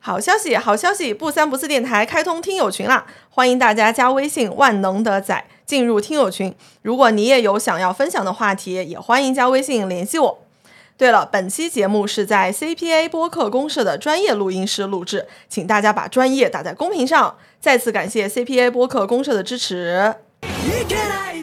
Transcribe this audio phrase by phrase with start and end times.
[0.00, 1.12] 好消息，好消息！
[1.12, 6.54] 不三不四电台开通听友群啦，欢迎大家加微信“万能的仔”进入听友群。
[6.82, 10.38] 如果你也有想要分享的话题，也欢迎加微信联系我。
[10.96, 17.36] 对了，本期节目是在 CPA 播客公社的专业录音室录制，请大家把专业打在公屏上。
[17.60, 20.14] 再次感谢 CPA 播客公社的支持。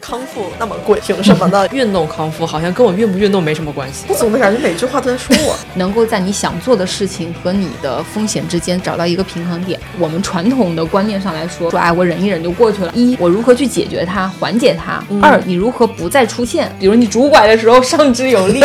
[0.00, 1.66] 康复那么贵，凭什么呢？
[1.72, 4.04] 运动康复好像跟我运不运动没什么关系。
[4.08, 5.56] 我总的感觉每句话都在说我。
[5.74, 9.80] 能够在你想做的事情和你的风险之间找到一个平衡点。
[9.98, 12.92] 我们传统的观念上来说，说哎，我忍一忍就过去了。
[12.94, 18.62] 一，我如何去解决它，缓解它；二，你如何不再出现，比如你拄拐的时候上肢有力。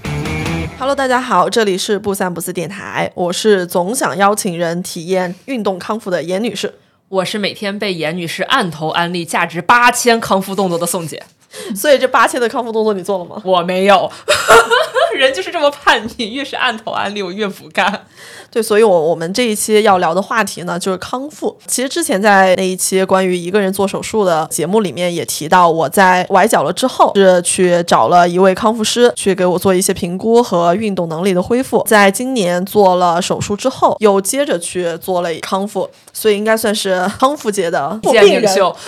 [0.78, 6.74] Hello，大家好，这里是不三不四电台，我是总想邀请人体验运动康复的严女士。
[7.08, 11.22] 我是每天被严女士按头安利价值八千康复动作的宋姐，
[11.74, 13.40] 所以这八千的康复动作你做了吗？
[13.44, 14.10] 我没有，
[15.14, 18.06] 人就是这么叛逆，越是按头安利我越不干。
[18.50, 21.56] 对，所以我我们这一期要聊的话题呢，就是康复。
[21.66, 31.82] 其实之前在那一期关于一个人做手术的节目里面也提到，我在崴脚了之后是去找了一位康复师，去给我做一些评估和运动能力的恢复。
[31.86, 38.42] 在今年做了手术之后，又接着去做了康复，所以应该算是康复界的见病人。
[38.42, 38.74] 领袖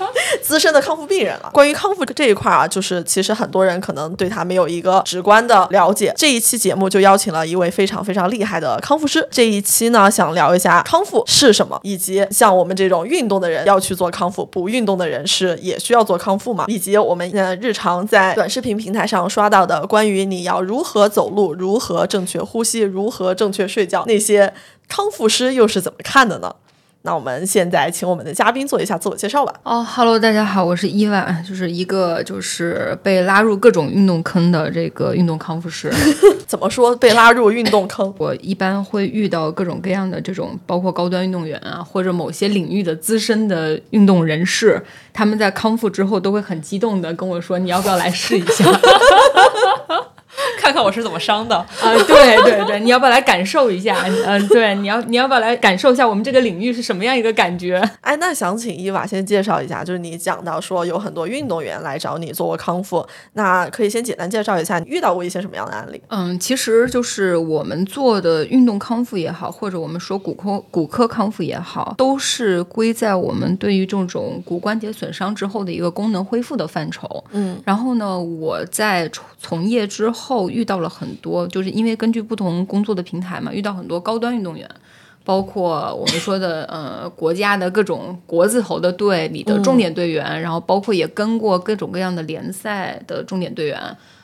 [0.42, 1.50] 资深的康复病人了。
[1.52, 6.12] 关于康复这一块啊，就是其实很多人可能对他没有一个直观的了解。
[6.16, 9.28] 这一期节目就邀请了一位非常非常厉厉害的康复师。
[9.30, 16.64] 这一期呢，想聊一下康复是什么，以及像我们这种运动的人要去做康复，不运动的人是也需要做康复吗？
[16.68, 24.54] 以及我们呃日常在短视频平台上刷到的关于你要如何走路、如何正确呼吸、如何正确睡觉，那些
[24.88, 26.54] 康复师又是怎么看的呢？
[27.02, 29.54] 那我们现在请我们的嘉宾做一下自我介绍吧。
[29.62, 35.90] 哦哈喽，大家好，我是伊万，就是一个就是被拉入各种运动坑的这个运动康复师。
[36.46, 38.12] 怎么说被拉入运动坑？
[38.18, 44.82] 我一般会遇到各种各样的这种，包括高端运动员啊，或者某些领域的资深的运动人士，
[45.14, 48.64] 他们在康复之后都会很激动的跟我说：“你要不要来试一下？”
[50.58, 51.56] 看看我是怎么伤的。
[51.56, 53.96] 啊，对对对，你要不要来感受一下？
[54.26, 57.80] 嗯、对，你要你要不要来感受一下我们这个领域是什么样一个感觉？
[58.00, 66.00] 哎，那想请伊娃先介绍一下，就是你讲到说有很多运动员来找你做过康复，那可以先简单介绍一下你遇到过一些什么样的案例？
[66.08, 77.24] 嗯，其实就是我们做的运动康复也好，或者我们说骨科骨科康复也好，都是归在我们对于这种骨关节损伤之后的一个功能恢复的范畴。
[77.32, 84.68] 嗯，然后呢，我在从从业之后遇到了很多，就是因为根据不同工作的平台嘛，遇到很多高端运动员。
[85.22, 93.78] 包括我们说的呃国家的各种国字头的队里的重点队员，然后包括也跟过各种各样的联赛的重点队员。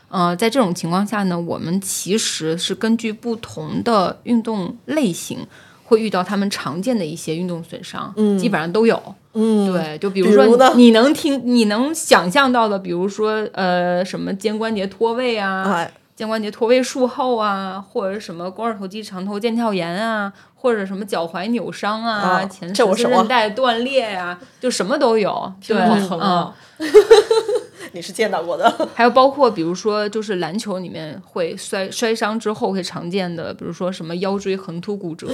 [0.09, 5.47] 呃，在这种情况下呢，我们其实是根据不同的运动类型，
[5.84, 9.00] 会遇到他们常见的一些运动损伤，嗯基本上都有。
[9.39, 25.53] 嗯，对，就比如说你能听、你能想象到的，比如说呃什么肩关节脱位啊，哎，肩关节脱位术后啊，或者什么肱二头肌长头腱鞘炎啊，或者什么脚踝扭伤啊，啊前十字韧带断裂呀、就什么都有。
[25.67, 26.55] 对，嗯啊！
[27.93, 35.29] 你是见到过的， 还有包括比如说，就是篮球里面会摔摔伤之后会常见的，比如说什么腰椎横突骨折，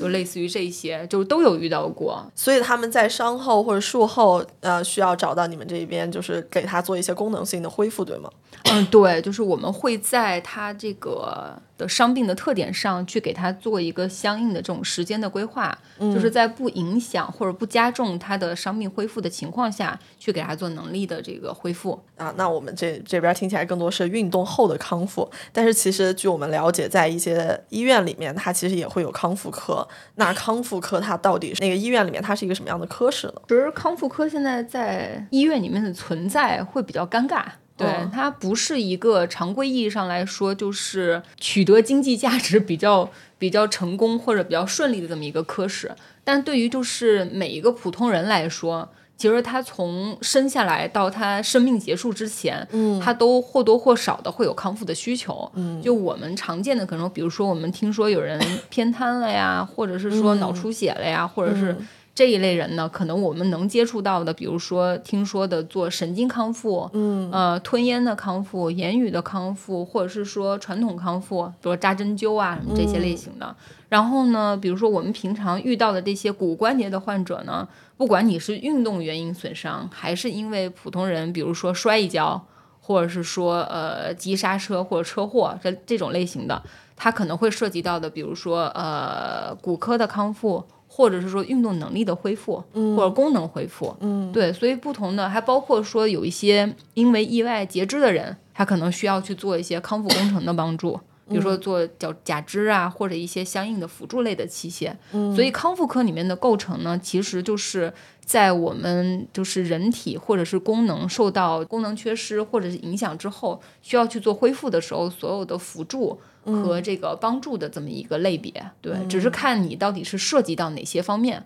[0.00, 2.24] 就类似于这些，就都有遇到过。
[2.34, 8.30] 所以他们在伤后或者术后，呃，需要找到你们这边，就是给他做一些功能性的恢复，对吗？
[8.64, 21.91] 嗯，对，就是我们会在他这个的伤病的特点上去给他做一个相应的这种时间的规划，就是在不影响或者不加重他的伤病恢复的情况下去给他做能力的这个恢复。
[22.16, 29.86] 啊，那我们这这边听起来更多是运动后的康复，但是其实据我们了解，在一些医院里面，它其实也会有康复科。
[30.16, 33.34] 那康复科它到底是那个医院里面它是一个什么样的科室呢？
[33.48, 37.44] 其实康复科现在在医院里面的存在会比较尴尬。
[37.74, 45.90] 对，嗯它不是一个常规意义上来说，就是取得经济价值比较比较成功或者比较顺利的这么一个科室。
[46.22, 55.48] 但对于就是每一个普通人来说，其实他从生下来到他生命结束之前，嗯他都或多或少的会有康复的需求。
[55.54, 61.76] 嗯，就我们常见的可能，比如说我们听说有人偏瘫了呀，或者是说脑出血了呀，或者是
[62.14, 73.54] 这一类人呢，可能我们能接触到的，比如说听说的做神经康复，嗯，呃，吞咽的康复、言语的康复，或者是说传统康复，比如扎针灸啊什么这些类型的。
[73.88, 77.66] 然后呢，比如说我们平常遇到的这些骨关节的患者呢，
[77.96, 82.44] 不管你是运动原因损伤，还是因为普通人，比如说摔一跤，
[82.80, 86.62] 或者是说呃急刹车或者车祸这这种类型的，
[86.96, 100.98] 它可能会涉及到的，比如说呃骨科的康复，或者是说运动能力的恢复，或者功能恢复，嗯，对，所以不同的还包括说有一些因为意外截肢的人，他可能需要去做一些康复工程的帮助。
[101.28, 104.94] 比如说做脚假肢啊，或者一些相应的辅助类的器械，
[105.34, 107.92] 所以康复科里面的构成呢，其实就是
[108.24, 118.52] 在我们就是人体或者是功能受到功能缺失或者是影响之后，需要去做恢复的时候，所有的辅助和这个帮助的这么一个类别。
[118.80, 121.44] 对，只是看你到底是涉及到哪些方面。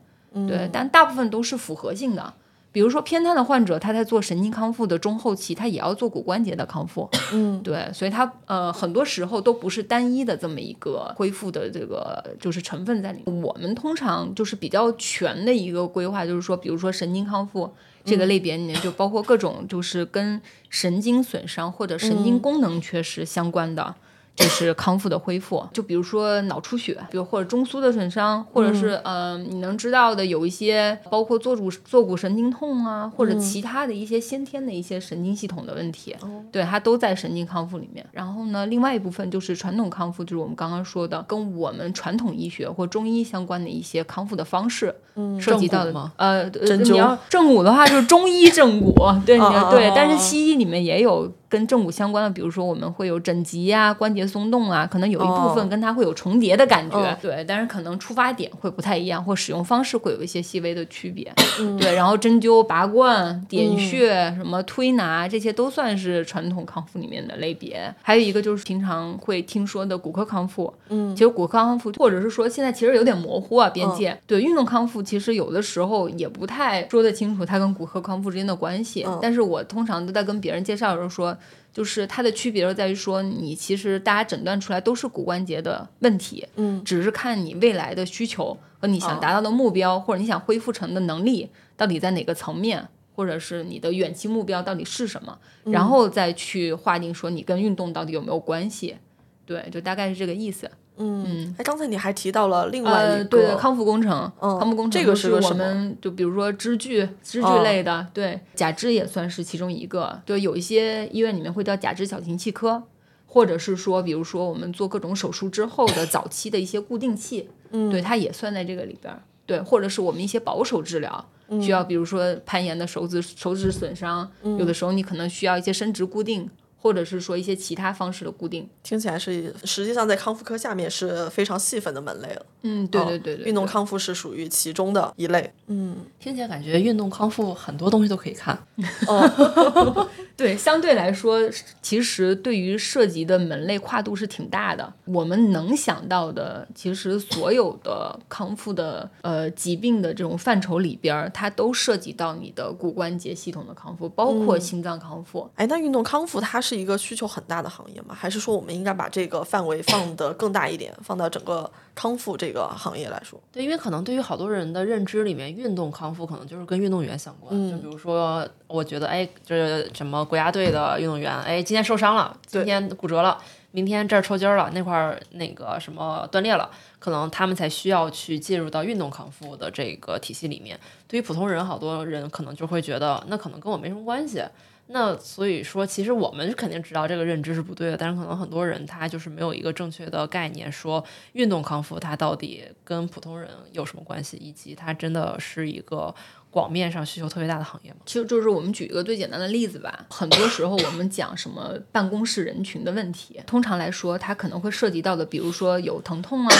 [0.48, 2.34] 对，但大部分都是复合性的。
[2.76, 7.08] 比如说偏瘫的患者，他在做神经康复的中后期，他也要做骨关节的康复。
[7.32, 13.42] 嗯，对，所以他呃很多时候都不是单一的这么一个恢复的这个就是成分在里面。
[13.42, 17.72] 我们通常就是比较全的一个规划，就是说，比如说神经康复
[18.04, 20.38] 这个类别里面，就包括各种就是跟
[20.68, 23.94] 神经损伤或者神经功能缺失相关的。
[24.36, 36.14] 就是康复的恢复，就比如说脑出血，比如或者中枢的损伤，或者是嗯，你能知道的有一些包括坐骨坐骨神经痛啊，或者其他的一些先天的一些神经系统的问题，
[36.52, 38.04] 对，它都在神经康复里面。
[38.12, 46.12] 然后呢，另外一部分就是传统康复，就是我们刚刚说的跟我们传统医学或中医相关的一些康复的方式，嗯，涉及到的吗？
[46.16, 48.94] 呃，针你要正骨的话就是中医正骨，
[49.24, 51.32] 对，对，啊但是西医里面也有。
[51.48, 57.16] 跟正骨相关的，比如说我们会有枕棘呀、关节松动啊，可能有一部分跟它会有重叠的感觉，哦。
[57.20, 61.76] 对，但是可能出发点会不太一样，或使用方式会有一些细微的区别，嗯。
[61.78, 61.94] 对。
[61.94, 67.94] 然后针灸、拔罐、点穴、什么推拿，这些都算是传统康复里面的类别。
[68.02, 71.14] 还有一个就是平常会听说的骨科康复，嗯。
[71.14, 79.18] 其实骨科康复或者是说现在其实有点模糊啊边界，对运动康复其实有的时候也不太说得清楚它跟骨科康复之间的关系，嗯。
[79.22, 81.36] 但是我通常都在跟别人介绍的时候说。
[81.76, 98.96] 就是它的区别就在于说，你其实大家诊断出来都是骨关节的问题，嗯，只是看你未来的需求和你想达到的目标，或者你想恢复成的能力到底在哪个层面，或者是你的远期目标到底是什么，然后再去划定说你跟运动到底有没有关系。
[99.44, 100.70] 对，就大概是这个意思。
[100.98, 107.62] 嗯，哎，刚才你还提到了另外呃，一个，对康复工程，嗯康复工程这个是我个什么们就比如说支具、支具哦。
[107.62, 110.20] 类的，对，假肢也算是其中一个。
[110.24, 112.82] 就，有一些医院里面会叫假肢小型器科，
[113.26, 117.90] 或者是说，比如说我们做各种手术之后的早期的一些固定器，嗯。
[117.90, 119.20] 对，它也算在这个里边儿。
[119.44, 121.60] 对，或者是我们一些保守治疗，嗯。
[121.60, 126.48] 需要比如说攀岩的手指手指损伤，有的时候你可能需要一些伸直固定，
[126.86, 128.68] 或者是说一些其他方式的固定。
[128.84, 132.46] 听起来是实际上在康复科下面是非常细分的门类了。
[132.62, 135.52] 嗯，对哦对对对，运动康复是属于其中的一类。
[135.66, 138.56] 嗯听起来感觉运动康复很多东西都可以看。
[139.08, 141.40] 哦对，相对来说，
[141.80, 144.92] 其实对于涉及的门类跨度是挺大的。
[145.06, 155.48] 我们能想到的，其实所有的康复的呃疾病的这种范畴里边儿，它都涉及到你的骨关节系统的康复，包括心脏康复。
[155.54, 158.14] 哎，那运动康复它是一个需求很大的行业吗？
[158.14, 163.40] 还是说我们应该把这个范围放得更大一点，放到整个康复这个行业来说？
[163.50, 167.70] 对，因为可能对于好多人的认知里面，运动康复可能就是跟运动员相关。
[167.70, 173.38] 就比如说，我觉得，哎，这什么国家队的运动员，哎，今天受伤了，今天骨折了，
[173.70, 180.78] 明天这儿抽筋儿了，那块儿那个什么断裂了，可能他们才需要去介入到运动康复的这个体系里面。
[181.08, 184.42] 对于普通人，好多人可能就会觉得，那可能跟我没什么关系。
[184.88, 196.14] 那所以说，其实我们肯定知道这个认知是不对的，但是可能很多人他就是没有一个正确的概念，说运动康复它到底跟普通人有什么关系，以及它真的是一个
[196.50, 197.96] 广面上需求特别大的行业吗？
[198.06, 206.56] 其实就是我们举一个最简单的例子吧，很多时候我们讲什么办公室人群的问题，通常来说，它可能会涉及到的，比如说有疼痛啊，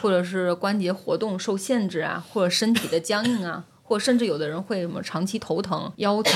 [0.00, 3.64] 或者是关节活动受限制啊，或者身体的僵硬啊。
[3.86, 6.34] 或甚至有的人会什么长期头疼、腰疼，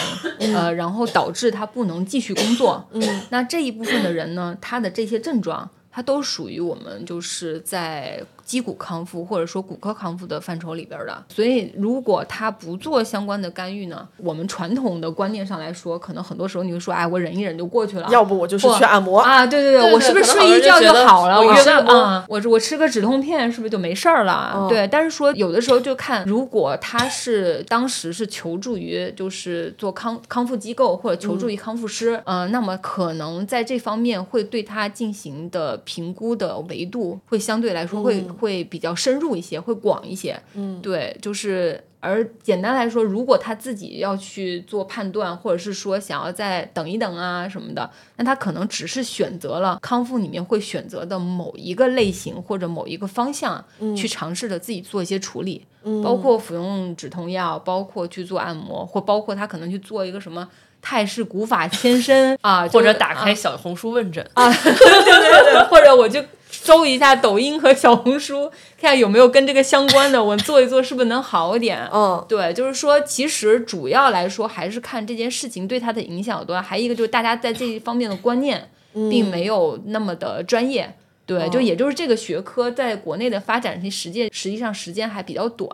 [0.54, 2.88] 呃，然后导致他不能继续工作。
[2.92, 11.24] 嗯，那这一部分的人呢，他的这些症状，他都属于我们就是在肌骨康复或者说骨科康复的范畴里边的。
[11.28, 18.08] 所以，如果他不做相关的干预呢，我们传统的观念上来说，可能很多时候你会说，哎，我忍一忍就过去了。
[18.10, 19.20] 要不我就是或去按摩。
[19.20, 21.40] 啊，对对对我是不是睡一觉就好了？
[21.40, 24.52] 我我是约按摩啊，我我吃个止痛片是不是就没事儿了？
[24.56, 40.40] 嗯对，但是说有的时候就看，如果他是当时是求助于就是做康康复机构或者求助于康复师，嗯、那么可能在这方面会对他进行的评估的维度会相对来说会、会比较深入一些，会广一些。
[40.54, 41.84] 嗯，对，就是。
[42.02, 53.62] 而简单来说，如果他自己要去做判断，或者是说想要再等一等啊什么的，那他可能只是选择了康复里面会选择的某一个类型或者某一个方向
[53.94, 55.66] 去尝试着自己做一些处理，
[56.02, 60.48] 包括服用止痛药，包括去做按摩，或包括他可能去做一个什么
[60.80, 64.26] 泰式古法牵身 啊，或者打开小红书问诊。
[64.32, 66.24] 啊， 对对对，或者我就
[66.70, 68.48] 搜一下抖音和小红书，
[68.80, 71.84] 看有没有跟这个相关的，我做一做是不是能好一点。
[71.92, 80.94] 嗯，对，就是说，其实主要来说还是看这件事情对他的影响有多大，还有一个就是大家在这一方面的观念并没有那么的专业。
[81.26, 85.68] 对，就也就是这个学科在国内的发展实践实际上时间还比较短。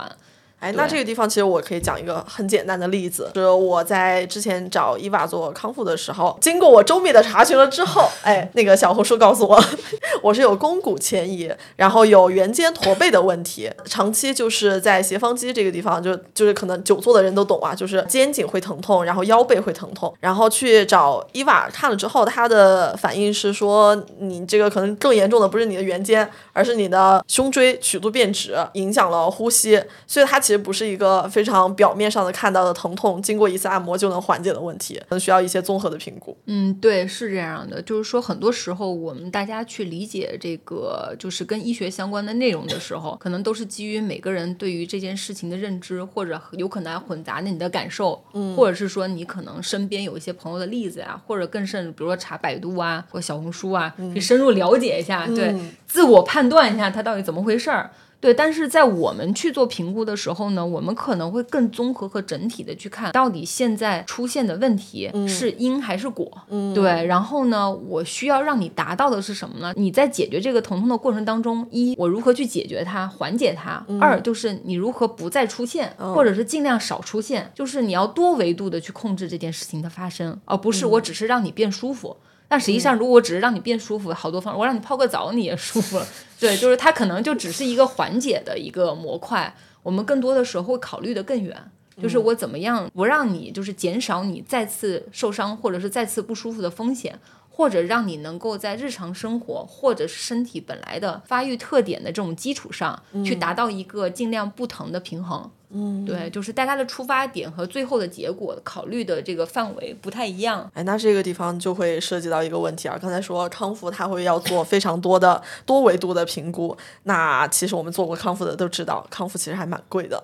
[0.59, 9.63] 哎，那这个地方其实我可以讲一个很简单的例子，就是我在之前找伊娃做康复的时候，经过我周密的查询了之后，哎，那个小红书告诉我，
[10.23, 36.37] 我是有肱骨前移，然后有圆肩驼背的问题，长期就是在斜方肌这个地方，就就是可能久坐的人都懂啊，就是肩颈会疼痛，然后腰背会疼痛，然后去找伊娃看了之后，他的反应是说，你这个可能更严重的不是你的圆肩，而是你的胸椎曲度变直，影响了呼吸，所以它其实不是一个非常表面上的看到的疼痛，经过一次按摩就能缓解的问题，可能需要一些综合的评估。
[36.47, 55.53] 嗯，对，是这样的，就是说，很多时候我们大家去理解这个就是跟医学相关的内容的时候，可能都是基于每个人对于这件事情的认知，或者有可能还混杂着你的感受，嗯，或者是说你可能身边有一些朋友的例子啊、或者更甚，比如说查百度啊或小红书啊，去深入了解一下，对，
[55.88, 57.91] 自我判断一下它到底怎么回事儿。
[58.21, 66.31] 对，但是在我们去做评估的时候呢，我们可能会更综合和整体的去看，到底现在出现的问题是因还是果。
[66.49, 67.05] 嗯，对。
[67.07, 69.73] 然后呢，我需要让你达到的是什么呢？
[69.77, 82.17] 你在解决这个疼痛的过程当中，一我如何去解决它、缓解它；二就是你如何不再出现，或者是尽量少出现，就是你要多维度的去控制这件事情的发生，而不是我只是让你变舒服。
[82.49, 86.07] 但实际上，如果我只是让你变舒服，好多方，我让你泡个澡你也舒服了。
[86.38, 89.55] 对，就是它可能就只是一个缓解的一个模块。
[89.83, 91.57] 我们更多的时候会考虑的更远，
[92.03, 97.19] 就是我怎么样不让你就是减少你再次受伤或者是再次不舒服的风险，
[97.57, 105.51] 或者让你能够在日常生活或者是身体本来的发育特点的这种基础上，去达到一个尽量不疼的平衡。
[105.71, 110.71] 嗯，对，就是大家的出发点和最后的结果考虑的这个范围不太一样。
[110.75, 112.99] 哎，那这个地方就会涉及到一个问题啊。
[113.01, 116.77] 刚才说康复，它会要做非常多的多维度的评估。
[117.05, 120.23] 那其实我们做过康复的都知道，康复其实还蛮贵的。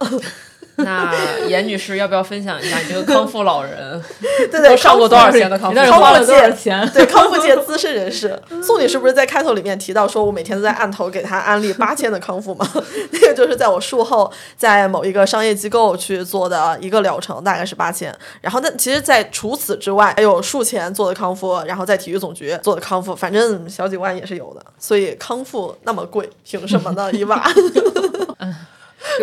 [0.83, 1.13] 那
[1.47, 4.03] 严女士要不要分享一下你这个康复老人
[4.51, 5.75] 对 对，上过多少钱的康复？
[5.75, 6.89] 那是花了多少界钱？
[6.95, 12.67] 对康复界 资深人士，宋女士不是在开头里面提到说，我每天都在按头给她安利八千的康复吗？
[13.13, 18.15] 那个就是在我术后在某一个商业机构去做的一个疗程，大概是八千。
[18.41, 24.65] 然后那其实，在除此之外，还有术前做的康复，然后在体育总局做的康复，反正小几万也是有的。
[24.79, 27.11] 所以康复那么贵，凭什么呢？
[27.13, 27.43] 伊娃？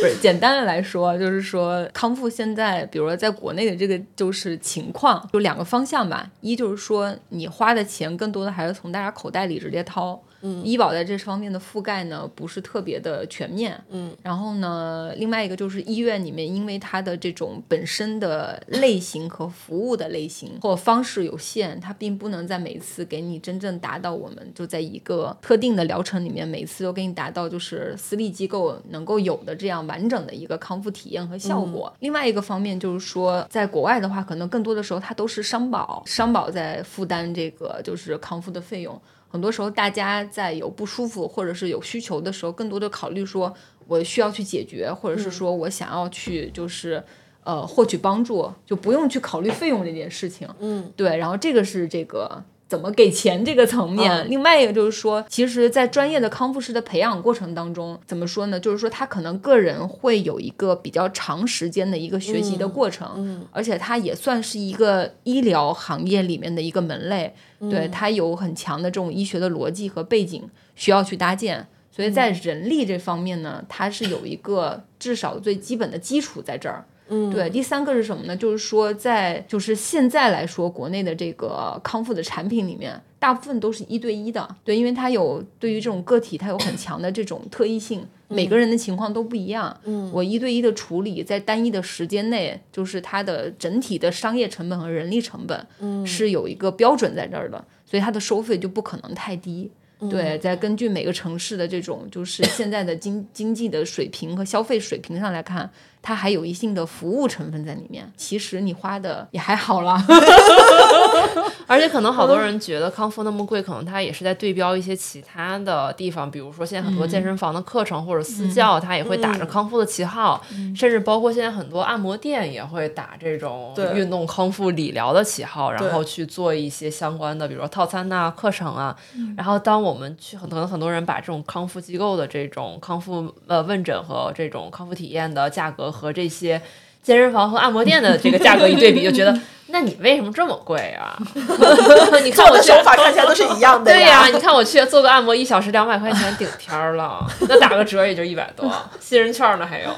[0.00, 6.30] 不是简单的来说，就是说康复现在，比如说在国内的这个就是情况，就两个方向吧。
[6.40, 14.14] 一就是说你花的钱更多的还是从大家口袋里直接掏，嗯，医保在这方面的覆盖呢不是特别的全面，嗯。
[14.22, 31.92] 然后呢，另外一个就是医院里面，因为它的这种本身的类型和服务的类型或方式有限，它并不能在每次给你真正达到我们就在一个特定的疗程里面，每次都给你达到就是私立机构能够有的这样完整的一个康复体验和效果。
[32.00, 39.00] 另外一个方面就是说，在国外的话，可能更多的时候它都是商保，商保在负担这个就是康复的费用。
[39.28, 43.52] 很多时候，大家在有不舒服或者是有需求的时候，更多的考虑说
[43.86, 47.02] 我需要去解决，或者是说我想要去就是
[47.44, 50.48] 呃获取帮助，就不用去考虑费用这件事情。
[50.60, 51.16] 嗯，对。
[51.16, 54.28] 然后这个是这个怎么给钱这个层面。
[54.28, 58.58] 另外一个就是说，其实，在专业的康复师的培养过程当中，怎么说呢？
[58.58, 67.34] 就是说他可能个人会有一个比较长时间的一个学习的过程，嗯，而且他也算是一个医疗行业里面的一个门类。
[67.70, 76.84] 对他有很强的这种医学的逻辑和背景需要去搭建，所以在人力这方面呢，它是有一个至少最基本的基础在这儿。
[77.08, 77.48] 嗯，对。
[77.50, 78.36] 第三个是什么呢？
[78.36, 84.48] 就是说，在就是现在来说，国内的这个康复的产品里面，大部分都是一对一的。
[84.64, 89.78] 对，因为它有对于这种个体，它有很强的这种特异性，每个人的情况都不一样。
[89.84, 99.70] 嗯，我一对一的处理，在单一的时间内，就是它的整体的商业成本和人力成本，嗯，是有一个标准在这儿的，所以它的收费就不可能太低。
[100.10, 105.70] 对，在根据每个城市的这种就是现在的经经济的水平和消费水平上来看，
[106.06, 108.08] 它还有一定的服务成分在里面。
[108.16, 110.00] 其实你花的也还好啦。
[111.66, 120.40] 而且可能好多人觉得康复那么贵，可能它也是在对标一些其他的地方，比如说现在很多健身房的课程或者私教，它也会打着康复的旗号，
[120.76, 128.96] 甚至包括现在很多按摩店也会打这种运动康复理疗的旗号，然后去做一些相关的，比如说套餐呐、课程啊。
[129.36, 136.60] 然后当我们去，可能很多人把这种康复机构的这种康复呃问诊和这种康复体验的价格和这些。
[137.02, 139.32] 健身房和按摩店的这个价格一对比，就觉得
[139.70, 141.16] 那你为什么这么贵啊？
[142.24, 143.92] 你看我手法看起来都是一样的。
[143.92, 149.90] 对呀，你看我去做个按摩，一小时两百块钱顶天了，那打个折也就一百多，新人券呢还有。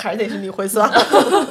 [0.00, 0.90] 还得是你会算，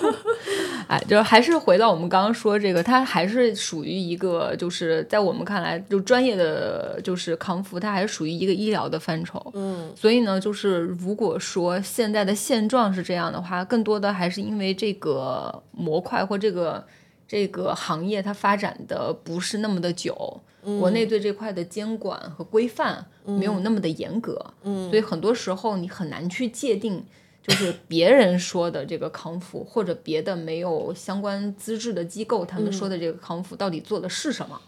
[0.89, 9.39] 哎，就还是回到我们刚刚说这个，它还是属于一个，就是在我们看来，就专业的就是康复，它还是属于一个医疗的范畴。
[9.53, 16.83] 嗯，所以呢，就是如果说现在的现状是这样的话，更多的还是因为这个模块或这个
[17.27, 20.41] 这个行业它发展的不是那么的久，
[20.79, 27.05] 国内对这块的监管和规范没有那么的严格，嗯，所以很多时候你很难去界定。
[27.41, 34.59] 就是别人说的这个康复，或者别的没有相关资质的机构，他们说的这个康复到底做的是什么？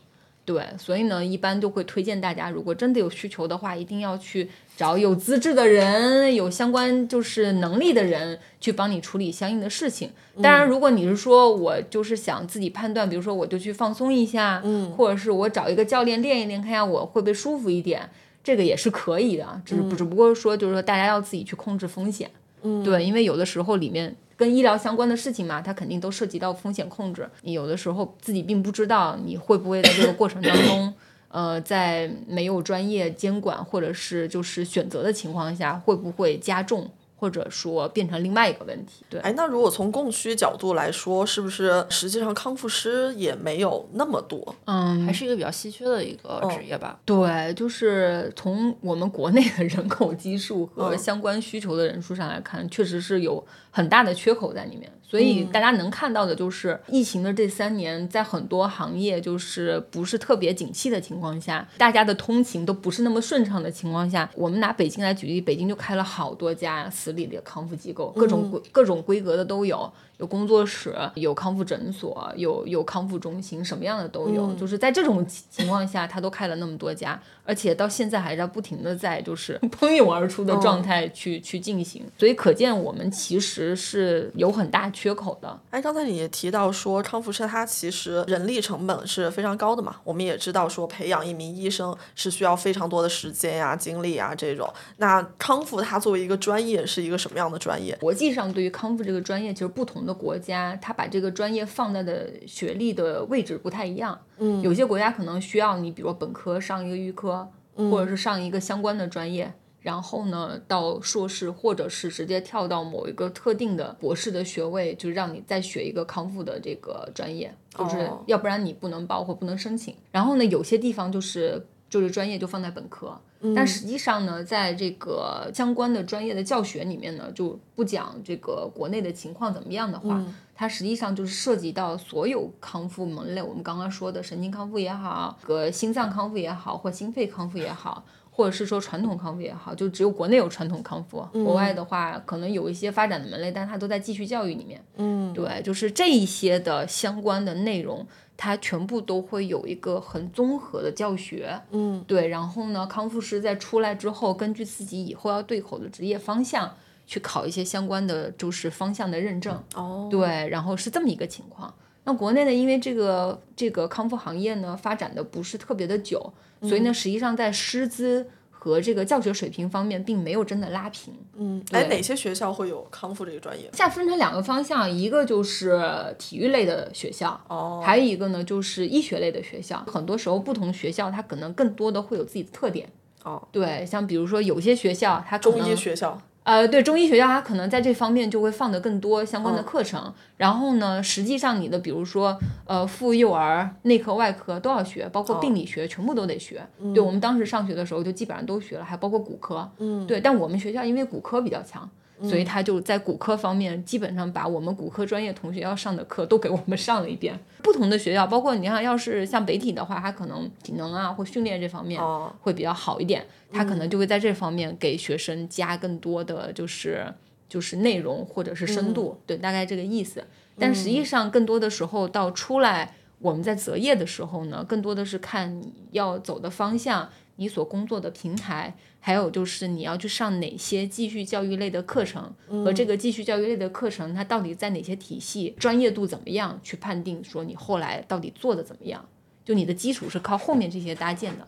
[0.44, 10.10] 对，所以呢，一般都会推荐大家，如果真的有需求的话，一定要去找有资质的人、有相关就是能力的人去帮你处理相应的事情。
[10.42, 18.10] 当然，如果你是说我就是想自己判断，比如说我就去放松一下，嗯，或者是我找一个教练练一练，看下我会不会舒服一点，
[18.44, 19.62] 这个也是可以的。
[19.64, 22.28] 只是只不过说，就是说大家要自己去控制风险。
[22.34, 22.41] 嗯，
[22.84, 27.30] 对，因为有的时候里面跟医疗相关的事情嘛，它肯定都涉及到风险控制。
[27.42, 30.94] 你有的时候自己并不知道，你会不会在这个过程当中，
[31.30, 36.90] 呃，在没有专业监管或者是就是选择的情况下，会不会加重？
[37.22, 39.20] 或者说变成另外一个问题，对。
[39.20, 44.56] 哎，那如果从供需角度来说，是不是实际上康复师也没有那么多？
[44.66, 47.00] 嗯，还是一个比较稀缺的一个职业吧。
[47.06, 54.92] 对，就是从我们国内的人口基数和相关需求的人数上来看，确实是有很大的缺口在里面。
[55.04, 69.92] 所以大家能看到的就是疫情的这三年，在很多行业就是不是特别景气的情况下，大家的通勤都不是那么顺畅的情况下，我们拿北京来举例，北京就开了好多家私立的康复机构，各种规各种规格的都有。
[70.22, 74.54] 有工作室，有康复诊所，有有康复中心，什么样的都有。
[74.54, 82.06] 就是在这种情况下，他都开了那么多家，而且到现在还在不停的在就是 喷涌而出的状态去去进行。
[82.20, 85.60] 所以可见我们其实是有很大缺口的。
[85.72, 89.96] 哎，刚才你也提到说康复师他其实人力成本是非常高的嘛？
[90.04, 94.72] 我们也知道说培养一名医生是需要非常多的时间呀、精力啊这种。
[94.98, 97.96] 那康复它作为一个专业是一个什么样的专业？
[97.96, 100.11] 国际上对于康复这个专业，其实不同的。
[100.14, 119.96] 国家他把这个专业放在的学历的位置不太一样，嗯，有些国家可能需要你，比如本科上一个预科，或者是上一个相关的专业，然后呢到硕士，或者是直接跳到某一个特定的博士的学位，就让你再学一个康复的这个专业，就是要不然你不能报或不能申请。
[120.12, 123.20] 然后呢，有些地方就是就是专业就放在本科。
[123.56, 130.24] 但实际上呢，在这个相关的专业的教学里面呢，就不讲这个国内的情况怎么样的话，
[130.54, 133.42] 它实际上就是涉及到所有康复门类。
[133.42, 144.80] 我们刚刚说的神经康复也好，个心脏康复也好，或心肺康复也好，或者是说传统康复也好，就只有国内有传统康复，国外的话可能有一些发展的门类，但它都在继续教育里面。
[144.98, 148.06] 嗯，对，就是这一些的相关的内容。
[148.44, 152.28] 它全部都会有一个很综合的教学，嗯，对。
[152.28, 156.76] 然后呢，康复师在出来之后，根据自己以后要对口的职业方向，
[157.06, 159.64] 去考一些相关的就是方向的认证。
[159.76, 161.72] 哦，对，然后是这么一个情况。
[162.04, 168.28] 那国内呢，因为这个这个康复行业呢发展的不是特别的久，所以呢，实际上在师资。
[168.64, 171.12] 和这个教学水平方面，并没有真的拉平。
[171.36, 173.64] 嗯，哎，哪些学校会有康复这个专业？
[173.74, 175.82] 现在分成两个方向，一个就是
[176.20, 179.84] 体育类的学校，哦，还有一个呢就是医学类的学校。
[179.88, 182.88] 很多时候，不同学校它可能更多的会有自己的特点。
[183.24, 186.22] 哦，对，像比如说有些学校它中医学校。
[186.44, 190.12] 呃，对中医学校，它可能在这方面就会放的更多相关的课程。
[190.38, 196.66] 然后呢，实际上你的比如说，呃，妇幼儿、内科、外科都要学，包括病理学，全部都得学。
[196.96, 199.70] 对我们当时上学的时候，就基本上都学了，还包括骨科。
[199.78, 201.88] 嗯，对，但我们学校因为骨科比较强，
[202.24, 207.40] 所以他就在骨科方面基本上把我们骨科专业同学要上的课都给我们上了一遍。
[207.62, 212.02] 不同的学校，包括你看，要是像北体的话，他可能体能啊或训练这方面
[212.42, 217.06] 会比较好一点，他可能就会在这方面给学生加更多的就是
[217.50, 220.24] 就是内容或者是深度，对，大概这个意思。
[220.58, 222.96] 但实际上更多的时候到出来。
[223.24, 227.08] 我们在择业的时候呢，更多的是看你要走的方向，
[227.42, 239.04] 你所工作的平台，还有就是你要去上哪些继续教育类的课程，和这个继续教育类的课程它到底在哪些体系，专业度怎么样，去判定说你后来到底做的怎么样，
[239.44, 241.48] 就你的基础是靠后面这些搭建的。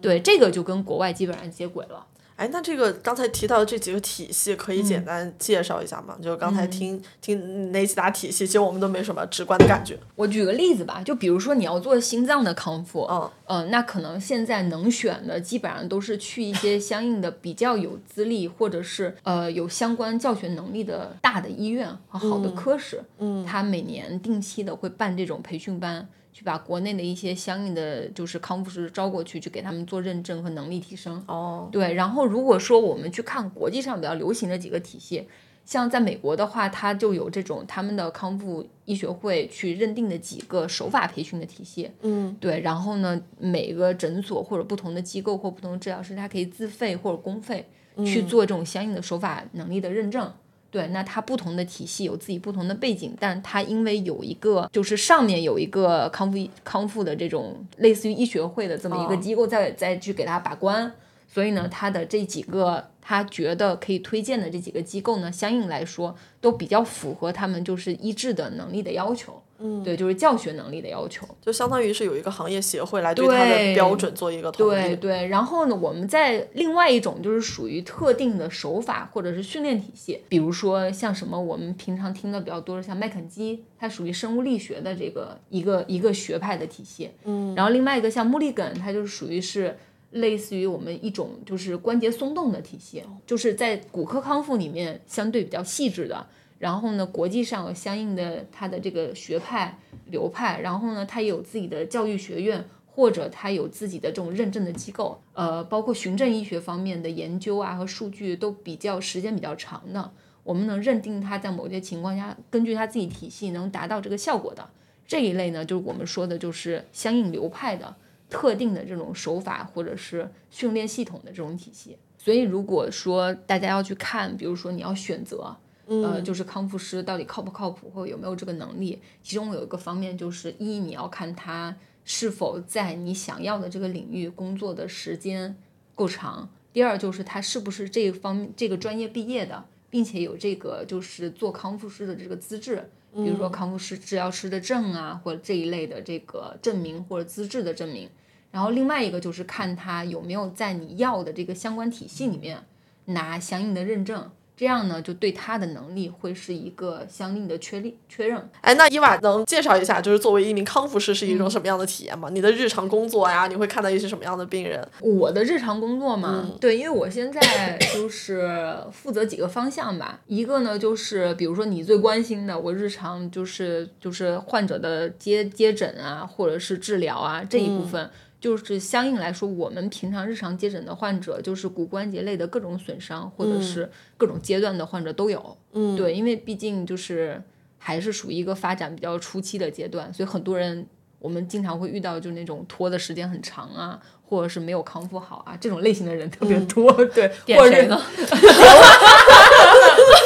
[0.00, 2.06] 对，这个就跟国外基本上接轨了。
[2.36, 6.16] 哎，那这个刚才提到的这几个体系，可以简单介绍一下吗？
[6.20, 9.96] 就刚才听听哪几大体系，其实我们都没什么直观的感觉。
[10.16, 26.08] 我举个例子吧，就比如说你要做心脏的康复，嗯嗯，那可能现在能选的基本上都是去一些相应的比较有资历或者是呃有相关教学能力的大的医院和好的科室，嗯，他每年定期的会办这种培训班。
[26.34, 31.24] 去把国内的一些相应的就是康复师招过去，去给他们做认证和能力提升。
[31.28, 31.94] 哦，对。
[31.94, 35.28] 然后如果说我们去看国际上比较流行的几个体系，
[35.64, 41.88] 像在美国的话，它就有这种他们的康复医学会去认定的几个手法培训的体系。
[42.02, 42.58] 嗯，对。
[42.60, 47.64] 然后呢，每个诊所或者不同的机构或不同的治疗师，他可以自费或者公费
[48.04, 50.30] 去做这种相应的手法能力的认证。
[50.74, 60.92] 对，那它不同的体系有自己不同的背景，但它因为有一个，就是上面有一个康复康复的这种类似于医学会的这么一个机构在再去给他把关，
[61.32, 69.40] 所以呢，他的这几个他觉得可以推荐的这几个机构呢，相应来说都比较符合他们就是医治的能力的要求。
[69.66, 74.70] 嗯，对，就是教学能力的要求，就相当于是有一个行业协会来对它的标准做一个统一。
[74.70, 87.10] 对对，然后呢，我们在另外一种就是属于特定的手法或者是训练体系，比如说像什么我们平常听的比较多的，像麦肯基，它属于生物力学的这个一个一个学派的体系。
[87.24, 89.74] 嗯，然后另外一个像穆利根，它就是属于是
[90.10, 96.26] 类似于我们一种就是关节松动的体系，就是在骨科康复里面相对比较细致的。
[96.64, 110.10] 然后呢，国际上有相应的它的这个学派流派，然后呢，它有自己的教育学院，或者它有自己的这种认证的机构，呃，包括循证医学方面的研究啊和数据都比较时间比较长的，
[110.42, 114.66] 我们能认定它在某些情况下，根据它自己体系能达到这个效果的
[115.06, 117.94] 这一类呢，就是我们说的就是相应流派的
[118.30, 121.98] 特定的这种手法或者是训练系统的这种体系。
[122.16, 125.54] 所以如果说大家要去看，比如说你要选择。
[125.86, 129.00] 呃，就是康复师到底靠不靠谱，或者有没有这个能力？
[129.22, 135.56] 其中有一个方面就是，一你要看他是否在你想要的这个领域工作的时间
[135.94, 148.08] 够长；第二就是他是不是这方这个专业毕业的，并且有这个就是做康复师的这个资质，比如说康复师、治疗师的证啊，或者这一类的这个证明或者资质的证明。
[148.50, 152.64] 然后另外一个就是看他有没有在你要的这个相关体系里面
[153.06, 154.30] 拿相应的认证。
[154.56, 158.48] 这样呢，就对他的能力会是一个相应的确立确认。
[158.60, 162.28] 哎，那伊娃能介绍一下，就是作为一名康复师是一种什么样的体验吗？
[162.30, 164.86] 你的日常工作呀，你会看到一些什么样的病人？
[165.00, 170.20] 我的日常工作嘛，对，因为我现在就是负责几个方向吧。
[170.26, 178.08] 一个呢，就是比如说你最关心的，我日常就是就是患者的接接诊啊，或者是治疗啊这一部分。
[178.44, 185.56] 就是相应来说，我们平常日常接诊的患者，就是骨关节类的各种损伤，或者是各种阶段的患者都有。
[185.72, 187.42] 嗯，对，因为毕竟就是
[187.78, 190.86] 还是属于一个发展比较初期的阶段，所以很多人
[191.18, 196.92] 我们经常会遇到，就那种拖的时间很长啊，或者是没有康复好啊，这种类型的人特别多。
[197.06, 197.96] 对，点谁呢？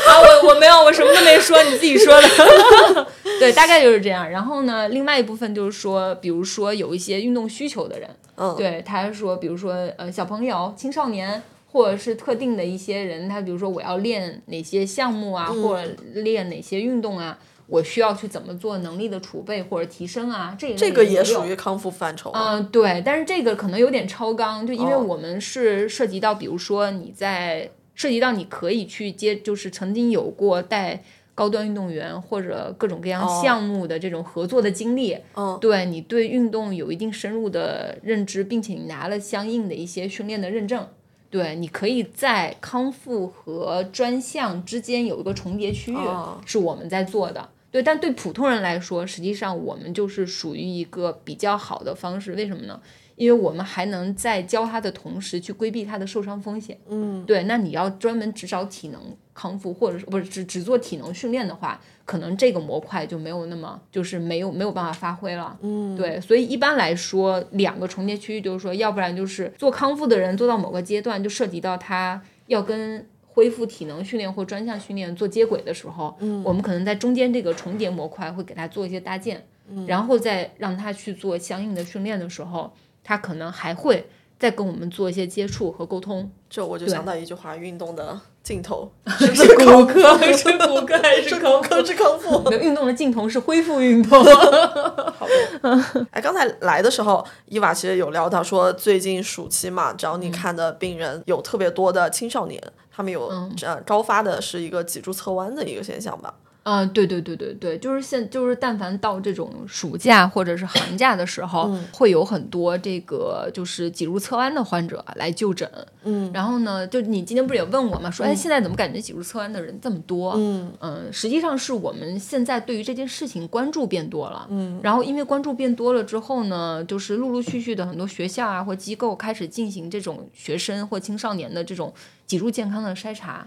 [0.09, 3.07] 啊，我我没有，我什么都没说，你自己说的。
[3.39, 4.29] 对，大概就是这样。
[4.29, 22.31] 然后呢，另外一部分就是说，比如说有一些运动需求的人，嗯，对，他说，比如说呃，小朋友、青少年，或者是特定的一些人，他比如说我要练哪些项目啊，或者练哪些运动啊，我需要去怎么做能力的储备或者提升啊，这这个也属于康复范畴。
[22.35, 27.71] 嗯，对，但是这个可能有点超纲，就因为我们是涉及到，比如说你在。
[27.95, 31.03] 涉及到你可以去接，就是曾经有过带
[31.39, 35.17] 高端运动员或者各种各样项目的这种合作的经历，
[35.61, 40.85] 对你对运动有一定深入的认知，并且你拿了相应的一些训练的认证，
[41.31, 45.99] 对你可以在康复和专项之间有一个重叠区域，
[46.45, 47.49] 是我们在做的。
[47.71, 52.33] 对，但对普通人来说，实际上我们就是属于一个比较好的方式。
[52.33, 52.81] 为什么呢？
[53.15, 56.79] 因为我们还能在教他的同时去规避他的受伤风险。
[56.89, 59.01] 嗯，对，那你要专门只找体能
[59.39, 65.57] 康复，或者是不是只只做体能训练的话，可能这个模块就没有那么就是没有没有办法发挥了。
[65.63, 82.73] 嗯，对，所以一般来说，两个重叠区域就是说，要不然就是做康复的人做到某个阶段，就涉及到他要跟恢复体能训练或专项训练做接轨的时候，嗯，我们可能在中间这个重叠模块会给他做一些搭建，嗯，然后再让他去做相应的训练的时候，
[83.05, 84.05] 他可能还会
[84.39, 86.29] 再跟我们做一些接触和沟通。
[86.51, 91.85] 这我就想到一句话：运动的尽头 是骨科还是骨科还是康复？
[91.85, 92.51] 是康复。
[92.53, 94.25] 运动的镜头是恢复运动。
[94.25, 95.27] 好
[96.13, 102.59] 哎，刚才来的时候，伊娃其实有聊到说，最近暑期嘛，找你看的病人有特别多的青少年，
[102.91, 103.31] 他们有
[103.61, 106.33] 呃高发的是一个脊柱侧弯的一个现象吧。
[106.69, 115.69] 啊，对对对对对，就是现就是但凡到这种暑假或者是寒假的时候，会有很多这个就是脊柱侧弯的患者来就诊。
[116.05, 118.11] 嗯，然后呢，就你今天不是也问我嘛？
[118.11, 120.35] 说哎，现在怎么感觉脊柱侧弯的人这么多？
[120.37, 124.47] 嗯嗯，实际上是我们现在对于这件事情关注变多了。
[124.51, 131.93] 嗯，然后因为关注变多了之后呢，就是陆陆续续的很多学校啊或机构开始进行这种学生或青少年的这种
[132.27, 133.47] 脊柱健康的筛查。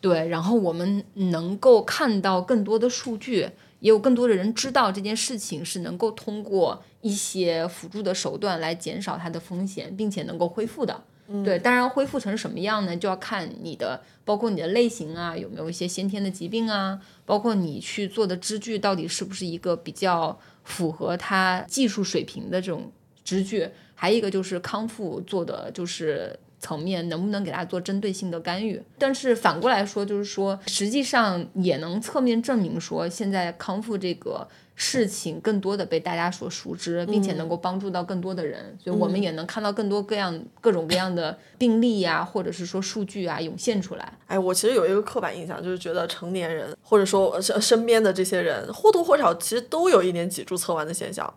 [0.00, 11.02] 对，然后我们能够看到更多的数据，也有更多的人知道这件事情是能够通过一些辅助的手段来减少它的风险，并且能够恢复的。
[11.44, 12.96] 对，当然恢复成什么样呢？
[12.96, 22.90] 就要看你的，包括你的类型啊，有没有一些先天的疾病啊，包括你去做的支具到底是不是一个比较符合它技术水平的这种
[23.22, 26.38] 支具，还有一个就是康复做的就是。
[26.60, 28.80] 层面能不能给他做针对性的干预？
[28.98, 44.12] 但是反过来说，就是说，实际上也能侧面证明说，现在康复这个事情更多的被大家所熟知，并且能够帮助到更多的人，所以我们也能看到更多各样各种各样的病例呀，或者是说数据啊涌现出来。
[44.26, 51.32] 哎，我其实有一个刻板印象，就是觉得成年人或者说身身边的这些人或多或少其实都有一点脊柱侧弯的现象。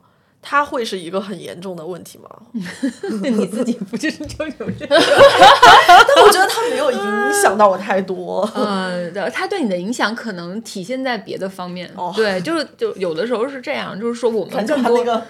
[0.45, 2.29] 它会是一个很严重的问题吗？
[3.23, 4.86] 你自己不就是就有这？
[4.86, 8.47] 但我觉得它没有影响到我太多。
[8.53, 11.89] 嗯， 它对你的影响可能体现在别的方面。
[12.15, 15.23] 对，就是就有的时候是这样，就是说我们更多对。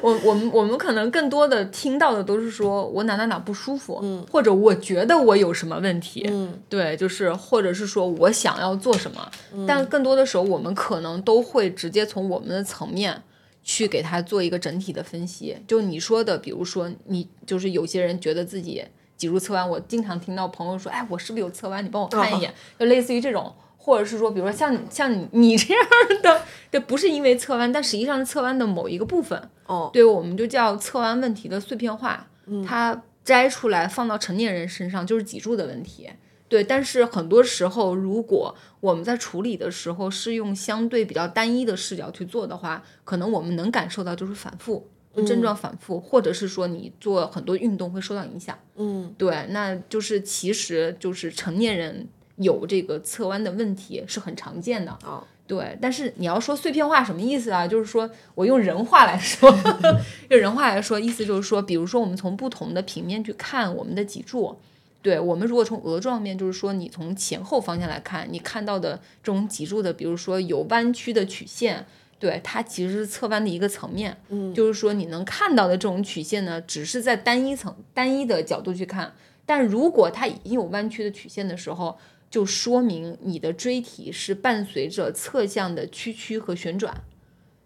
[0.00, 9.26] 我我们我们可能更多的听到的都是说我哪哪哪不舒服，嗯，或者我觉得我有什么问题，嗯，对，就是或者是说我想要做什么，
[9.66, 13.22] 但更多的时候我们可能都会直接从我们的层面
[13.62, 15.56] 去给他做一个整体的分析。
[15.66, 18.84] 就你说的，比如说你就是有些人觉得自己
[19.16, 21.84] 脊柱侧弯，我经常听到朋友说，哎，我是不是有侧弯？
[21.84, 23.54] 你帮我看一眼，就类似于这种。
[23.76, 25.84] 或者是说，比如说像像你你这样
[26.22, 26.40] 的，
[26.72, 29.38] 这不是因为侧弯，但实际上是侧弯的某一个部分。
[29.66, 32.26] 哦，对，我们就叫侧弯问题的碎片化。
[32.46, 36.08] 嗯，它摘出来放到成年人身上就是脊柱的问题。
[36.48, 44.86] 对，但是很多时候，如果我们在处理的时候是用相对比较单一的视角去做的话，可能我们能感受到就是反复
[45.26, 48.58] 症状反复，或者是说你做很多运动会受到影响。
[48.76, 52.08] 嗯，对，那就是其实就是成年人。
[52.38, 55.78] 有这个侧弯的问题是很常见的啊，对。
[55.80, 57.64] 但是你要说碎片化什么意思啊？
[57.64, 59.48] 就是说我用人话来说，
[60.28, 64.58] 用人话来说，意思就是说，比如说我们从不同的平面去看我们的脊柱，
[65.04, 71.86] 对我们如果从额状面，就是说你从前后方向来看，你看到的这种脊柱的，比如说有弯曲的曲线，
[72.18, 74.16] 对它其实是侧弯的一个层面。
[74.30, 79.14] 嗯，就是说你能看到的这种曲线呢，只是在单一层、单一的角度去看，
[79.46, 81.96] 但如果它已经有弯曲的曲线的时候。
[82.30, 86.92] 就说明你的椎体是伴随着侧向的屈曲和旋转，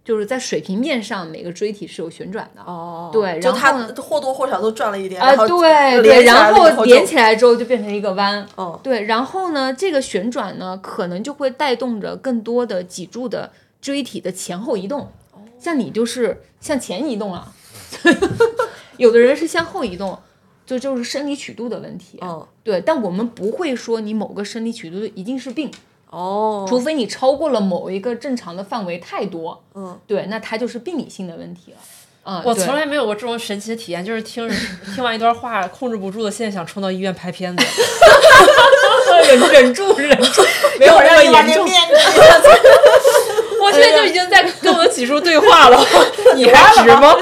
[0.08, 2.62] 就是在水平面上每个椎体是有旋转的。
[2.62, 8.46] 哦，对，然后它或多或少都转了一点啊，对对，然后连起来之后就变成一个弯。
[8.54, 15.12] 哦，对，然后呢，这个旋转呢，可能就会带动着更多的脊柱的椎体的前后移动。
[15.58, 17.52] 像你就是向前移动了，
[18.96, 20.18] 有的人是向后移动。
[20.64, 25.70] 就就是生理曲度的问题，嗯，对，但我们不会说你某个生理曲度一定是病，
[26.10, 31.76] 哦，除非你超过了某一个正常的范围太多，嗯，对，那它就是病理性的问题了，
[32.24, 34.48] 嗯，我从来没有过这种神奇的体验，就是听
[34.94, 37.64] 听完一段话，控制不住的，现在想冲到医院拍片子，
[39.26, 40.42] 忍 忍住忍住，
[40.78, 41.68] 没有那么严重，
[43.60, 45.78] 我现在就已经在跟我的脊柱对话了，
[46.34, 47.14] 你还值吗？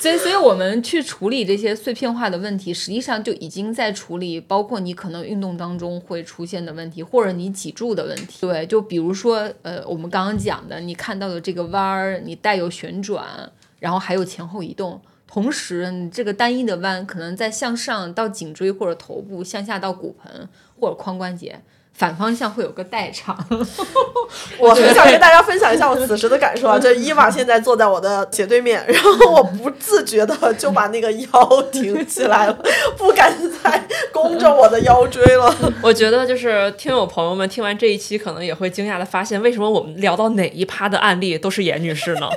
[0.00, 8.38] 所以，所以我们去处理这些碎片化的问题，实际上就已经在处理，包括你可能运动当中会出现的问题，或者你脊柱的问题。
[8.40, 21.60] 对，就比如说，呃，我们刚刚讲的，你看到的这个弯儿，你带有旋转，然后还有前后移动，同时你这个单一的弯可能在向上到颈椎或者头部，向下到骨盆或者髋关节。
[21.94, 23.36] 反方向会有个代偿，
[24.58, 26.78] 我很想跟大家分享一下我此时的感受啊！
[26.80, 32.58] 就伊娃现在坐在我的斜对面，然后我不自觉的就把那个腰挺起来了，
[32.96, 35.52] 不敢再弓着我的腰椎了。
[35.82, 42.28] 我觉得就是听友朋友们听完这一期，可能也会惊讶的发现，为什么我们聊到哪一趴的案例都是严女士呢？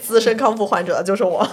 [0.00, 1.46] 资深康复患者就是我，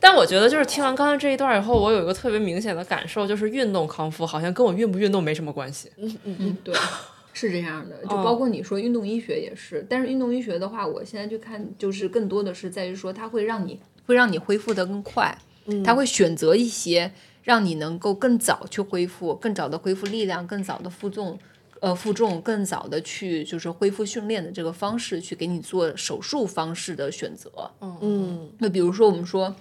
[0.00, 5.90] 但我觉得就是听完刚才这一段以后，我有一个特别明显的感受，就是运动康复好像跟我运不运动没什么关系。
[5.96, 6.74] 嗯嗯嗯，对，
[7.32, 15.36] 是这样的，就包括你说运动医学也是，但是运动医学的话，我现在去看，就是更多的是在于说，它会让你会让你恢复的更快，
[15.84, 21.38] 它会选择一些让你能够更早去恢复，更早的恢复力量，更早的负重。
[21.80, 27.50] 呃，负重更早的去就是恢复训练的这个方式，去给你做手术方式的选择。
[27.80, 29.52] 嗯，那比如说我们说，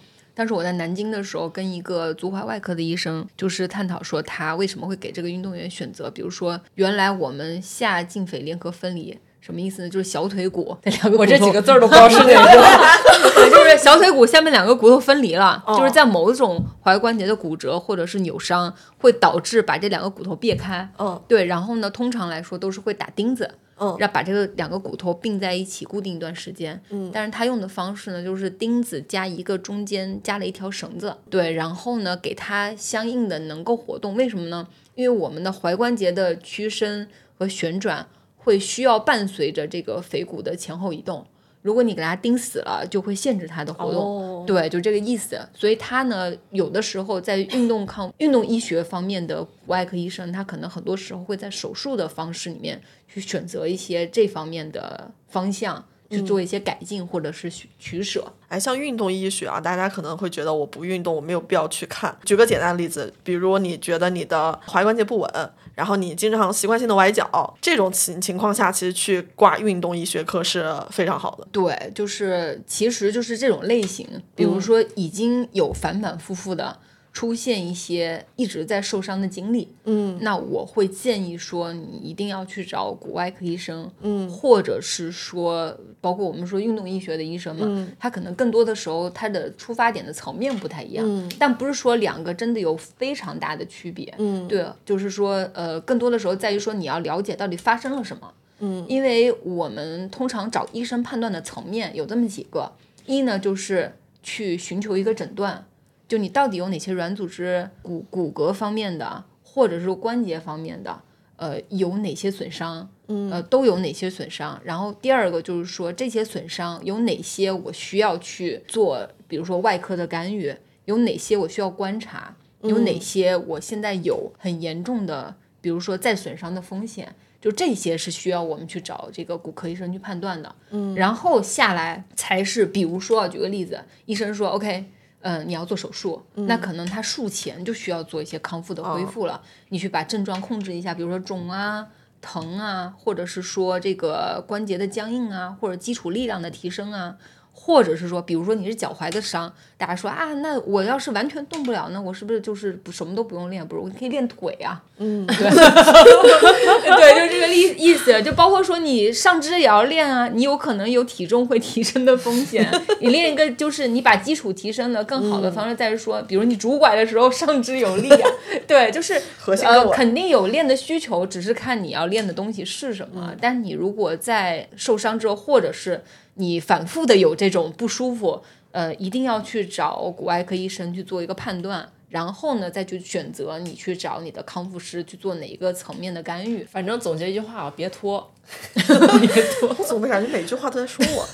[0.42, 9.16] 当时我在南京的时候，跟一个足踝外科的医生就是探讨说，他为什么会给这个运动员选择，比如说原来我们下胫腓联合分离。
[9.40, 9.90] 什么意思呢？
[9.90, 13.50] 就是小腿骨那两个，我这几个字儿都不知道是哪个。
[13.52, 20.90] 就是小腿骨下面两个骨头分离了，就是在某种踝关节的骨折或者是扭伤，会导致把这两个骨头别开。
[20.98, 21.46] 嗯，对。
[21.46, 26.82] 然后呢，通常来说都是会打钉子，嗯，让把这个两个骨头并在一起固定一段时间。
[26.92, 34.16] 嗯，但是他用的方式呢，就是钉子加一个中间加了一条绳子，对，然后呢给它相应的能够活动。
[34.16, 34.68] 为什么呢？
[34.96, 38.08] 因为我们的踝关节的屈伸和旋转。
[38.44, 41.24] 会需要伴随着这个腓骨的前后移动，
[41.62, 44.46] 如果你给它钉死了，就会限制它的活动。
[44.46, 45.40] 对，就这个意思。
[45.54, 55.86] 所以它呢，有的时候在运动抗运动医学方面的外科医生，他可能很多时候会在手术的方式里面去选择一些这方面的方向。
[56.12, 58.32] 去做一些改进或者是取取舍。
[58.48, 62.16] 哎，像运动医学啊，大家可能会觉得我不运动，我没有必要去看。
[62.26, 71.48] 举个简单的例子，比如你觉得你的踝关节不稳，然后你经常习惯性的崴脚，这种情情况下，其实去挂运动医学科是非常好的。
[71.52, 76.78] 对，就是其实就是这种类型，比如说已经有反反复复的。
[77.14, 102.72] 出现一些一直在受伤的经历，嗯，那我会建议说，你一定要去找骨外科医生，嗯，或者是说，包括我们说运动医学的医生嘛，他可能更多的时候他的出发点的层面不太一样，嗯，但不是说两个真的有非常大的区别，嗯，对，就是说，呃，更多的时候在于说你要了解到底发生了什么，嗯，因为我们通常找医生判断的层面有这么几个，
[103.06, 105.66] 一呢就是去寻求一个诊断。
[106.12, 111.02] 就你到底有哪些软组织、骨骨骼方面的，或者是关节方面的，
[111.38, 112.90] 呃，有哪些损伤？
[113.08, 114.60] 嗯，呃，都有哪些损伤？
[114.66, 130.54] 然后第二个就是说，这些损伤有哪些我需要去做，比如说外科的干预，有哪些我需要观察，有哪些我现在有很严重的，比如说再损伤的风险，就这些是需要我们去找这个骨科医生去判断的。
[130.72, 134.84] 嗯，然后下来才是，比如说举个例子，医生说 OK。
[135.22, 139.42] 嗯，你要做手术，那可能他术前就需要做一些康复的恢复了。
[139.70, 141.88] 你去把症状控制一下，比如说肿啊、
[142.20, 147.18] 疼啊，或者是说这个关节的僵硬啊，或者基础力量的提升啊。
[147.54, 153.66] 或者是说，比如说你是脚踝的伤，大家说啊，那我要是完全动不了，那我是不是就是什么都不用练？
[153.68, 154.82] 不是，我可以练腿啊。
[154.98, 155.36] 嗯，对，
[156.96, 162.68] 对，就这个意意思，就包括说你上肢也要练啊，你有可能有体重会提升的风险。
[163.00, 168.30] 你练一个就是你把基础提升的更好的方式，在于说，比如你拄拐的时候上肢有力啊，
[168.68, 169.22] 对，就是
[169.64, 173.34] 呃肯定有练的需求，只是看你要练的东西是什么。
[173.40, 176.04] 但你如果在受伤之后，或者是
[176.42, 186.62] 你反复的有这种不舒服，呃，一定要去找骨外科医生去做一个判断，然后呢，再去选择你去找你的康复师去做哪一个层面的干预。
[186.66, 188.30] 反正总结一句话啊，别拖，
[188.76, 189.70] 别拖。
[189.70, 191.26] 我总的感觉每句话都在说我？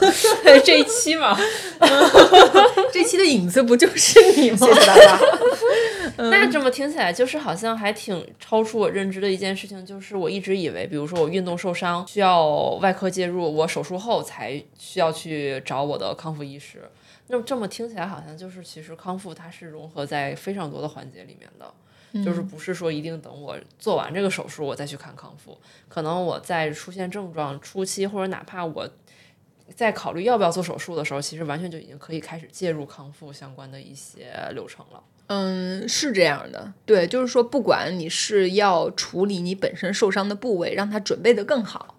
[0.64, 1.36] 这一期嘛
[2.94, 4.58] 这期的影子不就是你吗？
[4.68, 5.20] 谢谢大家。
[6.18, 9.84] 那这么听起来，就是好像还挺超出我认知的一件事情。
[9.84, 12.48] 就是我一直以为，比如说我运动受伤需要
[12.82, 16.84] 外科介入，我手术后才需要去找我的康复医师。
[17.28, 25.58] 那么这么听起来，好像就是其实康复它是融合在非常多的环节里面的，就是不是说一定等我做完这个手术我再去看康复，
[25.90, 28.90] 可能我在出现症状初期，或者哪怕我
[29.76, 35.04] 在考虑要不要做手术的时候，其实完全就已经可以开始介入康复相关的一些流程了。
[35.28, 41.97] 嗯，是这样的，对，就是说，不管你是要处理你本身受伤的部位，让它准备的更好，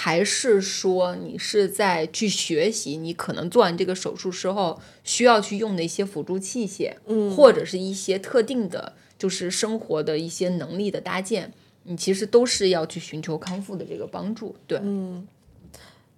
[0.00, 15.26] 还是说你是在去学习你可能做完这个手术之后需要去用的一些辅助器械，嗯，或者是一些特定的，就是生活的一些能力的搭建，你其实都是要去寻求康复的这个帮助，对，嗯。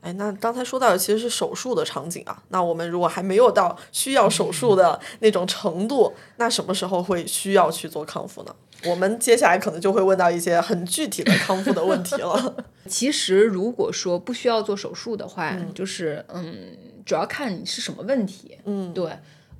[0.00, 2.42] 哎，那刚才说到的其实是手术的场景啊。
[2.48, 8.54] 那我们如果还没有到需要手术的那种程度，那什么时候会需要去做康复呢？
[8.86, 12.64] 我们接下来可能就会问到一些很具体的康复的问题了。
[12.88, 18.56] 其实如果说不需要做手术的话，就是嗯，主要看你是什么问题。
[18.64, 19.10] 嗯，对。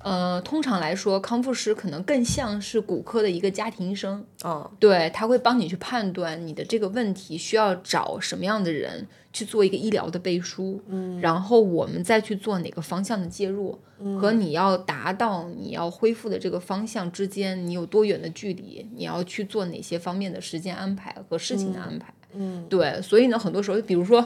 [0.03, 4.25] 呃，通常来说，康复师可能更像是骨科的一个家庭医生。
[4.41, 13.77] 啊，对他会帮你去判断你的这个问题需要找什么样的人去做一个医疗的背书，嗯，然后我们再去做哪个方向的介入，
[14.19, 22.13] 和你要达到你要恢复的这个方向之间，你有多远的距离，你要去做哪些方面的时间安排和事情的安排。
[22.33, 24.25] 嗯， 对，所以呢，很多时候，比如说，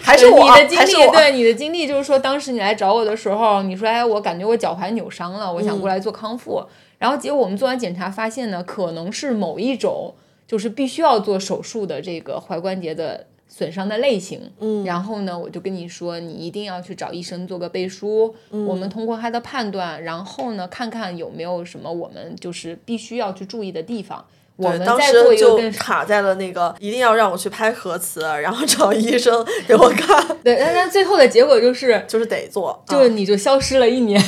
[0.00, 6.62] 还是你的经历，对你的经历，就是说，当时你来找我的时候，你说，哎，我感觉我脚踝扭伤了，我想过来做康复，
[6.98, 10.14] 然后结果我们做完检查发现呢，可能是某一种
[10.46, 24.24] 就是必须要做手术的这个踝关节的损伤的类型，嗯，然后呢，我就跟你说，你一定要去找医生做个背书，我们通过他的判断，然后呢，看看有没有什么我们就是必须要去注意的地方。
[24.60, 30.24] 对，当时就卡在了那个一定要让我去拍核磁，然后找医生给我看。
[30.44, 34.20] 对，但但最后的结果就是就是得做，就是你就消失了一年。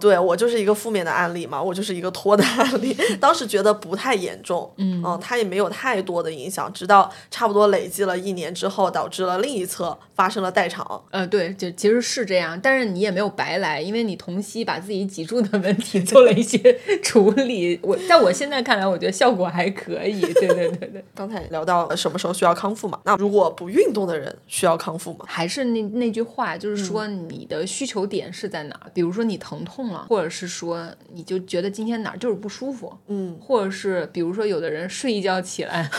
[0.00, 2.96] 对我就是一个负面的案例嘛，我就是一个拖的案例。
[3.20, 11.02] 当时觉得不太严重，嗯，它也没有太多的影响，直到差不多累积了一年之后，导致了另一侧发生了代偿。
[11.10, 17.78] 呃，对，就其实是这样，但是你也没有白来，因为你同期把自己脊柱的问题做了一些处理。
[17.82, 20.20] 我在我现在看来，我觉得效果还可以。
[20.34, 22.98] 对对对对，刚才聊到什么时候需要康复嘛？
[23.04, 25.24] 那如果不运动的人需要康复吗？
[25.26, 28.78] 还是那那句话，就是说你的需求点是在哪？
[28.94, 35.88] 比如说你疼痛了，或者是说你就觉得今天哪儿就是不舒服，嗯，或者是比如说有的人睡一觉起来，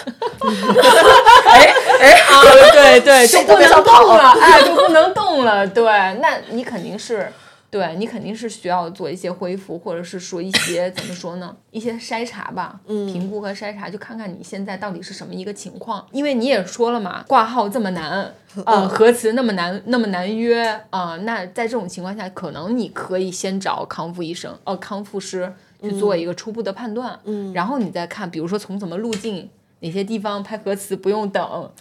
[1.45, 2.41] 哎哎啊，
[2.73, 5.83] 对对， 就不能动了，哎，就不能动了，对，
[6.21, 7.31] 那你肯定是。
[7.71, 11.55] 对你肯定是需要做一些恢复，或者是说一些怎么说呢？
[11.71, 16.05] 一些筛查吧，评估和筛查，就看看你现在到底是什么一个情况。
[16.11, 18.33] 因为你也说了嘛，挂号这么难，
[18.65, 21.15] 呃，核磁那么难，那么难约啊。
[21.23, 29.49] 那在这种情况下，可能你可以先找康复医生，呃，康复师去做一个初步的判断，嗯，然后你再看，比如说从怎么路径。
[29.83, 31.41] 哪些地方拍核磁不用等，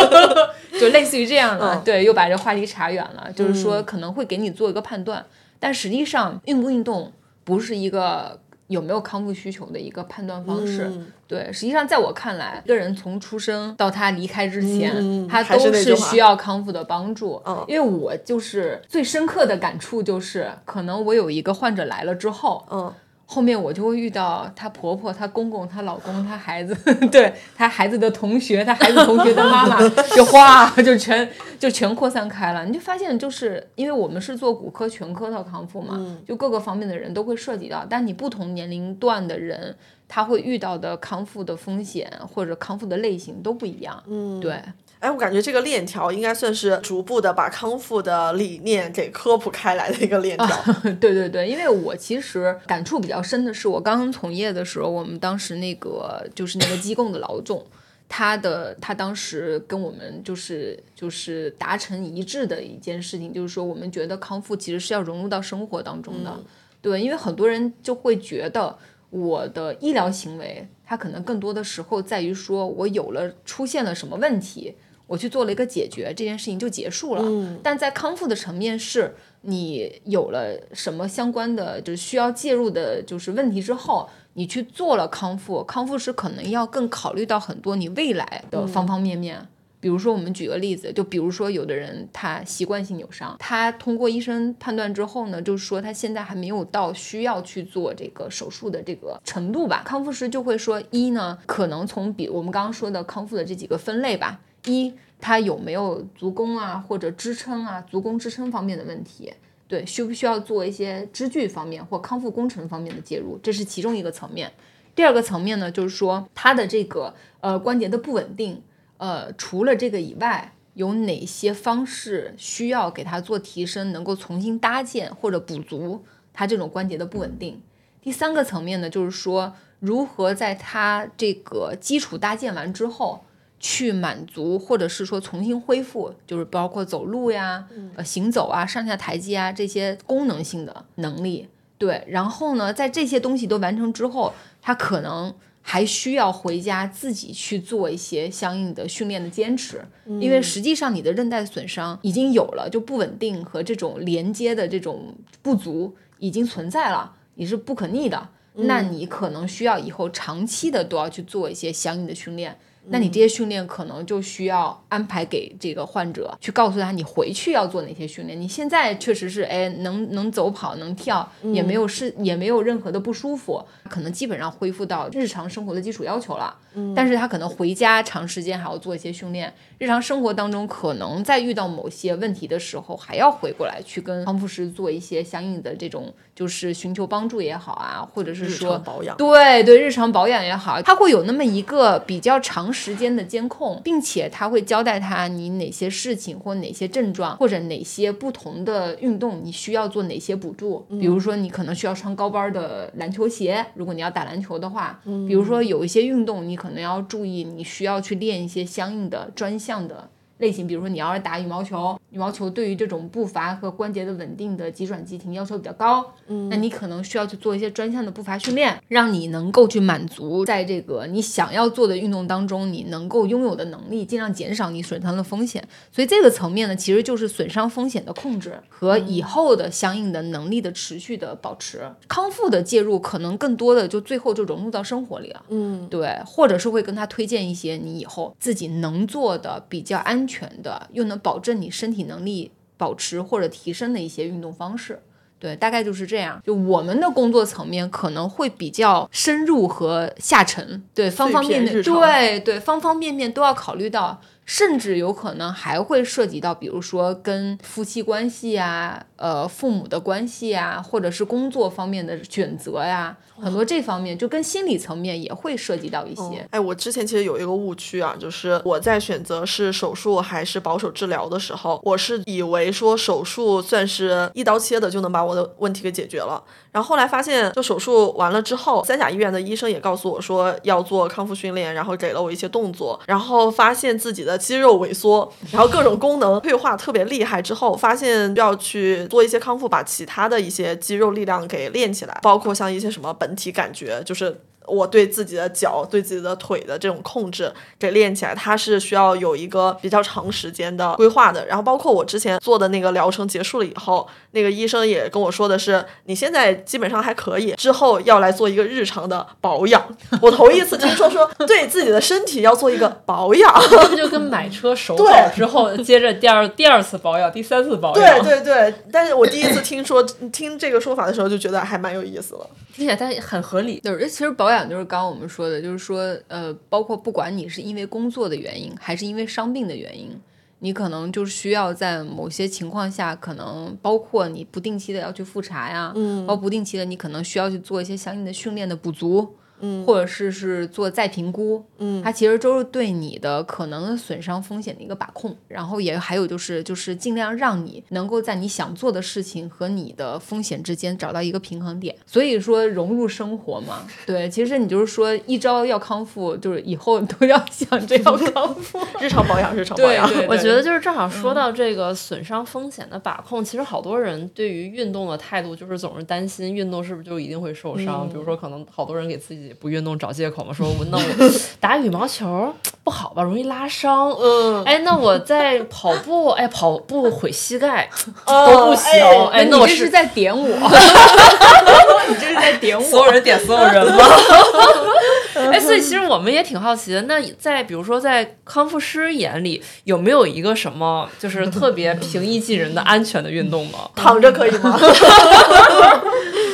[0.80, 3.30] 就类似于这样的，对，又把这话题扯远了。
[3.34, 5.24] 就是说可能会给你做一个判断，
[5.58, 7.12] 但实际上运不运动
[7.44, 10.90] 不是一个有没有康复需求的一个判断方式。
[11.26, 17.40] 对，实际上在我看来，一个人从出生到他离开之前，他都是需要康复的帮助。
[17.68, 22.92] 因为我就是最深刻的感触就是，可能我有一个患者来了之后，嗯。
[23.32, 26.74] 后面我就会遇到她婆婆、她公公、她老公、她孩子，
[27.12, 29.78] 对她孩子的同学、她孩子同学的妈妈，
[30.16, 32.64] 就哗就全就全扩散开了。
[32.66, 35.94] 你就发现，就是因为我们是做骨科全科的康复嘛，
[36.26, 39.76] 就各个方面的人都会涉及到，但你不同年龄段的人，
[40.08, 44.02] 他会遇到的康复的风险或者康复的类型都不一样。
[44.08, 44.60] 嗯，对。
[45.00, 50.46] 哎，我感觉这个链条应该算是逐步的把康复的理念给科普开来的一个链条。
[51.00, 57.64] 对对对，因为我其实感触比较深的是，我刚刚从业的时候，我们当时那个就是那个机构的老总，
[58.10, 66.38] 他的他当时跟我们就是就是达成一致的一件事情，就是说我们觉得康复其实是要融入到生活当中的。
[66.82, 68.76] 对，因为很多人就会觉得
[69.08, 74.74] 我的医疗行为，它可能更多的时候在于说我有了出现了什么问题。
[75.10, 77.22] 我去做了一个解决，这件事情就结束了。
[77.24, 89.48] 嗯，但在康复的层面，是你有了什么相关的，就是需要介入的，就是问题之后，你去做了康复，康复师可能要更考虑到很多你未来的方方面面。
[89.80, 99.82] 比如说，我们举个例子，就比如说有的人他习惯性扭伤，他通过医生判断之后呢，就是说他现在还没有到需要去做这个手术的这个程度吧。
[99.84, 104.38] 康复师就会说，一呢，可能从比我们刚刚说的康复的这几个分类吧。
[104.64, 109.32] 一，他有没有足弓啊，或者支撑啊，足弓支撑方面的问题？
[109.68, 113.38] 对，需不需要做一些支具方面或康复工程方面的介入？
[113.42, 114.52] 这是其中一个层面。
[114.96, 118.62] 第二个层面呢，就是说他的这个呃关节的不稳定，
[118.96, 127.62] 呃，除了这个以外，有哪些方式需要给它做提升，能够重新搭建或者补足它这种关节的不稳定。
[128.02, 133.24] 第三个层面呢，就是说如何在它这个基础搭建完之后，
[133.60, 141.46] 去满足或者是说重新恢复，就是包括走路呀、呃行走啊、上下台阶啊这些功能性的能力。
[141.76, 158.28] 对，然后呢，在这些东西都完成之后，他可能还需要回家自己去做一些相应的训练的坚持，因为实际上你的韧带损伤已经有了，就不稳定和这种连接的这种不足已经存在了，你是不可逆的。
[158.54, 162.58] 那你可能需要以后长期的都要去做一些相应的训练。
[162.88, 168.40] 那你这些训练可能就需要安排给这个患者，去告诉他你回去要做哪些训练。
[168.40, 176.56] 你现在确实是哎能能走跑能跳，也没有是也没有任何的不舒服，可能基本上恢复到日常生活的基础要求了。
[176.94, 210.08] 但是他可能回家长时间还要做一些训练，日常生活当中可能在遇到某些问题的时候，还要回过来去跟康复师做一些相应的这种，就是寻求帮助也好啊，或者是说保养，对对，日常保养也好，他会有那么一个比较长时间的监控，并且他会交代他你哪些事情或哪些症状或者哪些不同的运动你需要做哪些补助，比如说你可能需要穿高帮的篮球鞋，如果你要打篮球的话，比如说有一些运动你可能要注意，你需要去练一些相应的专项的。
[210.38, 225.66] 类型，比如说你要是打羽毛球，羽毛球对于这种步伐和关节的稳定的急转急停要求比较高，嗯，那你可能需要去做一些专项的步伐训练，让你能够去满足在这个你想要做的运动当中你能够拥有的能力，尽量减少你损伤的风险。
[225.92, 231.80] 所以这个层面呢，其实就是损伤风险的控制和以后的相应的能力的持续的保持。
[232.08, 245.00] 康复的介入可能更多的就最后就融入到生活里了，嗯，对，或者是会跟他推荐一些你以后自己能做的比较安全的，又能保证你身体能力保持或者提升的一些运动方式。
[245.38, 246.38] 对，大概就是这样。
[246.44, 266.46] 就我们的工作层面可能会比较深入和下沉，对方方面面，对对方方面面都要考虑到，甚至有可能还会涉及到，比如说跟夫妻关系啊、呃父母的关系啊，或者是工作方面的选择呀，很多这方面就跟心理层面也会涉及到一些。
[266.50, 276.42] 哎，我之前其实有一个误区啊，就是我在选择是手术还是保守治疗的时候，我是以为说手术算是一刀切的就能把我的问题给解决了。
[276.72, 294.40] 然后后来发现，就手术完了之后，三甲医院的医生也告诉我说要做康复训练，然后给了我一些动作，然后发现自己的肌肉萎缩，然后各种功能退化特别厉害之后，发现要去做一些康复，把其他的一些肌肉力量给练起来，包括像一些什么本体感觉，就是。
[294.70, 301.46] 我对自己的脚、对自己的腿的这种控制给练起来，它是需要有一个比较长时间的规划的。
[301.46, 309.84] 然后包括我之前做的那个疗程结束了以后，那个医生也跟我说的是，你现在基本上还可以，之后要来做一个日常的保养。
[310.22, 313.52] 我头一次听说说 对自己的身体要做一个保养。
[313.90, 320.02] 这就跟 买车首保之后，接着第二第二次保养，第三次保养，对对对，但是我第一次听说
[320.32, 322.46] 听这个说法的时候，就觉得还蛮有意思了。
[322.74, 323.80] 听起来它很合理。
[323.80, 330.10] 对，其实保养就是刚刚我们说的，就是说，呃，包括不管你是因为工作的原因，还是因为伤病的原因，
[330.58, 351.94] 你可能就是需要在某些情况下，可能包括你不定期的要去复查呀，嗯，包括不定期的你可能需要去做一些相应的训练的补足，嗯，或者是是做再评估，嗯，它其实都是对你的可能损伤风险的一个把控，然后也还有就是就是尽量让你能够在你想做的事情和你的风险之间找到一个平衡点。
[352.06, 358.78] 所以说融入生活嘛，对，其实你就是说一朝要康复，就是以后都要想着要康复。
[359.00, 360.08] 日常保养，日常保养。
[360.08, 368.08] 对 对我觉得就是正好说到这个损伤风险的把控，其实好多人对于运动的态度就是总是担心运动是不是就一定会受伤。
[368.08, 371.02] 比如说，可能好多人给自己不运动找借口嘛，说我那我
[371.58, 374.10] 打羽毛球不好吧，容易拉伤。
[374.10, 377.88] 嗯，哎，那我在跑步，哎，跑步毁膝盖
[378.26, 378.92] 哦都不行。
[379.32, 380.46] 哎，那我你这是在点我，
[382.08, 382.82] 你这是在点我。
[382.84, 384.04] 所有人点所有人吗？
[385.52, 387.00] 哎，所以其实我们也挺好奇的。
[387.02, 393.88] 那在比如说在康复师眼里，有没有一个什么就是特别平易近人的安全的运动吗？
[393.96, 394.78] 躺着可以吗？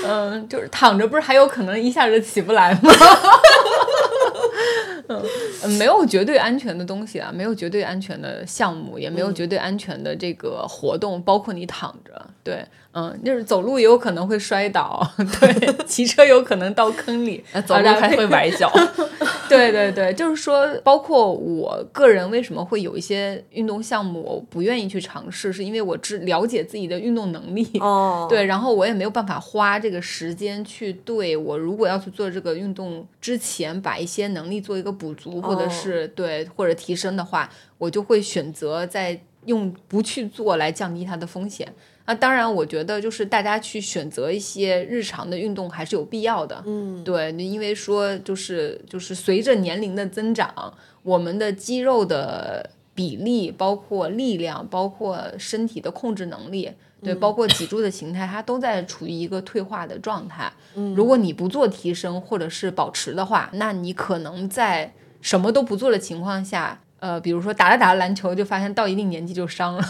[0.08, 2.92] 嗯，就是躺着，不是还有可能一下子起不来吗？
[5.08, 12.64] 嗯，没有绝对安全的东西啊，没有绝对安全的项目，也没有绝对安全的这个活动，包括你躺着，对，
[12.98, 15.06] 嗯，就是走路也有可能会摔倒，
[15.38, 18.72] 对，骑车有可能到坑里，哎走路还会崴脚。
[19.50, 27.68] 对对对，就是说，包括我个人为什么会有一些运动项目我不愿意去尝试，是因为我只了解自己的运动能力。
[27.80, 41.72] 哦，对，然后我也没有办法花这个时间去对我如果要去做这个运动之前，把一些能力做一个补足，或者是对或者提升的话，我就会选择在用不去做来降低它的风险。
[42.06, 46.62] 那当然，我觉得就是大家去选择一些日常的运动还是有必要的。
[46.64, 56.70] 嗯，对，因为说就是就是随着年龄的增长，我们的肌肉的比例，包括力量，包括身体的控制能力，
[57.02, 60.52] 对，包括脊柱的形态，它都在处于一个退化的状态。
[60.76, 66.80] 嗯如果你不做提升或者是保持的话，那你可能在什么都不做的情况下。
[66.98, 69.82] 呃，比如说打着打着篮球，就发现到一定年纪就伤了；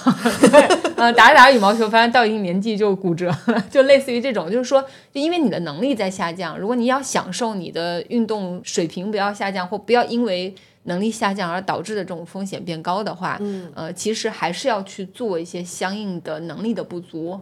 [0.51, 0.61] 对，
[0.97, 4.83] 呃，打着打着羽毛球，发现到一定年纪就骨折了， 就类似于这种，就是说，
[5.13, 10.55] 就因为你的能力在下降，如果你要享受你的运动水平不要下降，或不要因为
[10.85, 17.41] 能力下降而导致的这种风险变高的话，嗯，呃，其实还是要去做一些相应的能力的不足，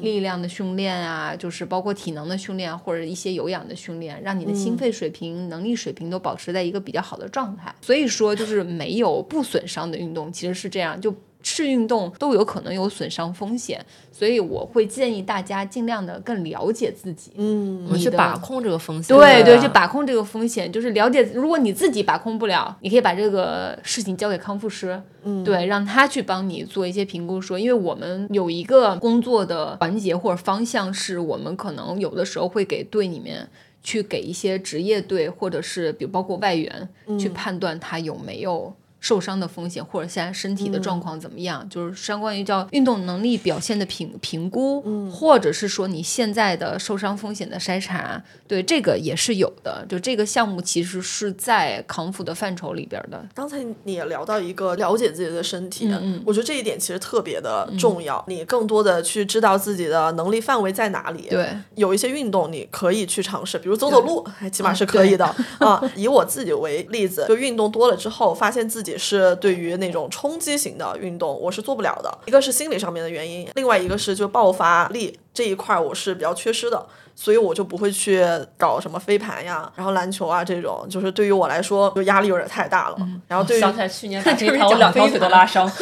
[0.00, 7.74] 力量的训练啊，就是包括体能的训练或者一些有氧的训练，让你的心肺水平、能力水平都保持在一个比较好的状态。
[7.80, 17.32] 所以说，就是没有不损伤的运动，其实是这样，就是运动都有可能有损伤风险，所以我会建议大家尽量的更了解自己。
[17.36, 19.16] 嗯去把控这个风险。
[19.16, 21.22] 对对，去把控这个风险，就是了解。
[21.34, 27.40] 如果你自己把控不了，你可以把这个事情交给康复师，嗯，对，让他去帮你做一些评估。
[27.40, 33.48] 说，因为我们有一个工作的环节或者方向，是我们可能有的时候会给队里面
[33.82, 36.88] 去给一些职业队，或者是比如包括外援，
[37.18, 38.72] 去判断他有没有。
[39.02, 44.80] 受伤的风险，或者现在身体的状况怎么样，就是相关于叫运动能力表现的评评估，
[45.10, 49.84] 或者是说你现在的受伤风险的筛查，对这个也是有的。
[49.88, 53.26] 就这个项目其实是在康复的范畴里边的。
[53.34, 58.24] 刚才你也聊到一个了解自己的身体，嗯嗯我觉得这一点其实特别的重要。
[58.28, 61.26] 你更多的去知道自己的能力范围在哪里。
[61.28, 65.24] 对，有一些运动你可以去尝试，比如走走路，还起码是可以的
[65.58, 65.82] 啊。
[65.96, 72.18] 以我自己为例子，就运动多了之后，发现自己是对于那种冲击型的运动我是做不了的。
[72.26, 76.86] 一个是心理上面的原因，另外一个是就爆发力这一块我是比较缺失的。
[77.22, 78.26] 所以我就不会去
[78.58, 82.96] 搞什么飞盘呀，然后篮球啊这种，就是对于我来说，就压力有点太大了。
[83.28, 85.70] 然后对于想起来去年 飞盘，我两条腿都拉伤。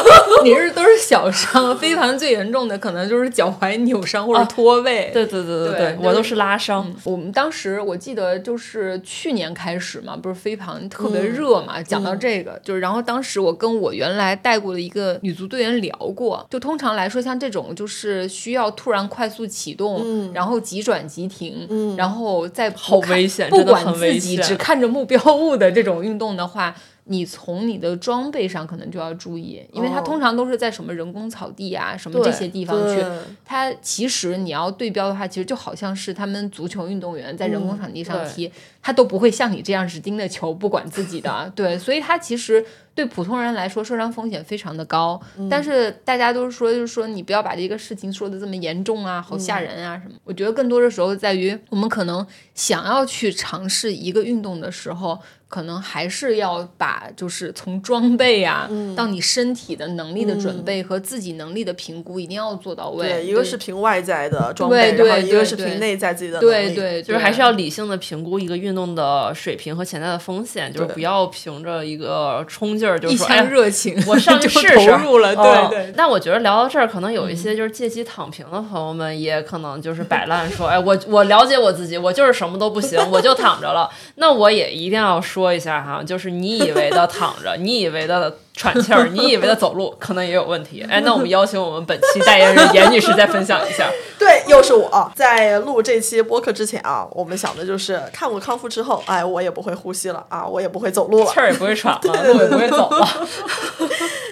[0.42, 5.10] 你是都是小伤，飞盘最严重的可能就是脚踝扭伤或者脱位。
[5.12, 6.90] 对对对对对，我都是拉伤。
[7.04, 11.82] 我们当时我记得就是去年开始嘛，不是飞盘特别热嘛。
[11.82, 26.74] 讲到这个，就是然后当时我跟我原来带过的一个女足队员聊过，就通常来说，像这种就是需要突然快速启动，然后急转急停，然后再好不看危险不真的很管自己危险只看着目标物的这种运动的话。
[27.10, 33.02] 你从你的装备上可能就要注意，因为它哦通常都是在什么人工草地啊、什么这些地方去，
[33.44, 38.52] 它其实你要对标的话，其实就好像是他们足球运动员在人工场地上对踢，
[38.82, 45.20] 他都不会像你这样只盯着球不管自己的， 对，所以他其实对普通人来说受伤风险非常的高。
[45.48, 50.16] 但是大家都是说，就是说你不要把这个事情说的这么严重啊，好吓人啊什么。
[50.24, 55.18] 我觉得更多的时候在于我们可能想要去尝试一个运动的时候。
[55.48, 63.08] 可能还是要把就是从装备啊，到你身体的能力的准备和自己能力的评估，一定要做到位。
[63.08, 66.74] 对，一个是凭外在的装备，对对然后一个是凭内在自己的能力。
[66.74, 75.34] 对对，就是还是要理性的评估一个运动的水平和潜在的风险，就是不要凭着一个冲劲儿就一说哎腔热情，我上去试试，投入了。
[75.34, 83.88] 嗯对对，那我觉得聊到这儿，可能有一些就是借机躺平的朋友们，也可能就是摆烂说，哎，我我了解我自己，我就是什么都不行，我就躺着了。
[84.16, 90.84] 那我也一定要说一下哈，就是你以为的躺着， 你以为的喘气儿， 你以为的走路，可能也有问题。
[90.88, 93.88] 哎，那我们邀请我们本期代言人严女士再分享一下。
[94.18, 101.38] 对，又是我在录这期播客之前啊，我们想的就是看我康复之后，哎，我也不会呼吸了啊，我也不会走路了气。
[101.38, 103.08] 儿也不会喘了，路也不会走了。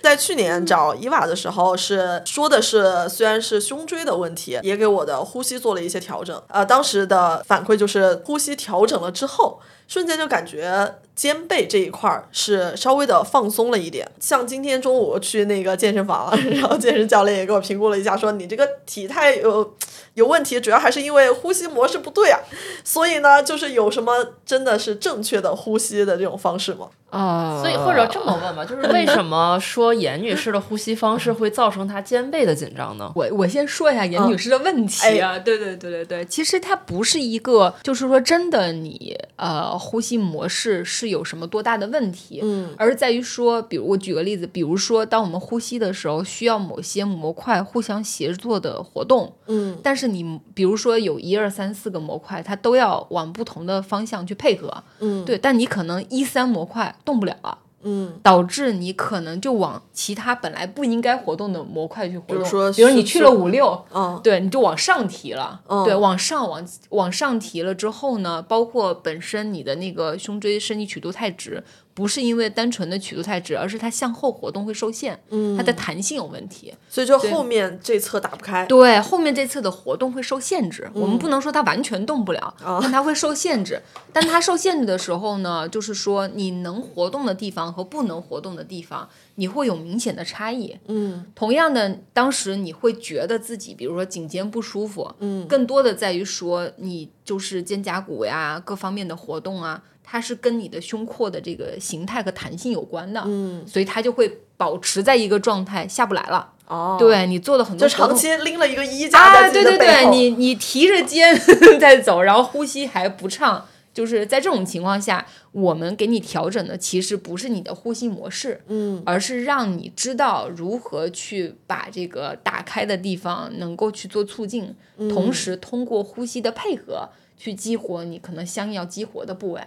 [0.03, 6.41] 在去年找伊娃的时候，是说的是虽然是胸椎的问题，也给我的呼吸做了一些调整。
[6.49, 14.07] 呃，当时的反馈就是呼吸调整了之后，瞬间就感觉肩背这一块儿是稍微的放松了一点。
[14.21, 19.75] 像今天中午去那个健身房， 然后健身教练也给我评估了一下，说你这个体态有
[20.15, 22.39] 有问题，主要还是因为呼吸模式不对啊。
[22.85, 24.13] 所以呢，就是有什么
[24.45, 26.89] 真的是正确的呼吸的这种方式吗？
[27.09, 33.11] 啊，所以或者这么问吧， 就是为什么说严女士的呼吸方式会造成她肩背的紧张呢？
[33.15, 56.95] 我我先说一下严女士的问题啊，对对对对对，其实它不是一个，就是说真的你呃呼吸模式是有什么多大的问题，嗯，而在于说，比如我举个例子，比如说当我们呼吸的时候，需要某些模块互相协作的活动，嗯，但是你比如说有一二三四个模块，它都要往不同的方向去配合，嗯，对，但你可能一三模块。
[57.05, 71.63] 动不了了，嗯，导致你可能就往其他本来不应该活动的模块去活动，比如说，比如你去了五六，嗯，对，你就往上提了，嗯，对，往上往往上提了之后呢，包括本身你的那个胸椎伸直曲度太直。
[71.97, 78.67] 不是因为单纯的曲度太直，而是它向后活动会受限，嗯，它的弹性有问题，所以就后面这侧打不开。
[78.67, 80.91] 对，后面这侧的活动会受限制。
[80.95, 83.81] 嗯、我们不能说它完全动不了，哦、但它会受限制。
[84.13, 90.77] 但它受限制的时候呢，就是说你能活动的地方和不能活动的地方，你会有明显的差异。
[90.89, 99.83] 嗯，同样的，当时你会觉得自己，比如说颈肩不舒服，嗯，更多的在于说你就是肩胛骨呀各方面的活动啊。
[100.09, 106.53] 它是跟你的胸廓的这个形态和弹性有关的，嗯，所以它就会保持在一个状态，下不来了。
[106.69, 111.37] 哦，对你做了很多，就长期拎了一个衣架在自己的背后，对对对，你你提着肩
[111.79, 129.61] 在走，然后呼吸还不畅，就是在这种情况下，我们给你调整的其实不是你的呼吸模式，嗯，而是让你知道如何去把这个打开的地方能够去做促进，嗯、同时通过呼吸的配合去激活你可能相应要激活的部位。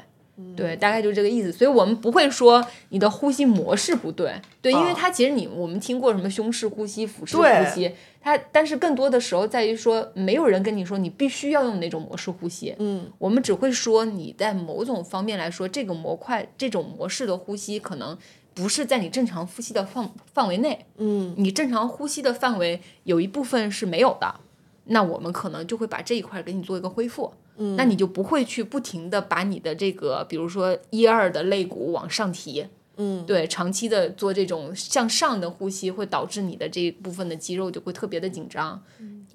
[0.55, 18.17] 对，大概就是这个意思，所以我们不会说你的呼吸模式不对，对，因为它其实你我们听过什么胸式呼吸、腹式呼吸，它但是更多的时候在于说，没有人跟你说你必须要用哪种模式呼吸，嗯，我们只会说你在某种方面来说，这个模块这种模式的呼吸可能
[18.53, 24.35] 不是在你正常呼吸的范范围内，嗯，你正常呼吸的范围有一部分是没有的，
[24.85, 27.33] 那我们可能就会把这一块给你做一个恢复。
[27.62, 38.82] 嗯，那你就不会去不停的把你的这个，比如说一二的肋骨往上提，嗯，对，长期的做这种向上的呼吸，会导致你的这一部分的肌肉就会特别的紧张。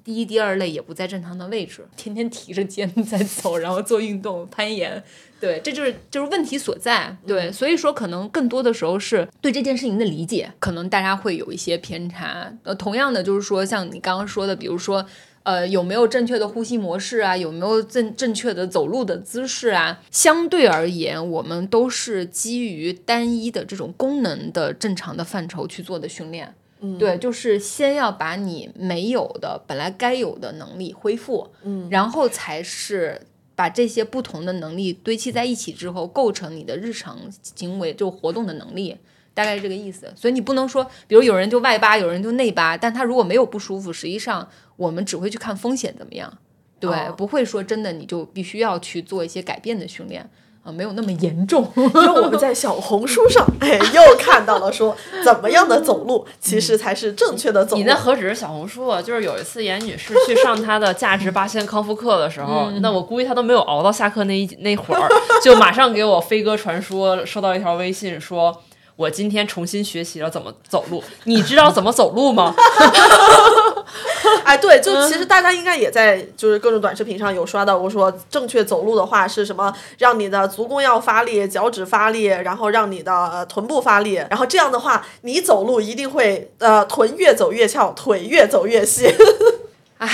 [0.02, 5.02] 第一、第二类也不在正常的位置，天天提着肩在走，然后做运动、攀岩，
[5.40, 7.16] 对，这就是就是问题所在。
[7.26, 12.50] 对，所以说可能更多的时候是对这件事情的理解，可能大家会有一些偏差。
[12.64, 15.04] 呃，同样的就是说，像你刚刚说的，比如说。
[15.44, 17.36] 呃，有没有正确的呼吸模式啊？
[17.36, 20.02] 有没有正正确的走路的姿势啊？
[20.10, 26.54] 相对而言，我们都是基于单一的这种功能的正常的范畴去做的训练。
[26.80, 33.20] 嗯，对，就是先要把你没有的本来该有的能力恢复，嗯，然后才是
[33.54, 37.18] 把这些不同的能力堆砌在一起之后，构成你的日常
[37.54, 38.96] 行为就活动的能力。
[39.34, 46.32] 大概是这个意思，所以你不能说，比如有人就外八，有人就内八，但他如果没有不舒服，实际上我们只会去看风险怎么样，
[46.78, 50.30] 对，哦、不会说真的你就必须要去做一些改变的训练
[50.62, 51.68] 啊，没有那么严重。
[51.76, 57.82] 因为我们在小红书上，哎，又看到了说怎么样的走路其实才是正确的走路。
[57.82, 59.02] 你那何止是小红书啊？
[59.02, 65.08] 就是有一次严女士去上她的价值八千康复课的时候，嗯、那我估计她都没有熬到下课那一那会儿，
[65.42, 68.62] 就马上给我飞鸽传书，收到一条微信说。
[68.96, 72.54] 我今天重新学习了怎么走路， 你知道怎么走路吗？
[74.44, 79.72] 哎，对，就其实大家应该也在就是各种短视频上有刷到过，说正确走路的话是什么？
[79.98, 89.12] 让你的足弓要发力，脚趾发力，然后让你的、呃、臀部发力，然后这样的话，你走路一定会呃臀越走越翘，腿越走越细。
[89.98, 90.08] 哎，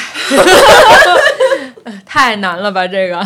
[2.04, 3.18] 太难了吧这个？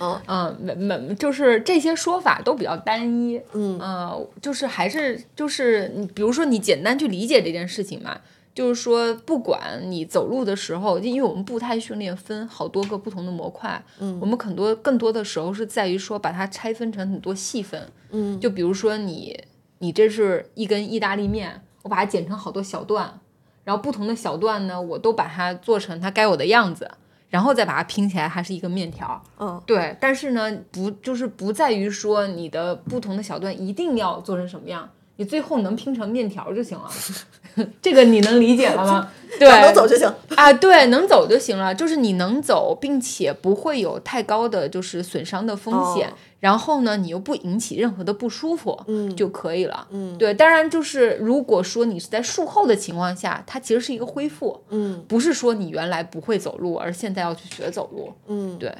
[0.00, 3.40] 嗯 嗯，没没，就是这些说法都比较单一。
[3.52, 8.18] 嗯呃，就是还是就是你，比如说你简单去理解这件事情嘛，
[8.54, 17.88] 就是说不管你走路的时候，因为我们步态训练分好多个不同的模块，嗯，我们很多更多的时候是在于说把它拆分成很多细分。
[18.10, 19.38] 嗯，就比如说你
[19.78, 23.20] 你这是一根意大利面，我把它剪成好多小段。
[23.62, 26.90] 然后不同的小段呢，我都把它做成它该有的样子，
[27.30, 29.22] 然后再把它拼起来，还是一个面条。
[29.38, 29.96] 嗯，对。
[29.98, 36.90] 但是呢，不就是不在于说你的不同的小段一定要做成什么样，你最后能拼成面条就行了。
[37.80, 39.10] 这个你能理解了吗？
[39.38, 41.74] 对，能走就行啊，对，能走就行了。
[41.74, 46.12] 就是你能走，并且不会有太高的就是损伤的风险。
[46.40, 49.86] 然后呢，你又不引起任何的不舒服，嗯，就可以了。
[49.90, 50.34] 嗯，对。
[50.34, 58.12] 当然，就是如果说你是在术后的情况下，它其实是一个恢复，嗯，不是说你原来不会走路，而现在要去学走路。
[58.26, 58.74] 嗯，对。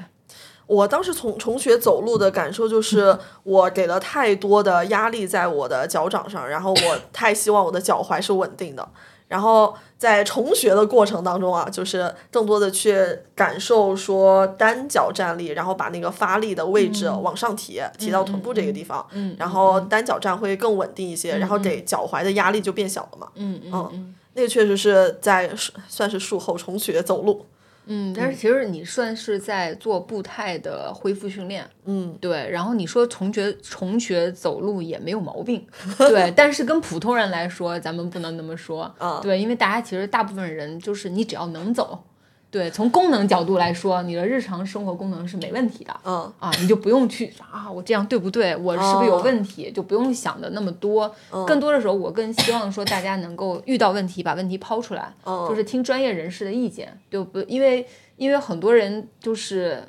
[0.67, 8.89] 我当时从重学走路的感受就是， 我给了太多的压力在我的脚掌上，然后我 太希望我的脚踝是稳定的。
[9.27, 12.97] 然后在重学的过程当中啊，就是更多的去
[13.35, 19.07] 感受说单脚站立，然后把那个发力的位置往上提，提到臀部这个地方，
[19.39, 23.29] 然后单脚站会更稳定一些，然后给脚踝的压力就变小了嘛。
[23.35, 25.51] 嗯嗯，那个确实是在
[25.87, 27.45] 算是术后重学走路。
[27.93, 32.49] 嗯，但是其实你算是在做步态的恢复训练，嗯，对。
[32.49, 35.67] 然后你说重学重学走路也没有毛病，
[35.99, 36.33] 对。
[36.37, 42.05] 但是跟普通人来说，咱们不能那么说，对，因为大家其实大部分人就是你只要能走。
[42.51, 45.95] 对，从功能角度来说，你的日常生活功能是没问题的。
[46.05, 48.57] 嗯啊，你就不用去啊，我这样对不对？
[48.57, 49.71] 我是不是有问题？
[49.71, 51.15] 就不用想的那么多。
[51.47, 57.41] 更多的时候，我更希望说大家能够遇到问题，把问题抛出来，就是听专业人士的意见，对不？
[57.43, 57.87] 因为
[58.17, 59.85] 因为很多人就是。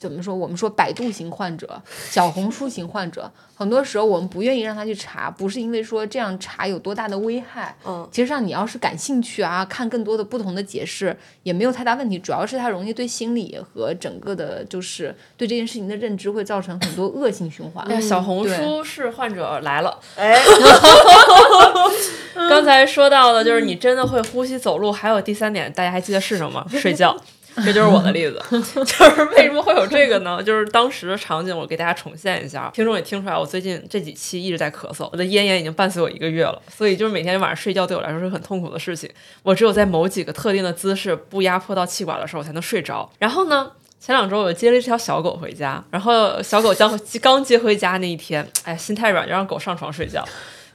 [0.00, 0.34] 怎么说？
[0.34, 7.76] 我们说百度型患者、小红书型患者，很多时候我们不愿意让他去查，不是因为说这样查有多大的危害。
[7.84, 12.18] 嗯，其实上你要是感兴趣啊，看更多的不同的解释，也没有太大问题。
[12.18, 18.00] 主要是他容易对心理和整个的，就是对这件事情的认知会造成很多恶性循环。
[18.00, 20.34] 小红书是患者来了， 哎，
[22.48, 26.64] 刚才说到的就是你真的会呼吸走路，还有第三点，大家还记得是什么？
[26.72, 27.14] 睡觉。
[27.56, 30.42] 这就是我的例子， 就是为什么会有这个呢？
[30.42, 32.70] 就是当时的场景，我给大家重现一下。
[32.72, 36.60] 听众也听出来，我最近这几期一直在咳嗽，我的咽炎已经伴随我一个月了。
[36.68, 39.10] 所以就是每天晚上睡觉对我来说是很痛苦的事情。
[39.42, 43.10] 我只有在某几个特定的姿势不压迫到气管的时候，我才能睡着。
[43.18, 50.24] 然后呢，前两周我接了一条小狗回家，然后小狗将 刚接回家那一天，哎，心太软，就让狗上床睡觉。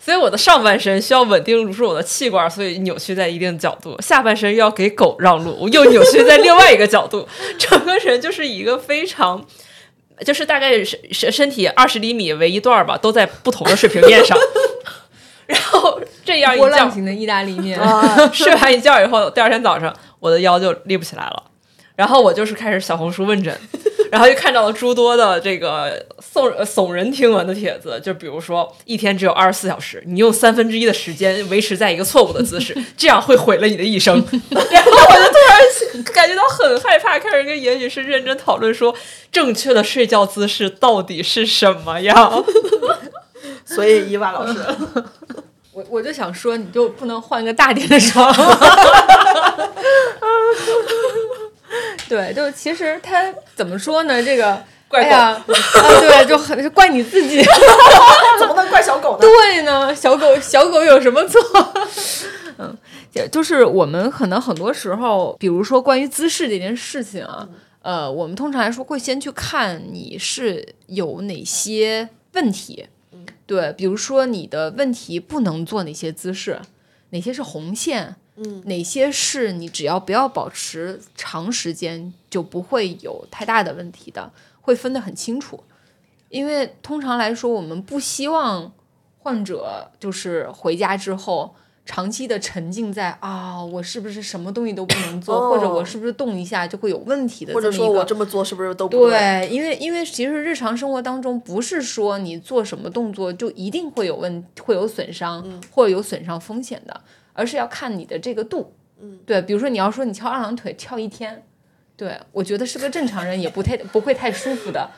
[0.06, 7.28] 所以我的上半身需要稳定住我的气管，所以扭曲在一定角度；下半身又要给狗让路，我又扭曲在另外一个角度，
[7.58, 9.44] 整个人就是一个非常，
[10.24, 14.38] 就是大概身身身体二十厘米为一段吧，都在不同的水平面上。
[15.48, 17.80] 然后这样一觉型的意大利面，
[18.32, 21.44] 睡完一觉以后，第二天早上我的腰就立不起来了。
[21.96, 23.60] 然后我就是开始小红书问诊。
[24.12, 34.16] 然后就看到了诸多的这个耸耸人听闻的帖子，就比如说一天只有二十四小时，你用三分之一的时间维持在一个错误的姿势，这样会毁了你的一生。
[34.50, 38.94] 然后我就突然感觉到很害怕，开始跟严女士认真讨论说，
[39.32, 42.44] 正确的睡觉姿势到底是什么样。
[43.66, 44.54] 所以伊娃老师，
[45.74, 48.34] 我我就想说，你就不能换个大点的床？
[52.10, 54.22] 对，就其实他怎么说呢？
[54.22, 55.44] 这个 怪呀， 啊，
[56.00, 57.44] 对，就很怪你自己，
[58.40, 59.20] 怎么能怪小狗呢？
[59.22, 61.42] 对呢，小狗小狗有什么错？
[62.58, 62.78] 嗯，
[63.14, 67.50] 也就是我们可能很多时候，比如说关于姿势这件事情啊，
[67.82, 72.88] 呃，我们通常来说会先去看你是有哪些问题，
[73.46, 76.60] 对，比如说你的问题不能做哪些姿势，
[77.10, 78.16] 哪些是红线。
[78.38, 84.32] 嗯，哪些是你只要不要保持长时间就不会有太大的问题的，
[84.62, 85.64] 会分得很清楚。
[86.30, 88.72] 因为通常来说，我们不希望
[89.20, 91.56] 患者就是回家之后
[91.86, 99.48] 长期的沉浸在啊，我是不是什么东西都不能做，或者我是不是动一下就会有问题的，或者说我这么做是不是都不对？
[99.50, 107.00] 因为因为其实日常生活当中不是说你做什么动作就一定会有问会有损伤或者有损伤风险的。
[107.36, 111.44] 而是要看你的这个度，嗯，对，比如说你要说你翘二郎腿翘一天，
[111.96, 114.90] 对我觉得是个正常人也不太不会太舒服的，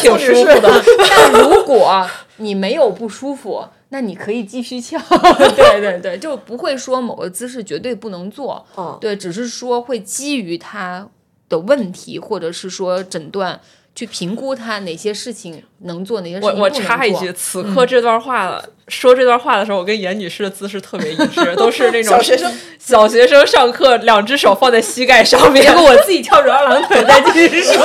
[0.00, 0.82] 挺舒服的。
[1.10, 4.98] 但如果你没有不舒服，那你可以继续翘，
[5.56, 8.64] 对对对，就不会说某个姿势绝对不能做，
[9.00, 11.08] 对，只是说会基于他
[11.48, 13.60] 的问题或者是说诊断。
[13.98, 27.74] 去评估他哪些事情能做，哪些事情我我插一句，此刻这段话说这段话的时候，我跟严女士的姿势特别一致，都是那种小学生小学生上课，两只手放在膝盖上面，结果我自己翘着二郎腿在继续说。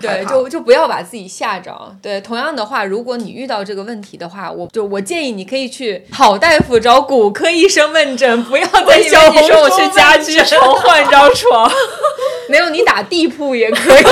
[0.00, 1.72] 对，就就不要把自己吓着。
[2.02, 11.70] 对，同样的话，如果你遇到这个问题的话，我就我建议你可以去好大夫找骨科医生问诊，不要再小红书去家居城换张床。
[12.48, 14.04] 没有，你打地铺也可以。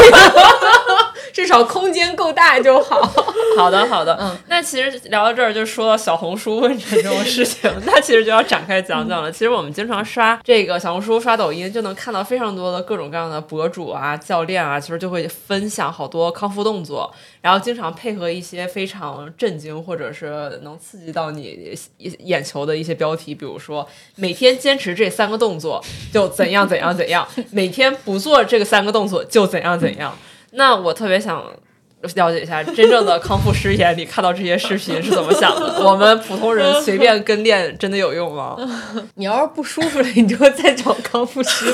[1.34, 3.02] 这至少空间够大就好。
[3.58, 4.16] 好的，好的。
[4.18, 9.30] 嗯，那其实聊到这儿，就说到小红书问诊这种事情，那其实就要展开讲讲了。
[9.30, 17.12] 其实我们经常刷这个小红书、刷抖音，就能看到非常多的各种各样的博主啊、教练啊，其实就会分享好多康复动作，
[17.42, 30.16] 然后经常配合一些非常震惊或者是能刺激到你眼球的一些标题，比如说每天坚持这三个动作就怎样怎样怎样，每天不做这个三个动作就怎样怎样。
[30.54, 31.42] 那我特别想。
[32.16, 35.76] 了解一下真正的康复师眼里看到这些视频是怎么想的？
[35.82, 38.54] 我们普通人随便跟练真的有用吗？
[39.16, 41.64] 你要是不舒服了，你就再找康复师。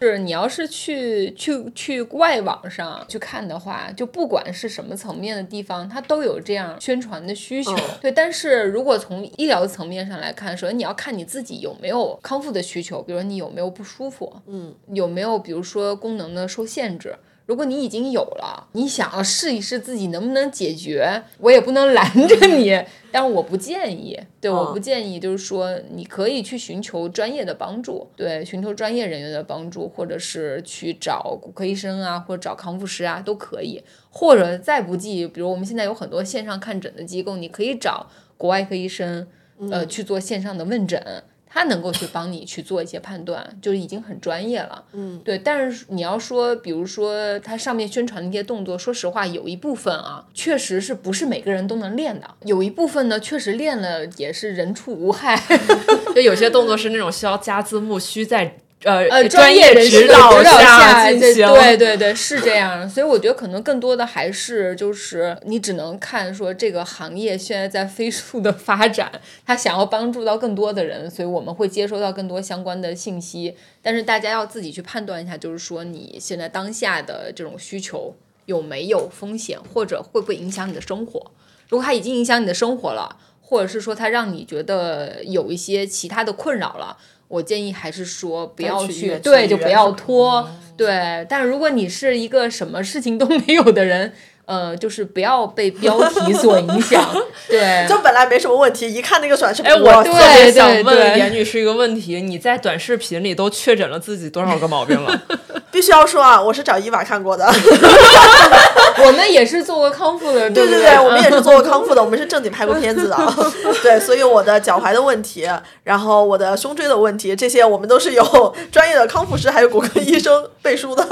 [0.00, 7.74] 是你要是去去去外网上去看的话，就不管是什么层面的地方，它都有这样宣传的需求。
[8.00, 17.16] 对，但是如果从医疗层面上来看，首先你要看你自己有没有康复的需求，比如说你有没有不舒服，嗯，有没有比如说功能的受限制。
[17.46, 22.84] 如果你已经有了，你想要试一试自己能不能解决，我也不能拦着你。
[23.12, 33.82] 但是我不建议，对，我不建议，就是说你可以去寻求专业的帮助，对，寻求专业人员的帮助，或者是去找骨科医生啊，或者找康复师啊，都可以。
[34.10, 39.26] 或者再不济，比如我们现在有很多线上看诊的机构，你可以找国外科医生，
[39.70, 41.22] 呃，去做线上的问诊。
[41.56, 44.84] 他能够去帮你去做一些判断，就已经很专业了。
[44.92, 45.38] 嗯，对。
[45.38, 52.28] 但是你要说，比如说他上面宣传的一些动作，说实话，有一部分啊，确实是不是每个人都能练的。
[52.44, 55.42] 有一部分呢，确实练了也是人畜无害。
[56.14, 58.58] 就有些动作是那种需要加字幕，需在。
[58.86, 62.88] 呃呃，专业指导下进行，对对对，是这样。
[62.88, 69.10] 所以我觉得可能更多的还是就是你只能看说这个行业现在在飞速的发展，
[69.44, 73.56] 他想要帮助到更多的人，所以我们会接收到更多相关的信息。
[73.82, 78.14] 但是大家要自己去判断一下，就是说你现在当下的这种需求
[78.44, 81.32] 有没有风险，或者会不会影响你的生活。
[81.68, 86.96] 如果它已经影响你的生活了，或者是说它让你觉得有一些其他的困扰了。
[87.28, 91.26] 我建议还是说不要去，对，就不要拖，对。
[91.28, 94.12] 但如果你是一个什么事情都没有的人。
[94.46, 97.04] 呃，就是不要被标题所影响，
[97.48, 105.20] 对， 就本来没什么问题，一看那个短视频，哎，我特别想问严女士一个问题：你在短视频里都确诊了自己多少个毛病了？
[105.72, 107.44] 必须要说啊，我是找伊娃看过的，
[109.04, 113.16] 我们也是做过康复的，对对对，我们也是做过康复的， 我们是正经拍过片子的，
[113.82, 115.48] 对，所以我的脚踝的问题，
[115.82, 121.04] 然后我的胸椎的问题，这些我们都是有专业的康复师还有骨科医生背书的，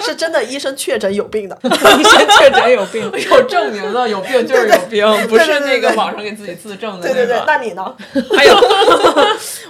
[0.00, 2.22] 是真的医生确诊有病的，医生。
[2.38, 7.06] 确诊有病，有证明的，有病就是有病，不是那个网上给自己自证的。
[7.06, 7.94] 对对对，那你呢？
[8.36, 8.54] 还有，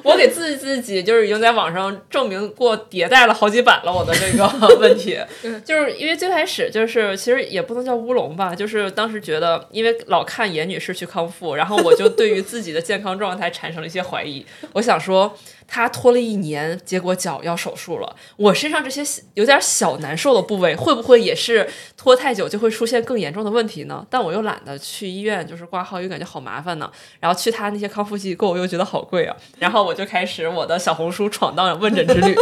[0.02, 5.18] 我给自己自己就是已经在网上证明过迭代了好几版了我的这个问题，
[5.64, 14.44] 就是因为最开始就是其实也不能叫乌龙吧，就是当时觉得因为老看严女士去康复，然后我就对于自己的健康状态产生了一些怀疑，
[14.74, 15.36] 我想说。
[15.74, 18.16] 她拖了一年，结果脚要手术了。
[18.36, 24.04] 我身上这些有点小难受的部位，会不会也是拖太久就会出现更严重的问题呢？
[24.10, 26.90] 但我又懒得去医院，就是挂号，又感觉好麻烦呢。
[27.20, 29.34] 然后去他那些康复机构，又觉得好贵啊。
[29.60, 32.36] 然后我就开始我的小红书闯荡问诊之旅。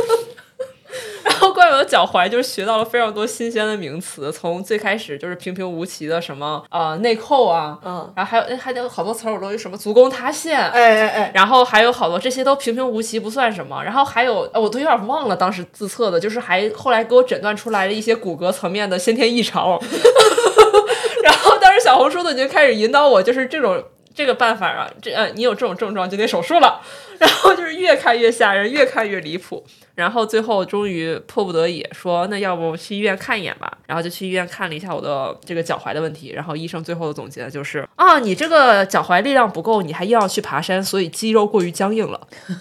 [1.40, 4.30] 然后关于我的脚踝，就是学到了非常多新鲜的名词。
[4.30, 13.82] 从最开始就是平平无奇的什么呃内扣啊，嗯，然后还有还有好多词儿我都什么足弓塌陷，哎哎哎，然后还有好多这些都平平无奇不算什么。
[13.82, 19.80] 然后还有我都有点忘了当时自测的，就是还后来给我诊断出来了一些骨骼层面的先天异常。
[21.24, 23.82] 然后当时小红书都已经开始引导我，就是这种
[24.14, 26.82] 这个办法啊，这呃你有这种症状就得手术了。
[27.18, 29.64] 然后就是越看越吓人，越看越离谱。
[29.94, 33.78] 然后最后终于迫不得已说，那要不去医院看一眼吧。
[33.86, 36.30] 然后就去医院看了一下我的这个脚踝的问题。
[36.30, 42.20] 然后医生最后的总结就是啊，你这个脚踝力量不够，你还硬要去爬山，所以肌肉过于僵硬了，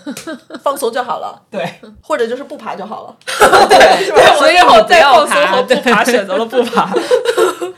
[0.64, 1.42] 放松就好了。
[1.52, 1.68] 对，
[2.02, 3.18] 或者就是不爬就好了。
[3.70, 4.06] 对，
[4.38, 6.94] 所以我再放松和不爬，选择了不爬。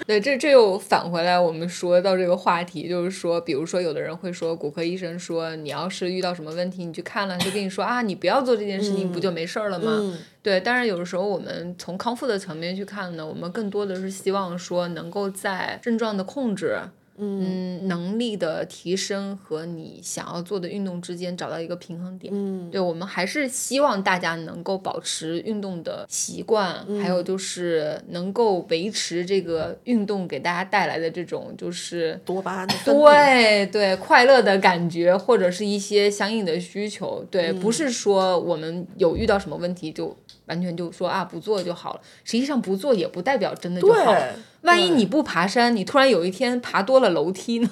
[0.08, 10.18] 对，这这又返回来，我们说到这个话题，就是说，比如说有的人会说，骨科医生说，你要是遇到什么问题，你去看了，就跟你说啊，你不要做这件事情，不就没事儿了吗？
[10.42, 16.80] 对，但是有的时候我们从康复的层面去看呢，我们更多的是希望说能够在症状的控制。
[17.18, 22.34] 嗯，能力的提升和你想要做的运动之间找到一个平衡点。
[22.36, 37.24] 嗯，对，我们还是希望大家能够保持运动的习惯，还有就是能够维持这个运动给大家带来的这种就是多巴胺的对对快乐的感觉，或者是一些相应的需求。
[37.30, 40.16] 对，不是说我们有遇到什么问题就
[40.48, 42.02] 完全就说啊不做就好了。
[42.24, 44.34] 实际上不做也不代表真的就好了。
[44.62, 47.70] 对，万一你不爬山，你突然有一天爬多了楼梯呢？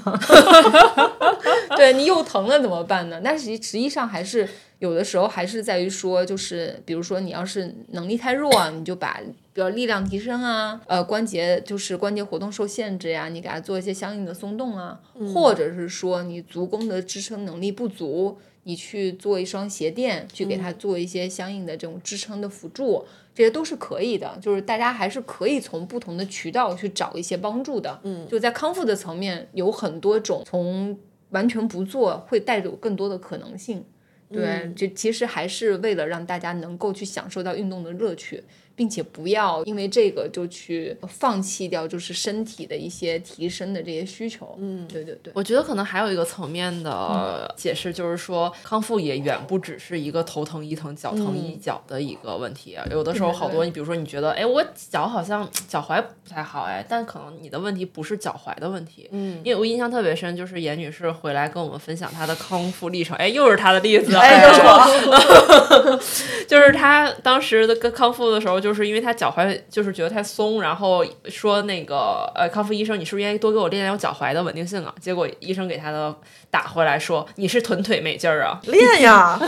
[1.77, 3.21] 对你又疼了怎么办呢？
[3.23, 4.47] 但是实实际上还是
[4.79, 9.21] 有的时候还是在于说，就是比如说你要是能力太弱啊，你就把
[9.53, 14.99] 比如力量提升啊，呃关节就是关节活动受限制呀，你给它做一些相应的松动啊，
[15.33, 18.37] 或者是说你足弓的支撑能力不足。
[18.63, 23.03] 你去做一双鞋垫，去给它做一些相应的这种支撑的辅助，
[23.39, 24.37] 这些都是可以的。
[24.41, 27.97] 就是大家还是可以从不同的渠道去找一些帮助的。
[28.03, 33.85] 嗯，就在康复的层面，有很多种从完全不做会带有更多的可能性。
[34.29, 38.43] 对，这其实还是为了让大家能够去享受到运动的乐趣。
[38.79, 44.55] 并且不要因为这个就去放弃掉，就是身体的一些提升的这些需求。
[44.57, 45.33] 嗯，对对对。
[45.35, 52.77] 我觉得可能还有一个层面的解释，就是说康复也远不只是一个头疼医疼、脚疼医脚的一个问题。
[52.89, 59.09] 有的时候好多，你比如说你觉得，哎，我脚好像脚踝不太好，哎，但可能你的问题不是脚踝的问题。
[59.11, 63.17] 嗯，因为我印象特别深，就是严女士回来跟我们分享她的康复历程。
[63.17, 64.15] 哎，又是她的例子。
[64.15, 65.99] 哎，又是我。
[66.47, 68.68] 就是她当时的跟康复的时候就。
[68.69, 74.93] 就是因为他脚踝就是觉得太松，然后说那个呃康复医生，你是不是应该多给我练练我脚踝的稳定性啊？
[75.01, 76.15] 结果医生给他的
[76.51, 79.39] 打回来说你是臀腿没劲儿啊，练呀。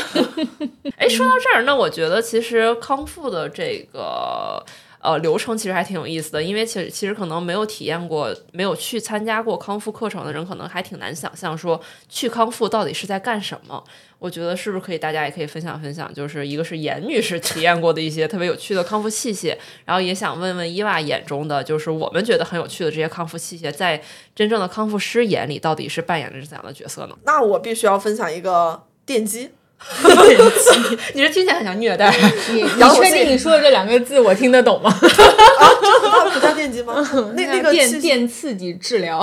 [0.98, 4.66] 哎，说到这儿，那我觉得其实康复的这个。
[5.02, 13.84] 呃，流程其实还挺有意思的，因为其实其实可能没有体验过、没有去参加过康复课程的人，可能还挺难想象说去康复到底是在干什么。
[14.20, 24.00] 我觉得是不是可以，大家也可以分享分享，就是一个是严女士体验过的一些特别有趣的康复器械，然后也想问问伊娃眼中的，就是我们觉得很有趣的这些康复器械，在
[24.36, 27.18] 真正的康复师眼里到底是扮演着怎样的角色呢？
[27.24, 29.50] 那我必须要分享一个电击。
[31.14, 32.14] 你是听起来很像虐待？
[32.52, 34.90] 你你 确定你说的这两个字我听得懂吗？
[34.90, 35.02] 啊，
[36.26, 36.96] 这不叫电击吗？
[37.36, 39.20] 那那个电电刺激治疗。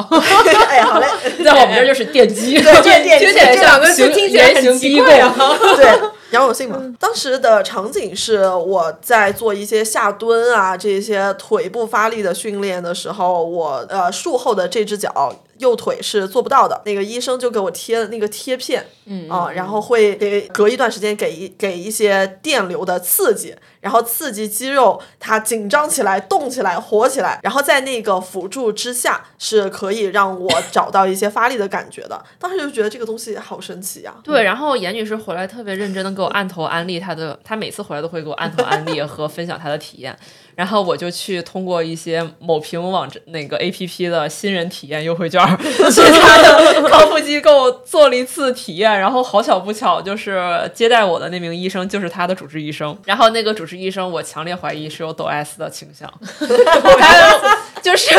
[0.69, 1.07] 哎，好嘞，
[1.43, 2.61] 在我们这就是电击。
[2.61, 3.27] 对，电击。
[3.33, 5.35] 这两个字听起来很奇怪啊。
[5.77, 5.87] 对。
[6.31, 23.55] 杨永信嘛，当时的场景是我在做一些下蹲啊，这些腿部发力的训练的时候，我呃术后的这只脚右腿是做不到的，那个医生就给我贴了那个贴片，嗯啊，然后会给隔一段时间给一给一些电流的刺激。
[23.81, 32.21] 然后刺激肌肉，它紧张起来、动起来、活起来，然后在那个辅助之下，是可以让我 找到一些发力的感觉的。
[32.41, 34.13] 当时就觉得这个东西好神奇呀。
[34.25, 40.19] 对，然后严女士回来特别认真的给我按头安利她的，她每次回来都会给我按头安利和分享她的体验。
[40.59, 48.99] 然后我就去通过一些某平网站那个 A P P 的新人体验优惠券， 去他的康复机构做了一次体验。
[48.99, 52.99] 然后好巧不巧，就是接待我的那名医生就是他的主治医生。
[53.05, 58.17] 然后那个主治医生，我强烈怀疑是有抖 S 的倾向， 他就是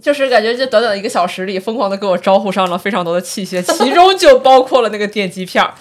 [0.00, 5.74] 就是感觉这短短的一个小时里，疯狂的给我招呼上了非常多的器械，其中就包括了那个电击片儿。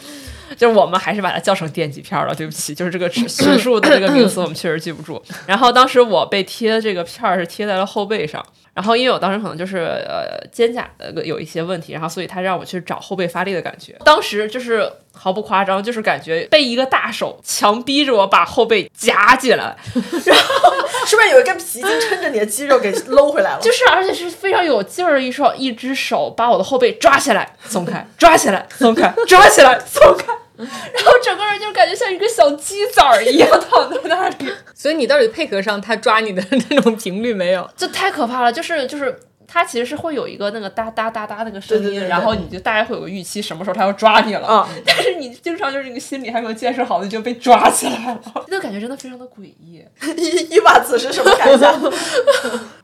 [0.58, 5.22] 就是我们还是把它叫成电极片了，对不起，就是这个学术的这个名词我们确实记不住。
[5.46, 13.96] 然后当时我被贴的这个片儿是贴在了后背上，然后因为我当时可能就是呃肩胛的有一些问题，然后所以他让我去找后背发力的感觉。
[14.06, 19.76] 当时就是毫不夸张，就是感觉被一个大手强逼着我把后背夹起来，
[20.26, 20.74] 然后
[21.06, 23.60] 是不是有一根皮筋撑着你的肌肉给搂回来了？
[23.64, 30.34] 就是而且是非常有劲儿的一双一只手把我的后背抓起来松开，抓起来松开，抓起来松开。
[30.66, 37.70] 然后整个人就感觉像一个小鸡仔儿一样躺在那里， 所以你到底配合上他抓你的 那种频率没有？
[37.76, 38.52] 这太可怕了！
[38.52, 44.70] 就是就是，他其实是会有一个那个哒哒哒哒那个声音，然后你就大概会有个预期，什么时候他要抓你了啊？
[44.86, 49.84] 但是你经常就是这个心理还没有建设好，你就被抓起来了， 那感觉真的非常的诡异。
[50.18, 51.74] 一一把子是什么感想？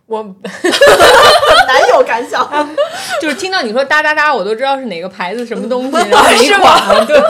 [0.07, 2.47] 我难有感想，
[3.21, 7.21] 就是听到你说哒哒哒，我都知道是哪个牌子什么东西，然后 没管，对，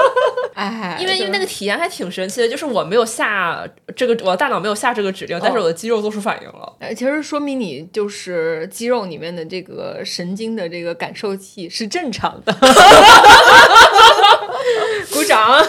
[0.54, 3.62] 哎，因为因为那个体验还挺神奇的，就是我没有下
[3.94, 6.72] 这个，我的大脑没有下这个指令，但是我的肌肉做出反应了。
[6.80, 12.52] 呃，其实说明你就是肌肉里面的这个神经的这个感受器是正常的。
[15.12, 15.62] 鼓掌。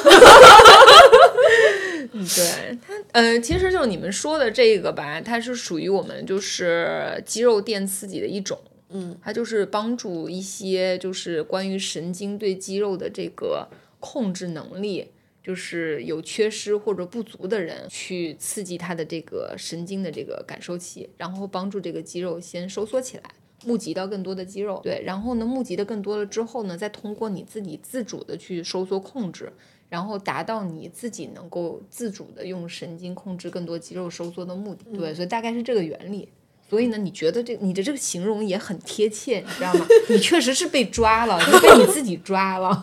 [2.13, 8.57] 嗯，对它，呃，其实就是你们说的这个吧，它是属于我们就是肌肉电刺激的一种，
[8.89, 13.67] 嗯，它就是帮助一些就是关于神经对肌肉的这个
[13.99, 15.07] 控制能力，
[15.43, 23.23] 就是有缺失或者不足的人，去刺激他的这个神经的这个感受器，然后帮助这个肌肉先收缩起来。
[23.65, 29.53] 募集到更多的肌肉，对，然后呢，募集的更多了之后呢，再通过你自己自主的去收缩控制，
[29.89, 34.85] 然后达到你自己能够自主的用神经控制更多肌肉收缩的目的。
[34.97, 36.29] 对，所以大概是这个原理。
[36.69, 39.85] 所以呢，你觉得这你的这个形容也很贴切，你知道吗？
[40.09, 42.81] 你确实是被抓了，就被你自己抓了。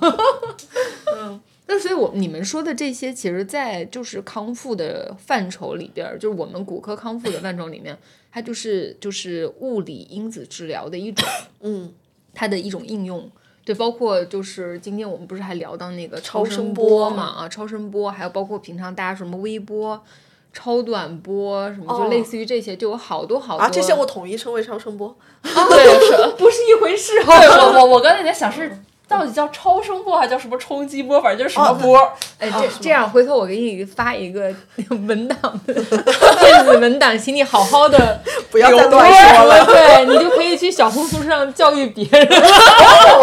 [1.17, 7.99] 嗯，那所以我你们说的这些，其实，在就是康复的范畴里边，就是我们骨科康复的范畴里面，
[8.31, 11.29] 它就是就是物理因子治疗的一种，
[11.61, 11.93] 嗯，
[12.33, 13.29] 它的一种应用。
[13.65, 17.23] 对，包括就是今天我们不是还聊到那个超声波嘛？
[17.25, 20.03] 啊，超声波，还有包括平常大家什么微波。
[20.53, 25.51] 超短波什么，就类似于这些，就有好多好多啊，这些我统一称为超声波， 对，
[26.09, 27.13] 是不是一回事？
[27.23, 28.77] 对我我我刚才在想是。
[29.11, 31.21] 到底叫超声波还叫什么冲击波？
[31.21, 31.99] 反正就是什么波。
[32.39, 34.55] 哎，这这样，回头我给你发一个
[35.09, 38.21] 文档， 电子文档，请你好好的
[38.53, 39.65] 不要再乱说了。
[39.67, 42.29] 对你就可以去小红书上教育别人。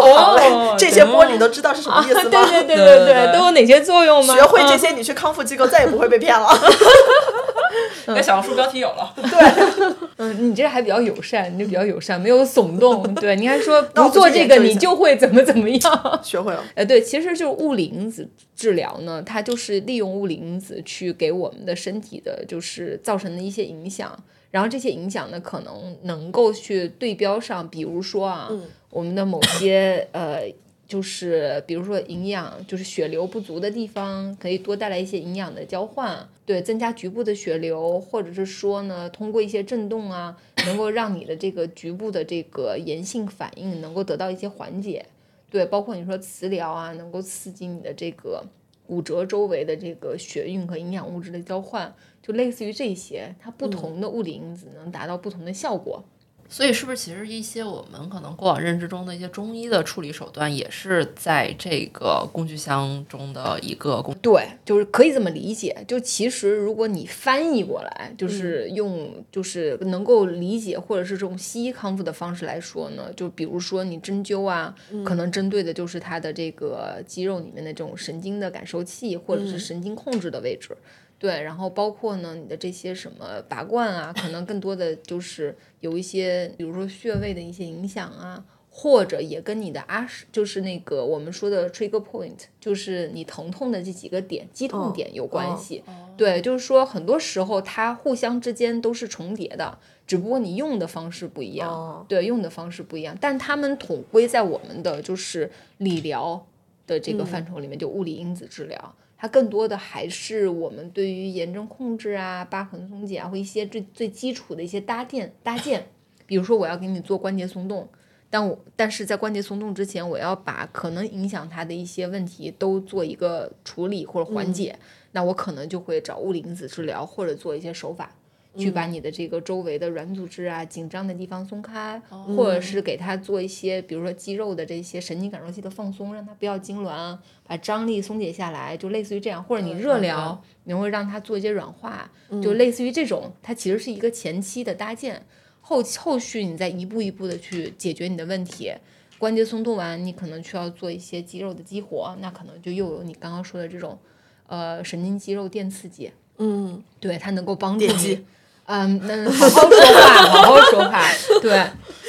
[0.02, 2.22] 哦这些波你都知道是什么意思吗？
[2.30, 4.34] 对对对对对，都有哪些作用吗？
[4.34, 6.48] 学会这些，你去康复机构再也不会被骗了。
[8.06, 9.12] 那小红书标题有了。
[9.16, 13.14] 对，嗯，你这还比较友善，你就比较友善，没有耸动。
[13.16, 15.77] 对，你还说不做这个你就会怎么怎么样。
[16.22, 24.16] 学会了，呃，对，其实就是物理因子治疗呢，它就是利用物理因子去给我们的身体的，就是造成的一些影响，
[24.50, 28.50] 然后这些影响呢，可能能够去对标上，比如说啊，
[28.90, 30.42] 我们的某些呃，
[30.86, 40.34] 就是比如说营养，就是血流不足的地方，可以多带来一些营养的交换，对，增加局部的血流，或者是说呢，通过一些震动啊，
[40.64, 45.04] 能够让你的这个局部的这个炎性反应能够得到一些缓解。
[45.50, 48.44] 对，包括你说磁疗啊，能够刺激你的这个
[48.86, 56.04] 骨折周围的这个血运和营养物质的交换，就类似于这些，它不同的物理因子能达到不同的效果。
[56.50, 64.14] 所以，是不是其实一些我们可能过往认知中的一些中医的处理手段，也是在这个工具箱中的一个工？
[64.22, 65.76] 对，就是可以这么理解。
[65.86, 80.74] 就其实，如果你翻译过来，就是用就是能够理解，或者是这种西医康复的方式来说呢，就比如说你针灸啊，可能针对的就是它的这个肌肉里面的这种神经的感受器，或者是神经控制的位置。
[81.20, 95.82] 对，然后包括呢，你的这些什么拔罐啊，可能更多的就是有一些，比如说穴位的一些影响啊，或者也跟你的阿是，就是那个我们说的 trigger point，就是你疼痛的这几个点，肌痛点有关系。
[96.16, 102.04] 对，就是说很多时候它互相之间都是重叠的，只不过你用的方式不一样。
[102.08, 106.46] 对，用的方式不一样，但他们统归在我们的就是理疗
[106.86, 108.94] 的这个范畴里面，就物理因子治疗。
[109.20, 115.88] 它更多的还是我们对于炎症控制啊、疤痕松解啊，或一些最最基础的一些搭建搭建。
[116.24, 117.88] 比如说，我要给你做关节松动，
[118.30, 124.78] 但我但是在关节松动之前，我要把可能影响它的一些问题都做一个处理或者缓解，
[125.12, 128.14] 那我可能就会找物理因子治疗或者做一些手法。
[128.58, 132.00] 去把你的这个周围的软组织啊、紧张的地方松开，
[132.36, 137.16] 或者是给它做一些，比如说肌肉的这些神经感受器的放松，让它不要痉挛，
[137.46, 139.42] 把张力松解下来，就类似于这样。
[139.42, 142.10] 或者你热疗，你会让它做一些软化，
[142.42, 143.32] 就类似于这种。
[143.42, 145.24] 它其实是一个前期的搭建，
[145.60, 148.72] 后后续你再一步一步的去解决你的问题。
[149.18, 153.98] 关节松动完，你可能需要做一些肌肉的激活，那可能就又有你刚刚说的这种，
[154.46, 156.12] 呃，神经肌肉电刺激。
[156.36, 158.24] 嗯，对，它能够帮助你。
[158.68, 161.02] 嗯，那好好说话，好好说话，
[161.40, 161.66] 对，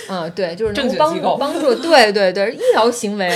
[0.09, 3.31] 嗯，对，就是能帮帮助，对对对，医疗行为，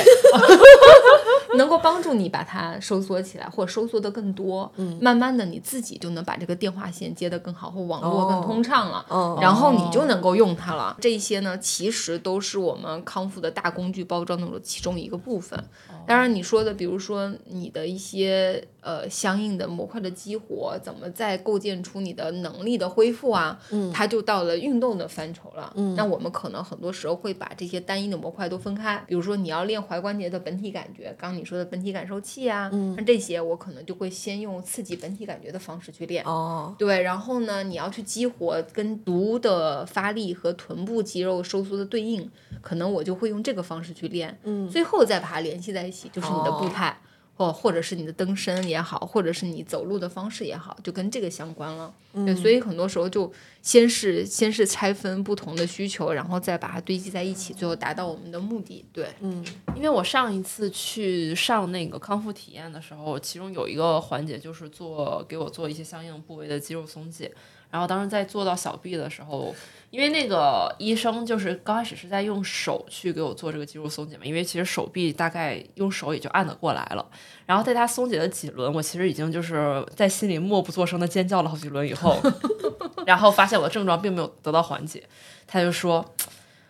[1.55, 10.97] 能够帮助你把它收缩起来，或收缩的更多，嗯，慢慢的你自己就能把这个电话线接的更好，或网络更通畅了，哦，然后你就能够用它了。
[10.99, 15.57] 这些呢，其实都是我们康复的大工具包装中的其中一个部分。
[16.05, 18.67] 当然，你说的，比如说你的一些。
[18.83, 23.57] 呃，相应的模块的激活，怎么再构建出你的能力的恢复啊？
[23.71, 25.71] 嗯，它就到了运动的范畴了。
[25.75, 36.23] 嗯，那我们可能很多时候会把这些单一的模块都分开，比如说你要练踝关节的本体感觉，刚你说的本体感受器啊，嗯，那这些我可能就会先用刺激本体感觉的方式去练。
[36.25, 42.29] 哦，对，然后呢，你要去激活跟足的发力和臀部肌肉收缩的对应，
[42.61, 44.37] 可能我就会用这个方式去练。
[44.43, 46.99] 嗯，最后再把它联系在一起，就是你的步态。
[47.35, 51.93] 或或者是你的登山也好，或者是你走路的方式也好，就跟这个相关了。
[52.13, 53.31] 对，所以很多时候就
[53.63, 58.85] 先是先是拆分不同的需求，然后再把它堆积在一起，最后达到我们的目的。
[58.93, 59.43] 对，嗯，
[59.75, 67.31] 因为我上一次去上那个康复体验的时候，其中有一个环节就是做给我做一些相应部位的肌肉松解。
[67.73, 69.51] 然后当时在做到小臂的时候，
[69.89, 77.03] 因为那个医生就是刚开始是在用手去给我做这个肌肉松解嘛，因为其实手臂大概用手也就按得过来了。
[77.47, 82.15] 然后在他松解了几轮，我其实已经就是在心里默不作声的尖叫了好几轮以后，
[83.07, 85.03] 然后发现我的症状并没有得到缓解，
[85.47, 86.13] 他就说：“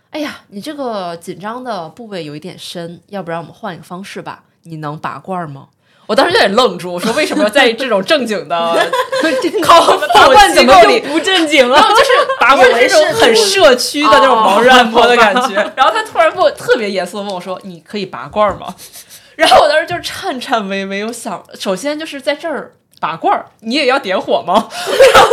[0.09, 4.45] 哎呀，你这个紧张的部位有一点深，要不然我们换一个方式吧？
[4.63, 5.67] 你能拔罐吗？”
[6.05, 8.88] 我当时有点愣住，我说：“为什么要在这种正经的
[9.61, 11.81] 考拔罐机构里不正经了？
[11.81, 15.55] 就是拔罐是那种很社区的那种盲人按摩的感觉。
[15.75, 18.75] 然后他突然不特别严肃的问我说：“你可以拔罐吗？”
[19.35, 24.67] 然后我当时就颤颤巍巍，我想，首先就是在这儿拔罐，你也要点火吗？
[25.15, 25.30] 然后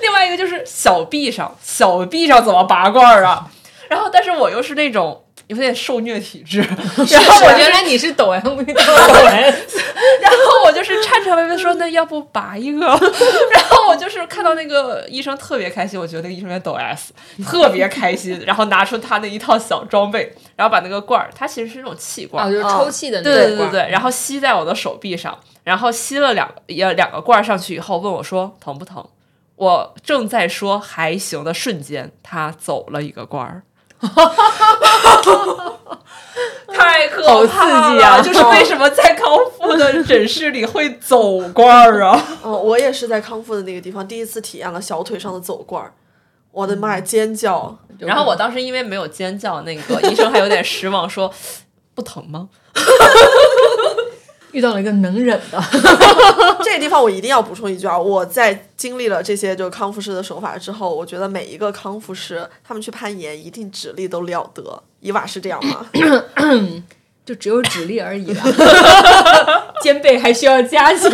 [0.00, 3.46] 另外一个就是小臂上，小臂上怎么拔罐啊？
[3.88, 5.21] 然后但是我又是那种
[5.56, 6.60] 有点受虐体质，
[7.10, 8.80] 然后我原来你是抖 M 抖
[9.26, 9.78] S，
[10.20, 12.80] 然后我就是颤颤巍巍说：“那要不拔一个？”
[13.52, 17.12] 然后我就是看到那个医生特别开心，我觉得那个医生在抖 S，
[17.44, 29.06] 特别开心，然后拿出他那一套小装备，然后把那个罐儿，它其实是那种气罐就是抽气的那对个罐对对对，然后吸在我的手臂上，然后吸了两也两个罐儿上去以后，问我说疼不疼？
[29.56, 33.62] 我正在说还行的瞬间，他走了一个罐儿。
[36.74, 42.20] 太可好怕刺激啊了 就是为什么在康复的诊室里会走罐儿啊？
[42.44, 45.92] 嗯， 我也是在康复的那个地方第一次体验了小腿上的走罐儿，
[46.50, 47.76] 我的妈呀，尖叫！
[47.98, 51.32] 然后我当时因为没有尖叫，那个医生还有点失望，说
[51.94, 52.48] 不疼吗？
[54.52, 55.62] 遇到了一个能忍的，
[56.62, 64.82] 这个地方我一定要补充一句啊，我在经历了这些就是康复师的手法之后，我觉得每一个康复师他们去攀岩一定指力都了得。
[65.00, 65.84] 伊娃是这样吗？
[67.24, 68.42] 就只有指力而已了，
[69.80, 71.10] 肩背还需要加强。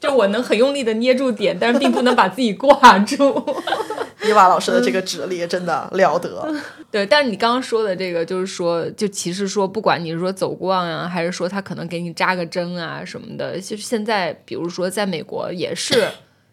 [0.00, 3.44] 就我能很用力的捏住点，但是并不能把自己挂住。
[4.26, 6.52] 伊娃老师的这个指力真的了得。
[6.90, 16.08] 对，但是你刚刚说的这个，就是说，就其实说，不管你是说走逛啊，还是说他可能给你扎个针啊什么的，就是现在，比如说在美国也是。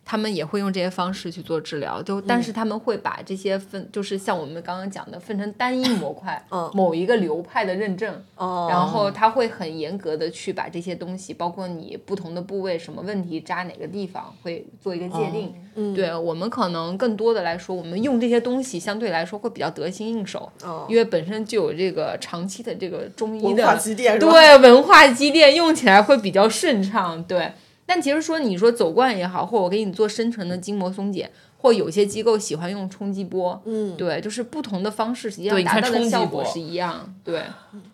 [0.10, 15.54] 他们也会用这些方式去做治疗，就但是他们会把这些分，就是像我们刚刚讲的，分成单一模块，嗯某一个流派的认证，哦然后他会很严格的去把这些东西，包括你不同的部位、什么问题扎哪个地方，会做一个界定。
[15.54, 24.18] 嗯对我们可能更多的来说，我们用这些东西相对来说会比较得心应手，哦因为本身就有这个长期的这个中医的文化的积淀？
[24.18, 27.22] 对文化积淀，用起来会比较顺畅。
[27.26, 27.52] 对，
[27.88, 37.16] 但其实说你说走罐也好，或者我给你做深层的筋膜松解，或有些机构喜欢用冲击波，嗯，对，就是不同的方式，实际上对你看达到的冲击波效果是一样。
[37.24, 37.42] 对，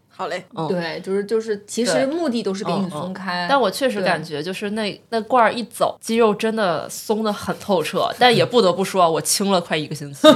[0.09, 3.47] 好嘞，嗯对，就是就是，其实目的都是给你嗯嗯松开。
[3.49, 8.09] 但我确实感觉就是那那罐儿一走，肌肉真的松的很透彻。
[8.19, 10.27] 但也不得不说，我轻了快一个星期，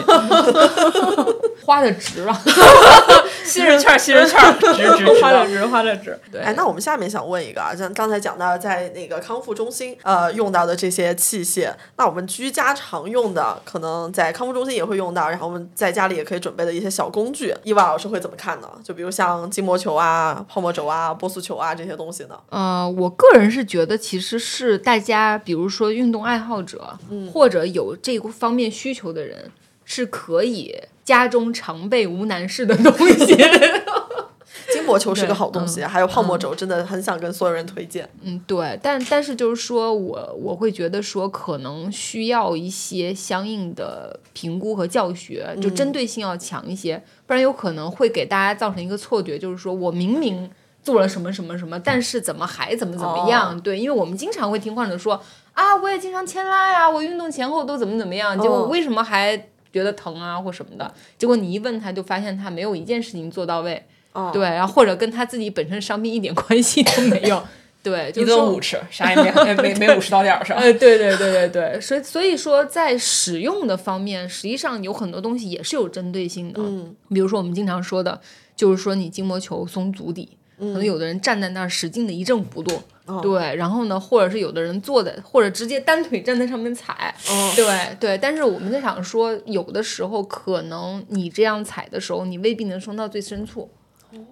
[1.65, 2.41] 花的值啊，
[3.47, 5.47] 新人券儿新人券儿，值值值花的的。
[5.47, 6.19] 值，花的纸。
[6.31, 18.67] 对，哎，那我们下面想问一个啊，像刚才讲到在那个康复中心呃用到的这些器械，那我们居家常用的，可能在康复中心也会用到，然后我们在家里也可以准备的一些小工具，伊娃老师会怎么看呢？
[18.83, 22.37] 就比如像筋膜球啊、泡沫轴啊、波速球啊这些东西呢？
[22.49, 26.97] 呃，我个人是觉得，其实是大家，比如说运动爱好者，
[27.33, 29.51] 或者有这个方面需求的人，
[29.85, 30.75] 是可以
[31.07, 33.33] 家中常备无难事的东西。
[34.73, 38.07] 金箔球是个好东嗯西，还有泡沫轴，真的很想跟所有人推荐。
[38.21, 50.49] 嗯，对，但但是就是说我我会觉得说，可能需要一些相应的评估和教学，就针对性要强一些，不然有可能会给大家造成一个错觉，就是说我明明
[50.83, 53.57] 做了什么什么什么，但是怎么还怎么怎么样？
[53.61, 55.21] 对，因为我们经常会听患者说
[55.53, 59.47] 啊，我也经常牵拉呀，我运动前后都怎么怎么样，结果嗯为什么还
[59.77, 60.91] 觉得疼啊或什么的？
[61.17, 63.83] 结果你一问他，就发现他没有一件事情做到位。
[64.13, 67.43] 哦对，然后或者跟他自己本身伤病一点关系都没有，
[67.83, 70.57] 对，就说顿五吃，啥也没 没没五十到点儿上。
[70.57, 76.59] 哎，对对对对对，所以所以说在使用的方面，实际上有很多东西也是有针对性的。
[76.63, 78.19] 嗯，比如说我们经常说的，
[78.55, 88.17] 就是说你筋膜球松足底，可能有的人站在那儿使劲的一阵不动，哦对，然后呢，或者是有的人坐在，或者直接单腿站在上面踩，哦对对。
[88.17, 93.69] 但是我们在想说，有的时候可能你这样踩的时候，你未必能升到最深处。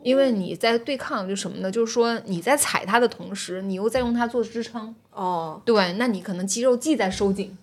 [0.01, 1.69] 因为你在对抗，就什么呢？
[1.69, 7.55] 就是说你在踩它的同时，你又在用它做支撑，哦，对，那你可能肌肉既在收紧，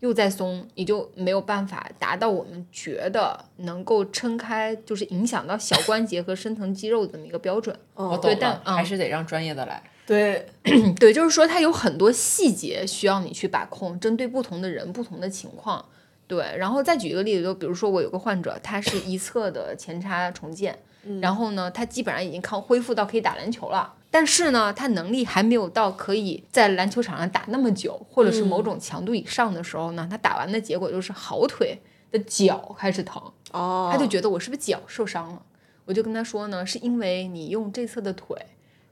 [0.00, 7.76] 又在松，你就没有办法达到我们觉得能够撑开，就是影响到小关节和深层肌肉的这么一个标准。
[7.94, 9.82] 我懂了，对但嗯还是得让专业的来。
[10.06, 10.44] 对，
[10.98, 15.84] 对，就是说它有很多细节需要你去把控，针对不同的人、不同的情况。
[16.26, 20.78] 对，然后再举一个例子，就比如说我有个患者，他是一侧的前叉重建，
[21.20, 31.78] 然后呢，他基本上已经康恢复到可以打篮球了，但是呢，他能力还没有到可以在篮球场上打那么久，或者是某种强度以上的时候呢，他打完的结果就是好腿
[32.10, 33.22] 的脚开始疼，
[33.52, 35.42] 哦，他就觉得我是不是脚受伤了？
[35.84, 38.36] 我就跟他说呢，是因为你用这侧的腿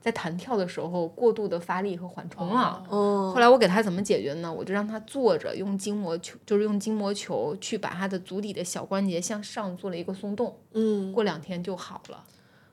[0.00, 2.84] 在弹跳的时候过度的发力和缓冲了。
[2.88, 4.52] 哦，后来我给他怎么解决呢？
[4.52, 12.22] 我就让他坐着，用筋膜球，就是用筋膜球去把他的足底的小关节向上做了一个松动，嗯，过两天就好了。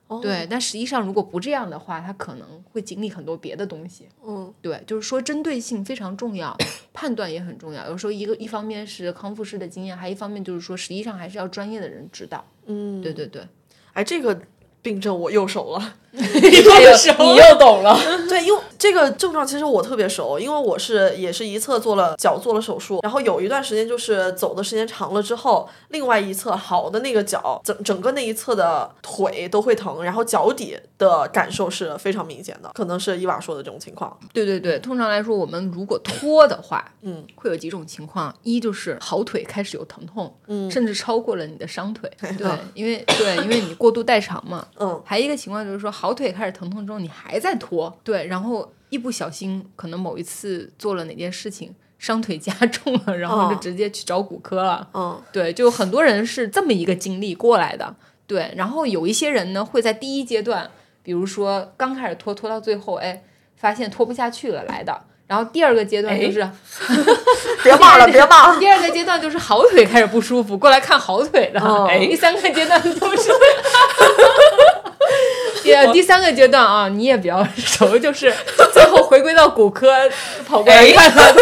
[0.08, 4.08] 哦对，但实际上如果不这样的话，他可能会经历很多别的东西。
[4.24, 6.56] 嗯，对，就是说针对性非常重要，
[6.94, 7.88] 判断也很重要。
[7.90, 12.46] 有时候一个一方面是康复师的经验，还一方面就是说实际上还是要专业的人指导。
[12.68, 13.48] 嗯，对对对。
[13.94, 14.40] 哎，这个
[14.86, 15.96] 病症我 又熟了。
[16.18, 17.94] 你又懂了，
[18.30, 34.18] 对，因为这个症状其实我特别熟，因为我是也是一侧做了脚做了手术，然后有一段时间就是走的时间长了之后，另外一侧好的那个脚整整个那一侧的腿都会疼，然后脚底的感受是非常明显的，可能是伊娃说的这种情况。
[34.32, 44.66] 对对对，通常来说，我们如果拖的话，嗯，会有几种情况：一就是好腿开始有疼痛，嗯甚至超过了你的伤腿， 对，因为对，因为你过度代偿嘛。
[44.80, 54.88] 嗯，还一个情况就是说，好腿开始疼痛之后，你还在拖，对，然后一不小心，可能某一次做了哪件事情，伤腿加重了，然后就哦直接去找骨科了。
[54.94, 57.96] 嗯，对，就很多人是这么一个经历过来的。
[58.28, 60.70] 对，然后有一些人呢，会在第一阶段，
[61.04, 63.24] 比如说刚开始拖，拖到最后，哎，
[63.56, 65.00] 发现拖不下去了来的。
[65.28, 66.48] 然后第二个阶段就是，
[67.64, 68.60] 别骂了，别骂了。
[68.60, 71.60] 第二个阶段就是好腿开始不舒服，过来看好腿的。
[71.60, 73.00] 哦哎，第三个阶段就是，
[75.66, 78.32] 第 第三个阶段啊，你也比较 熟，就是
[78.72, 79.92] 最后回归到骨科
[80.48, 81.34] 跑过来看看。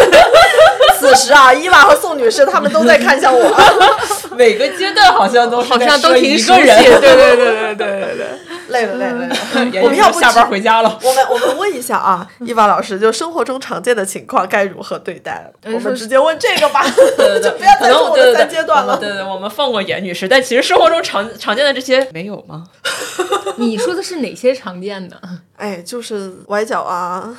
[0.98, 3.54] 此时啊，伊娃和宋女士她们都在看向我。
[4.36, 8.26] 每个阶段好像都是好像都挺熟悉，对对对对对对对。
[8.74, 9.36] 累了，累了，累了。
[9.80, 10.98] 我 我们要不下班回家了。
[11.02, 15.50] 我们我们问一下啊，伊娃老师，就生活中常见的情况该如何对待？
[15.64, 16.84] 我们直接问这个吧，
[17.42, 18.96] 就不要再说我的对对对三阶段了。
[18.98, 22.64] 对对，我们放过严女士，但其实生活中常常见的这些没有吗？
[23.56, 25.16] 你说的是哪些常见的？
[25.56, 27.32] 哎，就是崴脚啊，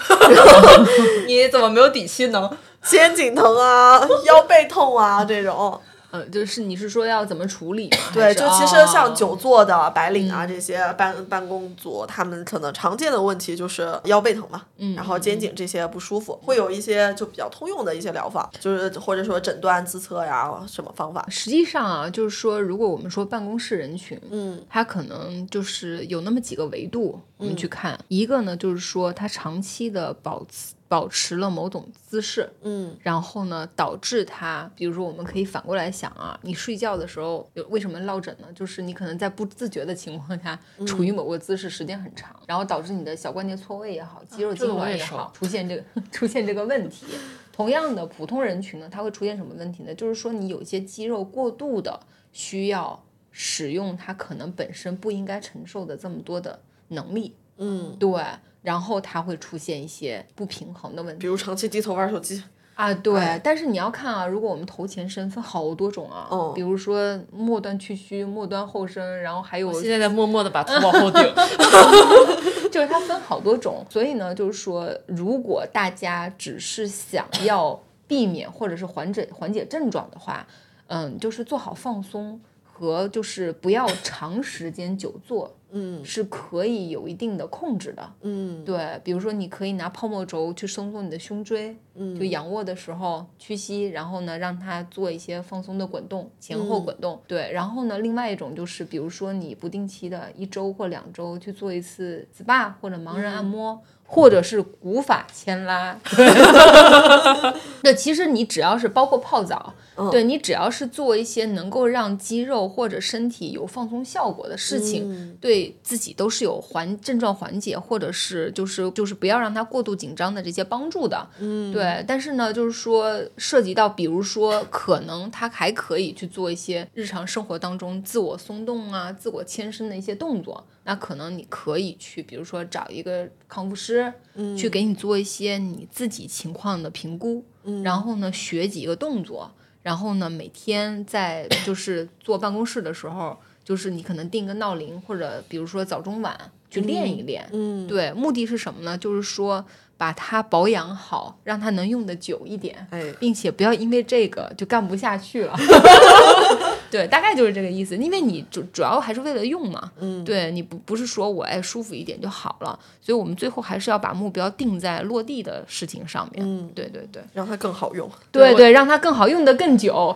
[1.27, 2.49] 你怎么没有底气呢？
[2.83, 5.79] 肩颈疼啊，腰背痛啊这种。
[6.15, 7.97] 呃，就是你是说要怎么处理吗？
[8.13, 21.25] 对，就其实哦像久坐的白领啊这些办办公族，他们可能常见的问题就是腰背疼嘛，嗯然后肩颈这些不舒服，会有一些就比较通用的一些疗法，就是或者说诊断自测呀什么方法。
[21.27, 27.99] 实际上啊，就是说，如果我们说办公室人群，嗯，他可能就是有那么几个维度，我们去看。
[28.07, 32.95] 一个呢，就是说他长期的保持保持了某种姿势，嗯。
[33.01, 38.47] 然后呢，导致他，比如说，我们可以反过来想啊，你睡觉的时候有为什么落枕呢？
[38.53, 47.05] 就是你可能在不自觉的情况下，处于某个姿势时间很长，然后导致你的小关节错位也好，肌肉痉挛也好，出现这个 出现这个问题。
[47.51, 49.95] 同样的，普通人群呢，它会出现什么问题呢？
[49.95, 51.99] 就是说你有一些肌肉过度的
[52.33, 53.01] 需要
[53.31, 56.59] 使用它可能本身不应该承受的这么多的
[56.89, 58.21] 能力，嗯，对，
[58.65, 62.43] 然后它会出现一些不平衡的问题比如长期低头玩手机。
[62.73, 62.93] 啊。
[62.95, 71.21] 对，但是你要看啊，如果我们头前伸分好多种啊，哦比如说末端屈曲、末端后伸，然后还有现在在默默的把头往后顶。
[72.71, 80.45] 就是它分好多种，所以呢，就是说，如果大家只是想要避免或者是缓解缓解症状的话，
[80.87, 86.03] 嗯，就是做好放松和就是不要长时间久坐，嗯。
[86.03, 88.13] 是可以有一定的控制的。
[88.21, 88.65] 嗯。
[88.65, 97.21] 对，比如说你可以拿泡沫轴去松松你的胸椎，嗯就仰卧的时候屈膝，然后呢让它做一些放松的滚动，前后滚动。
[97.27, 103.81] 对，然后呢，另外一种就是比如说你不定期的一周或两周去做一次 SPA 或者盲人按摩。
[104.07, 105.99] 或者是古法牵拉，
[107.81, 109.73] 对，其实你只要是包括泡澡，
[110.11, 121.27] 对你只要是做一些能够让肌肉或者身体有放松效果的事情，嗯对自己都是有缓症状缓解，或者是就是就是不要让它过度紧张的这些帮助的。
[121.39, 121.84] 嗯，对。
[122.07, 130.65] 但是呢，就是说涉及到，比如说可能他还可以去做一些日常生活当中自我松动啊、自我牵伸的一些动作。
[130.83, 134.13] 那可能你可以去，比如说找一个康复师，
[134.57, 137.43] 去给你做一些你自己情况的评估。
[137.63, 139.51] 嗯然后呢学几个动作，
[139.81, 146.37] 然后呢每天在就是坐办公室的时候，就是你可能定个闹铃，或者比如说早中晚
[146.69, 147.49] 去练一练。
[147.51, 148.95] 嗯，对，目的是什么呢？
[148.95, 149.65] 就是说
[149.97, 155.55] 把它保养好，让它能用的久一点，哎，并且不要因为这个就干不下去了。
[156.91, 157.95] 对，大概就是这个意思。
[157.97, 162.77] 因为你主主要还是为了用嘛，嗯，对，你不不是说我哎舒服一点就好了。
[163.01, 166.45] 所以我们最后还是要把目标定在落地的事情上面。
[166.45, 168.09] 嗯对对对，让它更好用。
[168.31, 170.15] 对对，让它更好，用的更久。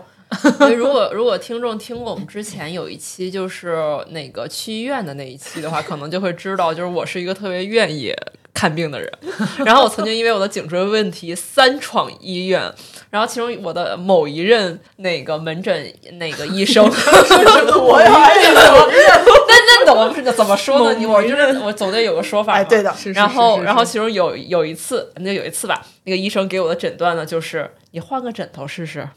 [0.57, 3.75] 所以如果如果听众听过我们之前有一期就是
[4.09, 8.13] 那个去医院的那一期的话，可能就会知道，就是我是一个特别愿意
[8.53, 9.11] 看病的人。
[9.65, 12.61] 然后我曾经因为我的颈椎问题三闯医院，
[13.09, 20.97] 然后其中我的某一任那个门诊那个医生， 我要那那怎么是怎么说呢？
[20.97, 22.59] 你我就是我总得有个说法嘛。
[22.59, 29.07] 哎，对的，然后，然后其中有有一次，那有一次吧，那个医生给我的诊断呢，就是你换个枕头试试。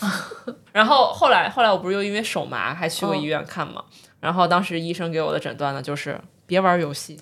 [0.72, 3.84] 然后后来后来我不是又因为手麻还去过医院看嘛，
[4.20, 7.18] 然后当时医生给我的诊断呢就是别玩游戏。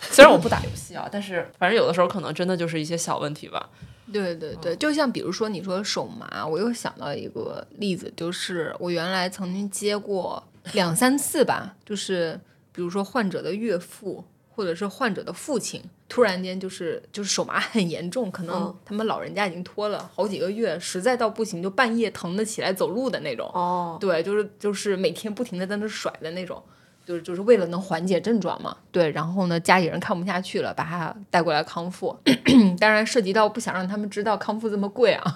[0.10, 3.68] 虽然我不打游戏啊，但是反正有的时候可能真的就是一些小问题吧。
[4.12, 10.42] 对对对，就像比如说你说手麻，我又想到一个例子，就是我原来曾经接过
[10.72, 12.40] 两三次吧， 就是
[12.72, 23.46] 比如说患者的岳父或者是患者的父亲，突然间就是就是手麻很严重，可能嗯他们老人家已经拖了好几个月，实在到不行就半夜疼得起来走路的那种。
[23.52, 26.62] 哦，对，就是就是每天不停的在那甩的那种，
[27.08, 28.76] 就是就是为了能缓解症状嘛。
[28.92, 32.14] 对，然后呢，家里人看不下去了，把他带过来康复。
[32.78, 35.34] 当然涉及到不想让他们知道康复这么贵啊，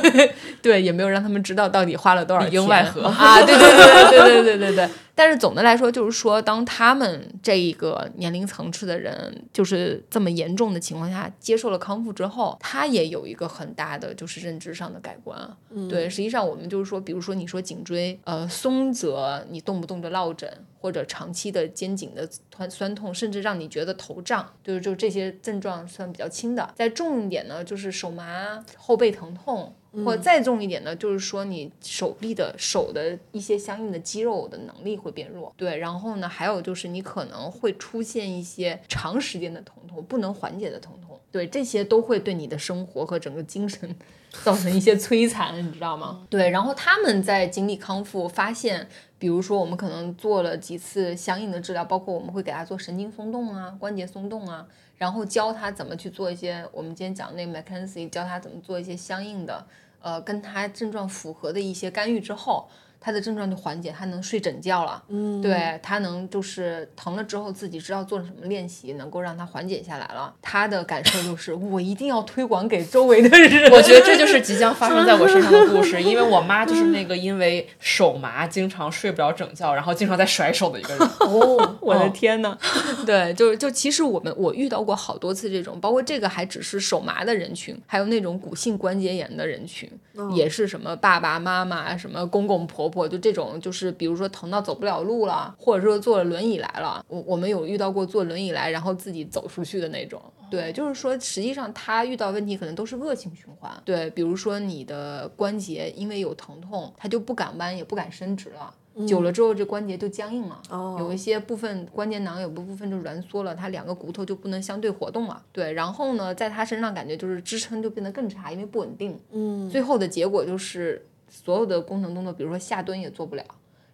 [0.62, 3.42] 对，也没有让他们知道到底花了多少里钱应外合啊。
[3.42, 4.88] 对对对对对对对对对。
[5.14, 15.56] 但是总的来说，就是说，当他们这一个年龄层次的人，就是这么严重的情况下接受了康复之后，他也有一个很大的就是认知上的改观啊。
[15.88, 26.72] 对，实际上我们就是说，比如说你说颈椎呃松则，你动不动就落枕，或者长期的肩颈的酸酸痛，甚至让你觉得头胀，就是就这些症状算比较轻的。
[26.74, 29.74] 再重一点呢，就是手麻、后背疼痛。
[30.04, 43.94] 或者再重一点呢，就是说你手臂的手的一些相应的肌肉的能力会变弱，对，然后呢，还有就是你可能会出现一些长时间的疼痛，不能缓解的疼痛，对，这些都会对你的生活和整个精神
[44.42, 46.26] 造成一些摧残，你知道吗？
[46.30, 48.88] 对，然后他们在经历康复，发现，
[49.18, 59.66] 比如说我们可能做了几次相应的治疗，包括我们会给他做神经松动啊、关节松动啊，然后教他怎么去做一些我们今天讲那个 McKenzie 教他怎么做一些相应的。
[60.02, 62.68] 呃，跟他症状符合的一些干预之后，
[63.00, 65.02] 他的症状就缓解，他能睡整觉了。
[65.08, 70.32] 嗯，对他能就是疼了之后自己知道做了什么练习，能够让他缓解下来了。
[70.40, 73.72] 他的感受就是 我一定要推广给周围的人。
[73.72, 81.08] 我觉得这就是即将发生在我身上的故事， 因为我妈就是那个因为手麻经常睡不着整觉，然后经常在甩手的一个人。
[81.20, 82.56] 哦，我的天呐，
[83.04, 89.90] 对，就是就其实我们我遇到过好多次这种，包括这个还只是手麻的人群，还有那种骨性关节炎的人群，
[90.34, 100.22] 也是什么爸爸妈妈、什么公公婆婆，就这种就是比如说疼到走不了路了，或者说坐了轮椅来了，我我们有遇到过坐轮椅来然后自己走出去的那种。
[100.48, 103.72] 对，就是说，实际上他遇到问题可能都是恶性循环。
[103.86, 108.72] 对，比如说你的关节因为有疼痛，他就不敢弯，也不敢伸直了。
[109.06, 115.42] 久了之后，这关节就僵硬了，哦有一些部分关节囊有部分就挛缩了，它两个骨头就不能相对活动了。
[115.50, 119.18] 对，然后呢，在他身上感觉就是支撑就变得更差，因为不稳定。
[119.30, 123.44] 嗯，最后的结果就是所有的功能动作，比如说下蹲也做不了，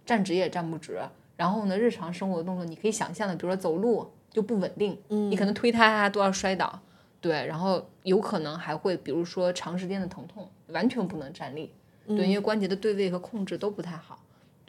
[0.05, 0.99] 站直也站不直。
[1.37, 6.81] 然后呢，日常生活的动作你可以想象的，比如说走路就不稳定，你可能推他他都要摔倒。
[7.21, 11.73] 对，然后有可能还会，比如说长时间的疼痛，完全不能站立。
[12.07, 14.19] 对，因为关节的对位和控制都不太好。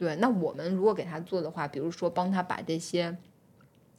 [0.00, 3.18] 对，那我们如果给他做的话，比如说帮他把这些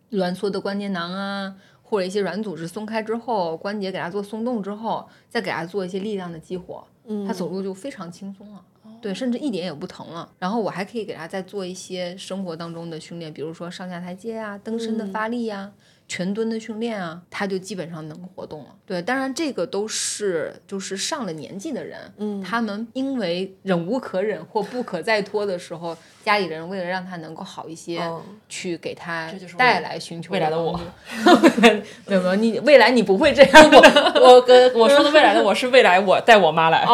[0.09, 8.65] 挛缩的关节囊啊，或者一些软组织松开之后，关节给他做松动之后，再给他做一些力量的激活，嗯他走路就非常轻松了。
[8.99, 10.27] 对，甚至一点也不疼了。
[10.39, 15.71] 然后我还可以给他再做一些生活当中的训练，比如说上下台阶啊、登身的发力呀、
[16.11, 18.65] 全蹲的训练啊，他就基本上能活动了。
[18.85, 30.77] 对，当然这个都是就是上了年纪的人，嗯，他们因为忍无可忍或不可再拖的时候，家里人为了让他能够好一些，哦去给他带来寻求未来的我。
[32.05, 33.77] 没有没有，你未来你不会这样的。
[34.19, 36.85] 我跟我说的未来的我是未来我带我妈来。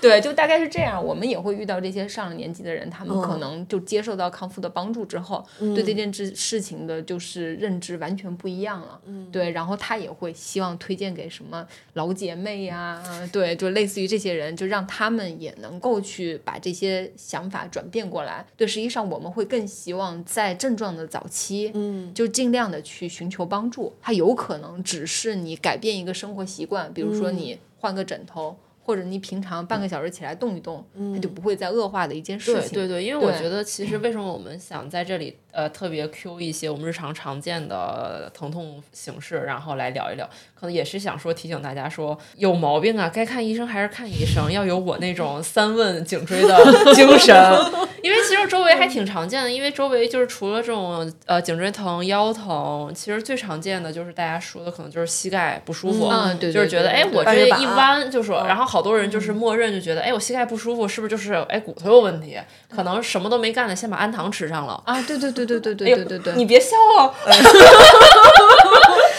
[0.00, 1.04] 对，就大概是这样。
[1.04, 9.00] 我们也会遇到这些上了年纪的人，他们可能就接受到康复的帮助之后，对这件事事情的就是认知完全不一样了。
[9.06, 13.02] 嗯，对，然后他也会希望推荐给什么老姐妹呀，
[13.32, 18.46] 对，就类似于这些人，就让他们也能够去把这些想法转变过来。
[18.56, 23.92] 对，实际上我们会更希望在症状的早期，嗯，就尽量的去寻求帮助。
[24.00, 28.56] 它有可能只是你改变一个生活习惯，比如说你换个枕头。
[28.88, 30.82] 或者你平常半个小时起来动一动，
[31.14, 32.70] 它就不会再恶化的一件事情。
[32.70, 40.26] 对对对，因为我觉得其实为什么我们想在这里呃特别 Q 一些我们日常常见的疼痛形式，然后来聊一聊，
[40.58, 46.56] 可能也是想说提醒大家说有毛病啊，该看医生还是看医生，要有我那种三问颈椎的
[46.94, 47.36] 精神。
[48.00, 62.38] 因为其实周围还挺常见的，因为周围就是除了这种呃颈椎疼、腰疼，其实最常见的就是大家说的可能就是膝盖不舒服，嗯，对，就是觉得哎我这一弯就说，然后好多人就是默认就觉得哎我膝盖不舒服是不是就是哎骨头有问题？
[62.74, 65.02] 可能什么都没干的先把氨糖吃上了啊！
[65.02, 67.12] 对对对对对对对对对，你别笑啊！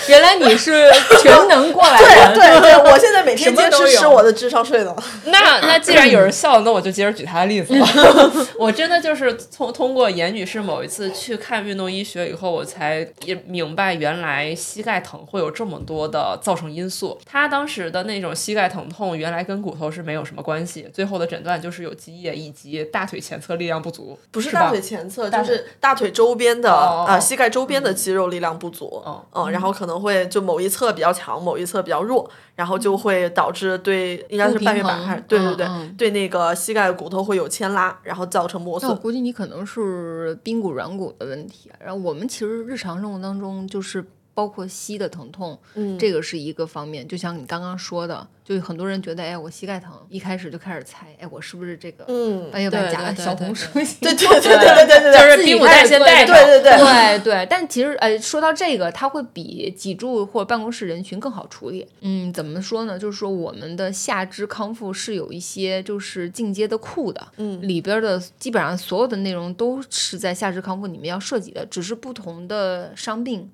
[0.10, 0.92] 原来你是
[1.22, 2.00] 全能怪来
[2.30, 4.96] 的，对对，我现在每天坚持吃我的智商税呢。
[5.28, 7.74] 那那既然有人笑，那我就接着举他的例子。
[8.58, 17.20] 我真的就是从通过严女士某一次去看运动医学以后，我才也明白原来膝盖疼会有这么多的造成因素。
[17.26, 20.90] 她当时的那种膝盖疼痛，原来跟骨头是没有什么关系。
[20.92, 29.04] 最后的诊断就是有积液以及大腿前侧力量不足，不是大腿前侧，就是大腿周边的啊，膝盖周边的肌肉力量不足。
[29.06, 30.00] 嗯嗯，然后可能。
[30.00, 35.68] 会就某一侧比较强，某一侧比较弱，然后就会导致对应该是半月板还是对对对
[35.98, 38.90] 对那个膝盖骨头会有牵拉，然后造成磨损。
[38.90, 41.72] 我估计你可能是髌骨软骨的问题。
[41.80, 44.06] 然后我们其实日常生活当中就是
[44.40, 47.06] 包括膝的疼痛，嗯，这个是一个方面。
[47.06, 48.26] 就像你刚刚说的。
[48.50, 53.68] 就很多人觉得，哎，我膝盖疼，一开始就开始猜，哎，我是不是这个嗯半月板夹小红书？
[53.78, 57.48] 对对对对对对，就是髌骨带先带对对对对对。
[57.48, 61.88] 但其实，呃，说到这个，它会比脊柱或办公室人群更好处理。
[62.02, 62.98] 嗯，怎么说呢？
[62.98, 73.48] 就是说，我们的下肢康复是有一些就是进阶的库的，嗯，里边的基本上所有的内容都是在下肢康复里面要涉及的，只是不同的伤病。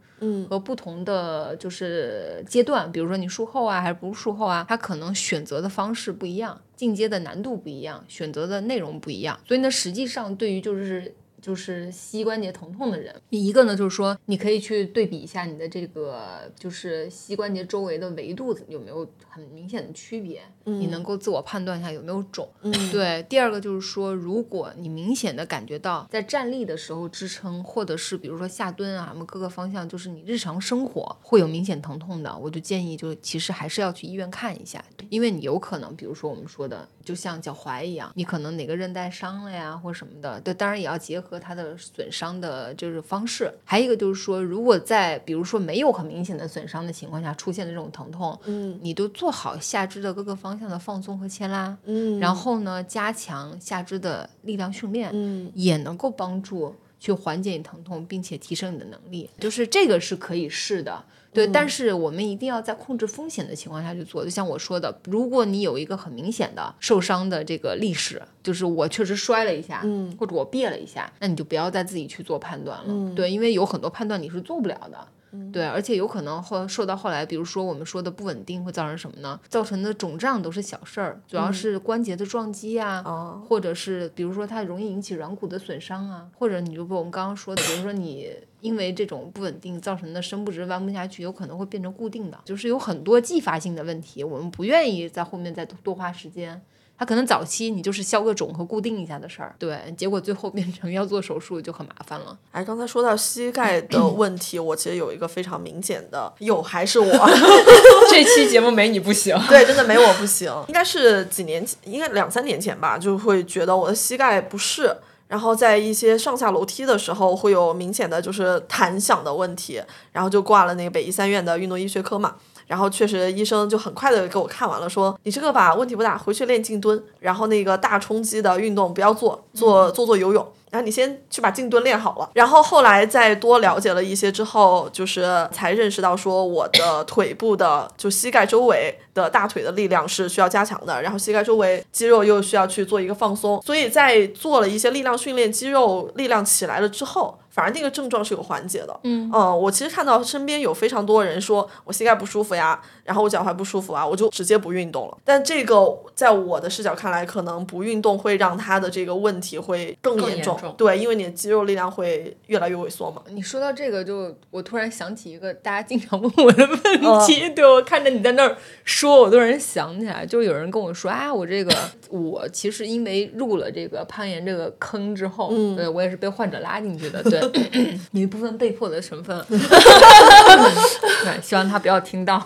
[0.49, 9.39] 和不同的就是阶段，比如说你术后啊，还是不术后啊，他可能选择的方式不一样，进阶的难度不一样，选择的内容不一样。
[9.47, 11.13] 所以呢，实际上对于就是
[11.45, 20.41] 就是膝关节疼痛的人，一个呢就是说，你可以去对比一下你的这个就是膝关节周围的维度有没有很明显的区别。
[20.63, 22.49] 你能够自我判断一下有没有肿，
[22.91, 23.21] 对。
[23.29, 40.41] 第二个就是说，如果你明显的感觉到在站立的时候支撑，或者是比如说下蹲啊，什么各个方向，就是你日常生活会有明显疼痛的，我就建议就其实还是要去医院看一下，因为你有可能，比如说我们说的，就像脚踝一样，你可能哪个韧带伤了呀，或什么的。
[40.41, 43.53] 对，当然也要结合它的损伤的就是方式。
[43.63, 50.55] 还有一个就是说，如果在比如说没有很明显的损伤的情况下出现的这种疼痛，嗯，你都做好下肢的各个方。
[50.55, 61.03] 向的放松和牵拉，嗯，然后呢，加强下肢的力量训练，嗯，也能够帮助去缓解你疼痛，并且提升你的能力，就是这个是可以试的，
[61.35, 61.47] 对。
[61.47, 64.23] 但是我们一定要在控制风险的情况下去做。
[64.23, 75.07] 就像我说的，如果你有一个很明显的受伤的这个历史，就是我确实摔了一下，嗯，或者我别了一下，那你就不要再自己去做判断了，对，因为有很多判断你是做不了的。
[75.51, 79.37] 对，而且有可能后受到后来，比如说我们说的不稳定会造成什么呢？
[79.49, 83.03] 造成的肿胀都是小事儿，主要是关节的撞击啊，
[83.45, 88.29] 或者是比如说它容易引起软骨的损伤啊，或者你就我们刚刚说的，比如说你
[88.65, 96.59] 因为这种不稳定造成的伸不直、弯不下去，有可能会变成固定的，就是有很多继发性的问题，我们不愿意在后面再多花时间。
[96.97, 102.35] 它可能早期你就是消个肿和固定一下的事儿，对，结果最后变成要做手术就很麻烦了。
[102.51, 107.05] 哎，刚才说到膝盖的问题，我其实有一个非常明显的，有还是我
[108.09, 109.37] 这期节目没你不行。
[109.49, 110.49] 对，真的没我不行。
[110.69, 114.89] 应该是几年前，应该两三年前吧，就会觉得我的膝盖不适，
[115.27, 119.81] 然后在一些上下楼梯的时候会有明显的就是弹响的问题，
[120.11, 122.35] 然后就挂了那个北医三院的运动医学科嘛。
[122.67, 130.47] 然后确实，医生就很快的给我看完了，说你这个吧问题不大，回去练静蹲，然后那个大冲击的运动不要做，做做做游泳。
[130.75, 132.29] 然后你先去把静蹲练好了。
[132.33, 143.61] 然后后来再多了解了一些之后，就是才认识到说我的腿部的就膝盖周围的大腿的力量是需要加强的，然后膝盖周围肌肉又需要去做一个放松。
[143.65, 147.39] 所以在做了一些力量训练，肌肉力量起来了之后。
[147.55, 155.17] 反而那个症状是有缓解的，嗯我其实看到身边有非常多人说我膝盖不舒服呀，然后我脚踝不舒服啊，我就直接不运动了。
[155.23, 163.21] 但这个在我的视角看来，可能不运动会让他的这个问题会更严重，对，因为你的肌肉力量会越来越萎缩嘛。
[163.29, 166.79] 你说到这个，就我突然想起一个大家经常问我的问
[167.27, 171.73] 题，对我看着你在那儿说，我突然想起来，就有人跟我说啊，我这个
[172.09, 177.41] 我其实因为入了这个攀岩这个坑之后，嗯，对我也是被患者拉进去的，对。
[178.11, 182.41] 有一部分被迫的成分， 对，希望他不要听到。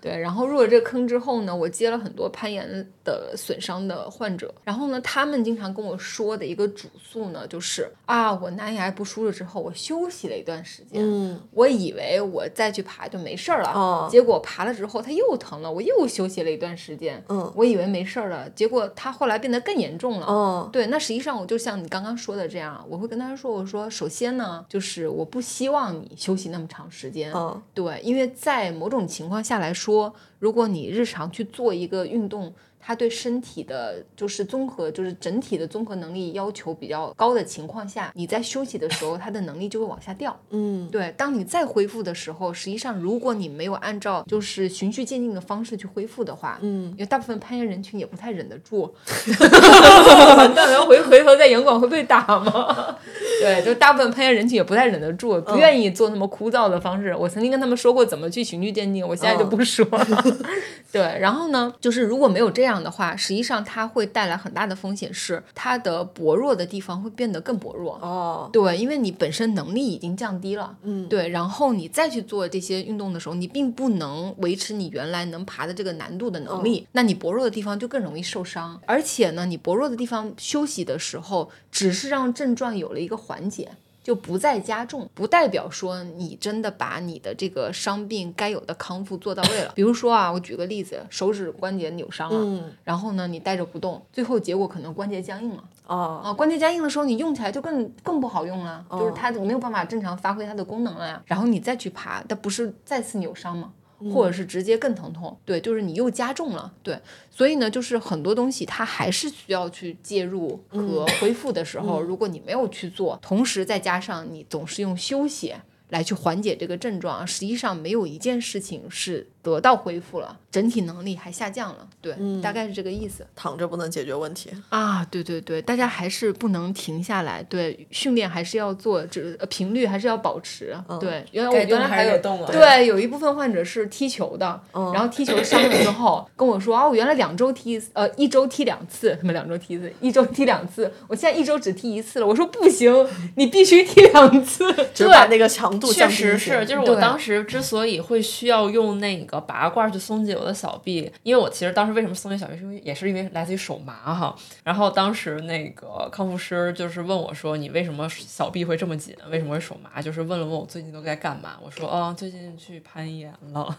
[0.00, 24.64] 对，然后入了这个坑之后呢，我接了很多攀岩的损伤的患者，然后呢，他们经常跟我说的一个主诉呢，就是啊，我难牙不舒了之后，我休息了一段时间，嗯，我以为我再去爬就没事儿了，哦，结果爬了之后它又疼了，我又休息了一段时间，嗯，我以为没事儿了，结果它后来变得更严重了，哦，对，那实际上我就像你刚刚说的这样，我会跟他说，我说首先呢。
[24.68, 27.32] 就是我不希望你休息那么长时间，
[27.72, 32.52] 对，因为在某种情况下来说，如果你日常去做一个运动。
[32.88, 40.34] 它对身体的，就是综合，就是整体的综合能力要求比较高的情况下，你在休息的时候，他的能力就会往下掉。
[40.48, 41.12] 嗯，对。
[41.14, 48.94] 当你再恢复的时候，实际上如果你没有按照就是循序渐进的方式去恢复的话，嗯，因为大部分攀岩人群也不太忍得住。
[50.38, 52.96] 完蛋了，回回头在岩馆会被打吗？
[53.42, 57.14] 对，就大部分攀岩人群也不太忍得住，不愿意做那么枯燥的方式。
[57.14, 60.24] 我曾经跟他们说过怎么去循序渐进，我现在就不说了。
[60.90, 62.78] 对，然后呢，就是如果没有这样。
[62.78, 67.98] 的话，实际上它会带来很大的风险，是它的薄弱的地方会变得更薄弱。
[68.00, 70.76] 哦，对，因为你本身能力已经降低了。
[70.82, 78.80] 嗯，对，然后你再去做这些运动的时候，你并不能维持你原来能爬的这个难度的能力，那你薄弱的地方就更容易受伤。
[78.86, 83.68] 而且呢，你薄弱的地方休息的时候，只是让症状有了一个缓解。
[84.00, 89.72] 就不再加重，不代表说你真的把你的这个伤病该有的康复做到位了。
[89.76, 95.62] 比如说啊，我举个例子，手指关节扭伤了，然后呢你带着不动，最后结果可能关节僵硬了。
[95.86, 101.22] 哦啊，关节僵硬的时候你用起来就更更不好用了，就是它没有办法正常发挥它的功能了呀。
[101.26, 103.70] 然后你再去爬，它不是再次扭伤吗？
[104.12, 106.98] 或者是直接更疼痛，对，就是你又加重了，对，
[107.30, 115.54] 所以呢，就是很多东西它还是需要去介入和恢复的时候，如果你没有去做，同时再加上你总是用休息
[115.88, 119.28] 来去缓解这个症状，实际上没有一件事情是。
[119.48, 123.26] 得到恢复了，整体能力还下降了，对，大概是这个意思。
[123.34, 130.76] 躺着不能解决问题啊，对对对，大家还是不能停下来，对，训练还是要做，这频率还是要保持。
[131.00, 132.18] 对，原来我原来还有
[132.50, 142.26] 对，有一部分患者是踢球的，然后踢球伤了之后跟我说啊，我原来两周踢呃一周踢两次，什么两周踢一次，一周踢两次，我现在一周只踢一次了。
[142.26, 143.06] 我说不行，
[143.36, 149.37] 你必须踢两次，就把那个强度确实是，就是我当时之所以会需要用那个。
[149.40, 154.34] 拔罐去松解我的小臂，因为我其实当时为什么松解小臂，是因为也是因为来自于手麻哈。
[154.64, 159.14] 然后当时那个康复师就是问我说：“你为什么小臂会这么紧？
[159.30, 161.56] 为什么会手麻？”就是问了问我最近都在干嘛。
[161.62, 163.76] 我说：“哦，最近去攀岩了。”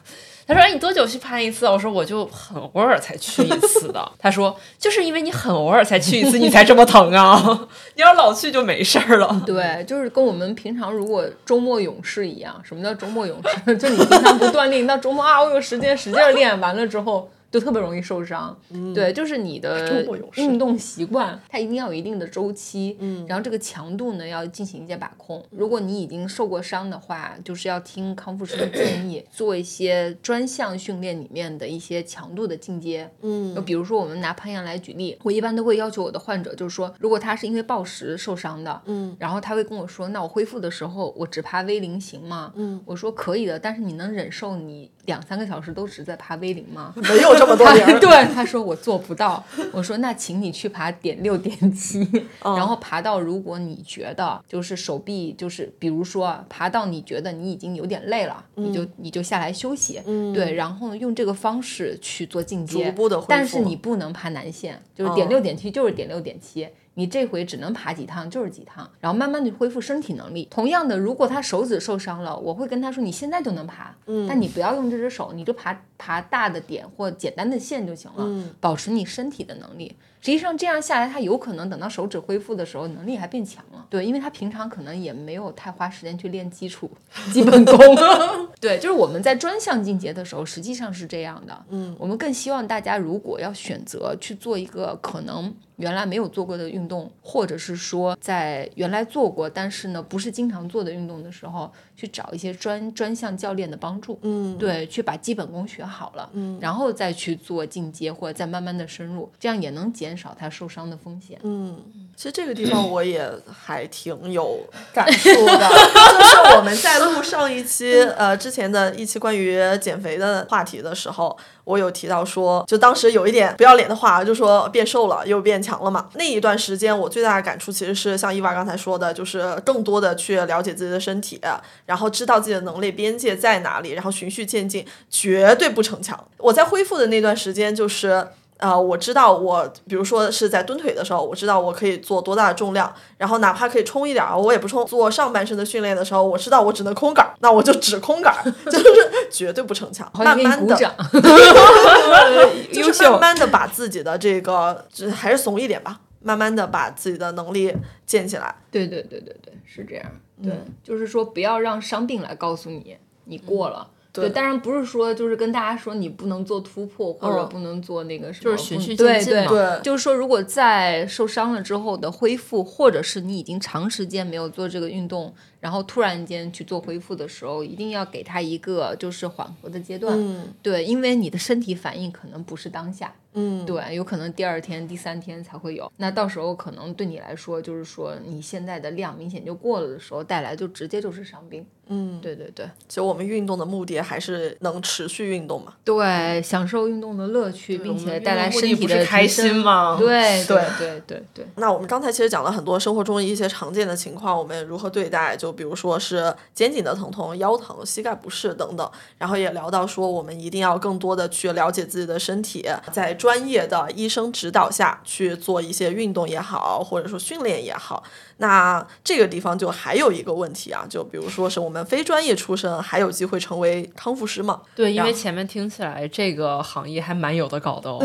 [0.47, 7.67] 他说：“哎，你多久去攀一次？”我说：“我就很偶尔才去一次的。” 他说：“就是因为你很偶尔才去一次，你才这么疼啊！
[7.95, 12.59] 你要老去就没事儿了。”对，就是跟我们平常如果周末勇士一样。
[12.63, 13.77] 什么叫周末勇士？
[13.77, 15.53] 就你平常不锻炼，那周末二啊。
[15.53, 17.29] 有时间使劲练完了之后。
[17.51, 18.55] 就特别容易受伤，
[18.93, 20.05] 对，就是你的
[20.35, 25.43] 运动习惯，它一定要有一定的周期，嗯，然后这个强度呢要进行一些把控。
[25.49, 42.53] 如果你已经受过伤的话，就是要听康复师的建议， 做一些专项训练里面的一些强度的进阶，嗯，就比如说我们拿攀岩来举例，我一般都会要求我的患者，就是说，如果他是因为暴食受伤的，嗯，然后他会跟我说，那我恢复的时候我只爬 V 零行吗？
[42.55, 46.93] 嗯，我说可以的，但是你能忍受你两三个小时都只在爬 V 零吗？
[46.95, 47.35] 没有。
[47.39, 49.43] 这么多 年，对他说我做不到。
[49.71, 52.07] 我说那请你去爬点六点七，
[52.43, 60.01] 然后爬到如果你觉得就是手臂就是比如说爬到你觉得你已经有点累了，你就你就下来休息。
[60.33, 66.67] 对，然后呢用这个方式去做进阶，逐步的但是你不能爬南线，就是点六点七就是点六点七。
[66.99, 70.45] 你这回只能爬几趟就是几趟，然后慢慢的恢复身体能力。
[70.51, 79.95] 同样的，如果他手指受伤了，我会跟他说，你现在就能爬，嗯，但你不要用这只手，你就爬爬大的点或简单的线就行了，嗯，保持你身体的能力。
[80.19, 83.85] 实际上这样下来，他有可能等到手指恢复的时候，能力还变强了。
[83.89, 86.91] 对，因为他平常可能也没有太花时间去练基础
[87.31, 87.77] 基本功。
[88.59, 91.65] 对，就是我们在专项进阶的时候，实际上是这样的。
[91.69, 95.55] 嗯，我们更希望大家如果要选择去做一个可能。
[95.79, 111.39] 原来没有做过的运动，或者是说在原来做过，但是呢不是经常做的运动的时候，去找一些专专项教练的帮助，嗯，对，去把基本功学好了，嗯，然后再去做进阶或者再慢慢的深入，这样也能减少他受伤的风险。
[111.43, 111.81] 嗯，
[112.15, 114.59] 其实这个地方我也还挺有
[114.93, 115.69] 感触的，
[116.19, 121.37] 就是我们在录上一期呃之前的一期关于减肥的话题的时候。
[121.69, 126.09] 我有提到说，就当时有一点不要脸的话，就说变瘦了又变强了嘛。
[126.15, 131.39] 那一段时间，我最大的感触其实是像伊娃刚才说的，就是更多的去了解自己的身体，
[131.85, 136.19] 然后知道自己的能力边界在哪里，然后循序渐进，绝对不逞强。
[136.37, 138.27] 我在恢复的那段时间，就是。
[138.59, 144.85] 呃，我知道我，比如说是在蹲腿的时候，我知道我可以做多大的重量，然后哪怕可以冲一点儿，我也不冲。
[144.85, 148.85] 做上半身的训练的时候，我知道我只能空杆儿，那我就只空杆儿， 就是
[149.31, 150.11] 绝对不逞强。
[150.13, 150.75] 慢慢的，
[152.73, 157.73] 就是慢慢的把自己的这个，还是怂一点吧，慢慢的把自己的能力
[158.05, 158.53] 建起来。
[158.69, 160.05] 对对对对对，是这样。
[160.43, 160.51] 对，
[160.83, 163.89] 就是说不要让伤病来告诉你你过了。
[164.11, 169.47] 对，当然不是说就是跟大家说你不能做突破或者不能做那个什么，就是循序渐进嘛。
[169.47, 175.33] 对，就是说如果在受伤了之后的恢复，或者是你已经长时间没有做这个运动。
[175.59, 180.17] 然后突然间去做恢复的时候，一定要给他一个就是缓和的阶段，
[180.61, 185.91] 对，因为你的身体反应可能不是当下，嗯，对，有可能第二天、第三天才会有。
[185.97, 191.65] 那到时候可能对你来说，就是说你现在的量明显就过了的时候，带来就直接就是伤病。
[191.91, 192.67] 嗯，对对对。
[192.87, 199.97] 其实我们运动的目的还是能持续运动嘛，对，享受运动的乐趣，并且带来身体的开心嘛。
[199.99, 201.45] 对对对对对。
[201.55, 205.48] 那我们刚才其实讲了很多生活中一些常见的情况，我们如何对待就。
[205.49, 218.03] 就比如说是肩颈的疼痛、腰疼、膝盖不适等等，然后也聊到说我们一定要更多的去了解自己的身体，在专业的医生指导下去做一些运动也好，或者说训练也好。
[218.37, 224.61] 那这个地方就还有一个问题啊，就比如说是我们非专业出身，还有机会成为康复师吗？
[224.75, 227.97] 对，因为前面听起来这个行业还蛮有的搞的哦。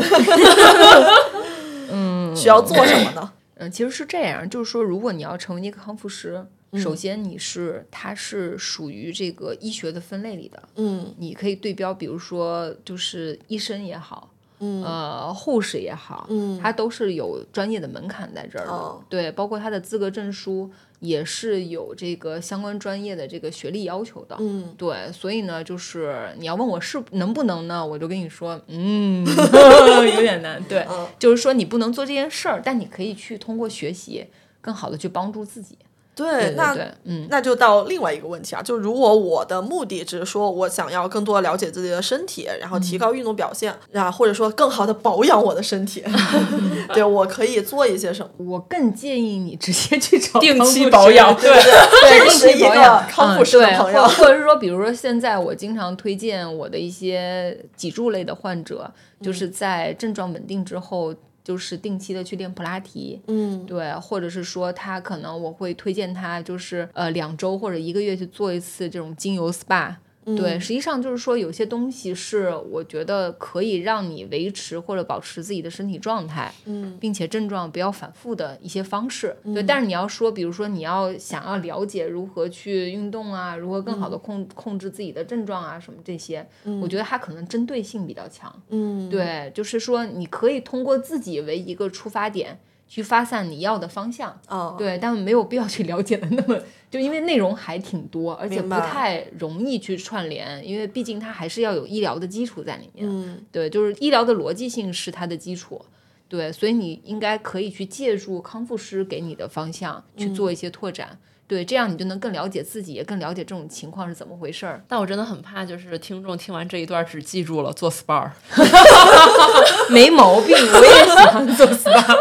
[1.91, 3.31] 嗯，需要做什么呢？
[3.57, 6.43] 嗯，其实是这样，就是说，如果你要成为一个康复师。
[6.77, 29.25] 首先，你是它是属于这个医学的分类里的，嗯，你可以对标，比如说就是医生也好，嗯，呃，护士也好，嗯，它都是有专业的门槛在这儿的，对，包括它的资格证书也是有这个相关专业的这个学历要求的，嗯，对，所以呢，就是你要问我是能不能呢，我就跟你说，嗯，
[30.15, 30.87] 有点难，对，
[31.19, 34.25] 就是说你不能做这件事儿，但你可以去通过学习
[34.61, 35.77] 更好的去帮助自己。
[36.15, 36.73] 对，那
[37.03, 46.01] 嗯，那就到另外一个问题啊，就如果我的目的只是说我想要更多了解自己的身体，然后提高运动表现，啊，或者说更好的保养我的身体，
[46.93, 48.29] 对我可以做一些什么？
[48.37, 58.89] 我更建议你直接去找 定期保养，对对，定期保养康复师的朋友，或者是说，比如说现在我经常推荐我的一些脊柱类的患者，
[59.21, 61.13] 就是在症状稳定之后。
[61.45, 69.95] 就是定期的去练普拉提，嗯，对，或者是说他可能我会推荐他，就是呃两周或者一个月去做一次这种精油 SPA。
[70.35, 79.35] 对，实际上就是说，有些东西是我觉得可以让你维持或者保持自己的身体状态，嗯，并且症状不要反复的一些方式。
[79.53, 86.47] 对，但是你要说，比如说你要想要了解如何去运动啊，如何更好的控控制自己的症状啊，什么这些，
[86.81, 88.51] 我觉得它可能针对性比较强。
[88.69, 92.59] 嗯，对，就是说你可以通过自己为一个出发点。
[92.87, 96.59] 去发散你要的方向，哦，对，但没有必要去了解的那么，
[96.89, 105.83] 就因为内容还挺多，而且不太容易去串联，因为毕竟它还是要有医疗的基础在里面，嗯，对，就是医疗的逻辑性是它的基础，
[106.29, 111.17] 对，所以你应该可以去借助康复师给你的方向去做一些拓展。
[111.47, 114.81] 对，这样你就能更了解自己，也更了解这种情况是怎么回事儿。
[114.87, 118.31] 但我真的很怕，就是听众听完这一段只记住了做 SPA，
[119.89, 122.17] 没毛病，我也喜欢做 SPA。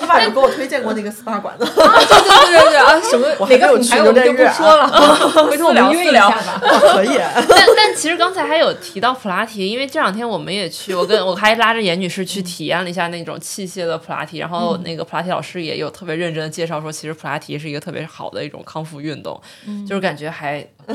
[0.00, 1.64] 你爸有给我推荐过那个 SPA 馆子？
[1.74, 4.86] 对对对对啊，什么哪个品牌我们就不说了，
[5.50, 6.60] 回头我们约一下吧。
[6.94, 7.18] 可以。
[7.48, 18.51] 但但其实刚才还有提到普拉提，因为这两天我们也去，我跟我还拉着严女士去体验了一下那种器械的普拉提，然后那个普拉提老师也有特别认真的介绍说，其实普拉提是一个特别好的。
[18.52, 19.40] 一种康复运动，
[19.88, 20.60] 就是感觉还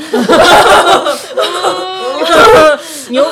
[3.09, 3.25] 牛，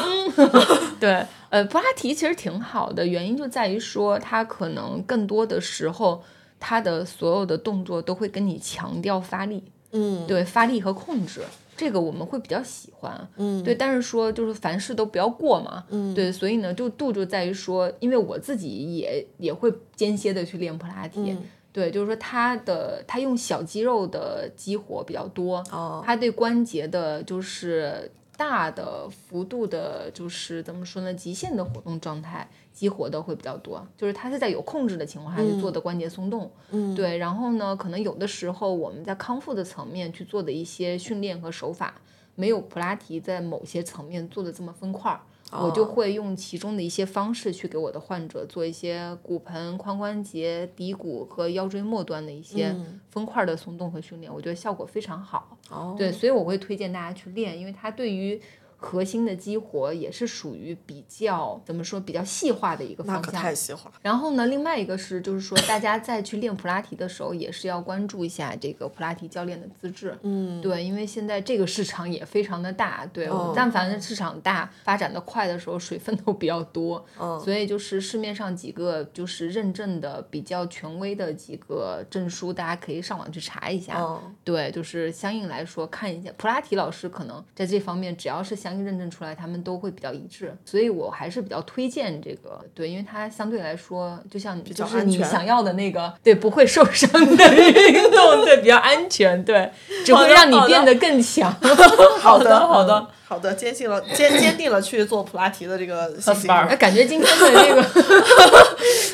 [0.99, 6.23] 对，呃，普拉提其实挺好的，原因就在于说，它可能更多的时候，
[6.60, 11.41] 它的所有的动作都会跟你强调发力，嗯，对，发力和控制，
[11.77, 13.76] 这个我们会比较喜欢，嗯，对。
[13.76, 16.31] 但是说就是凡事都不要过嘛，嗯，对。
[16.31, 21.38] 所以呢，就度就在于说，因为我自己也也会间歇的去练普拉提，
[21.76, 28.10] 对，就是说它的它用小肌肉的激活比较多，哦，它对关节的就是。
[28.38, 31.14] 大的幅度的，就是怎么说呢？
[31.14, 36.52] 极限的活动状态激活的会比较多，就是它是在有控制的情况下去做的关节松动。
[36.72, 37.18] 嗯，对。
[37.18, 41.95] 然后呢，可能有的时候我们在康复的层面去做的一些训练和手法，
[42.35, 45.22] 没有普拉提在某些层面做的这么分块儿。
[45.52, 52.76] 我就会用其中的一些方式去给我的患者做一些骨盆、髋关节、骶骨和腰椎末端的一些
[53.10, 55.58] 分块的松动和训练，我觉得效果非常好。
[55.70, 58.42] 哦，对，所以我会推荐大家去练，因为它对于
[58.86, 63.34] 核心的激活也是属于比较怎么说比较细化的一个方向。
[63.34, 63.91] 太细化。
[64.02, 70.16] 然后呢，另外一个是就是说，大家再去练普拉提的时候，也是要关注一下这个普拉提教练的资质。
[70.22, 77.03] 嗯，对，因为现在这个市场也非常的大，对，哦但凡市场大、发展的快的时候，水分都比较多。
[77.20, 83.95] 嗯，所以就是市面上几个就是认证的比较权威的几个证书，大家可以上网去查一下。
[83.99, 99.72] 嗯，对，就是相应来说看一下，普拉提老师可能在这方面，只要是相应认证出来，他们都会比较一致，所以我还是比较推荐这个，对，因为它相对来说，就像就是你想要的那个，对，不会受伤的运动，对，比较安全，对，
[100.06, 101.52] 只会让你变得更强。
[102.19, 106.52] 好的，好的嗯好的，坚信了坚坚定了去做普拉提的这个 信心。
[106.52, 107.84] 哎，感觉今天的这个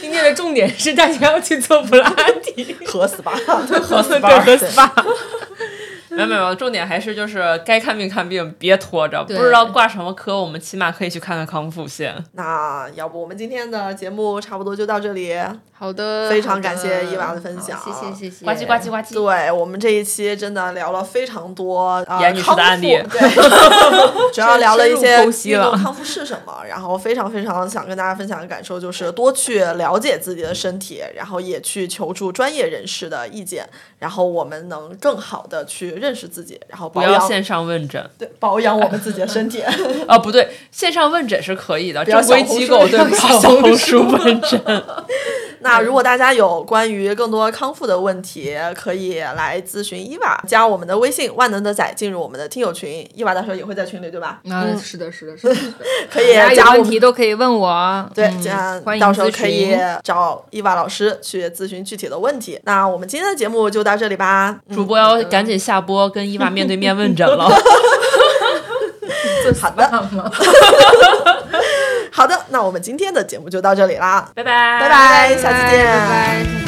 [0.01, 2.09] 今天的重点是大家要去做普拉
[2.43, 4.01] 提， 和 SPA，和对，和
[4.57, 5.05] SPA。
[6.15, 9.23] 没有没有，重点还是就是该看病看病，别拖着。
[9.23, 12.23] 不知道挂什么科，我们起码可以去看看康复先。
[12.33, 15.35] 那要不我们今天的节目差不多就到这里。
[15.71, 19.13] 好的，非常感谢伊娃的分享谢谢谢谢，呱唧呱唧呱唧。
[19.15, 23.19] 对我们这一期真的聊了非常多呃严女士的案例对，
[24.31, 33.67] 主要聊了一些运动康复是什么，然后非常非常想跟大家分享的感受就是多去了解自己的身体，然后也去求助专业人士的意见，
[34.02, 39.61] 然后我们能更好的去认识自己，然后不要线上问诊对保养我们自己的身体。
[40.07, 44.60] 啊， 不对，线上问诊是可以的，要正规机构对，要不要小小红红书书问诊。
[45.64, 53.07] 那如果大家有关于更多康复的问题，可以来咨询伊娃，加我们的微信“万能的仔”，进入我们的听友群。
[53.14, 54.41] 伊娃到时候也会在群里，对吧？
[54.44, 55.56] 嗯，是的，是的，是的，
[56.11, 58.10] 可以加问题都可以问我。
[58.15, 62.60] 对，嗯这样到时候可以找伊娃老师去咨询具体的问题。
[62.64, 64.57] 那我们今天的节目就到这里吧。
[64.73, 67.49] 主播要赶紧下播，跟伊娃面对面问诊了。
[69.59, 69.89] 好的，
[72.11, 75.85] 好的，那我们今天的节目就到这里啦，拜拜，拜拜，下次见。
[75.85, 76.60] 拜拜。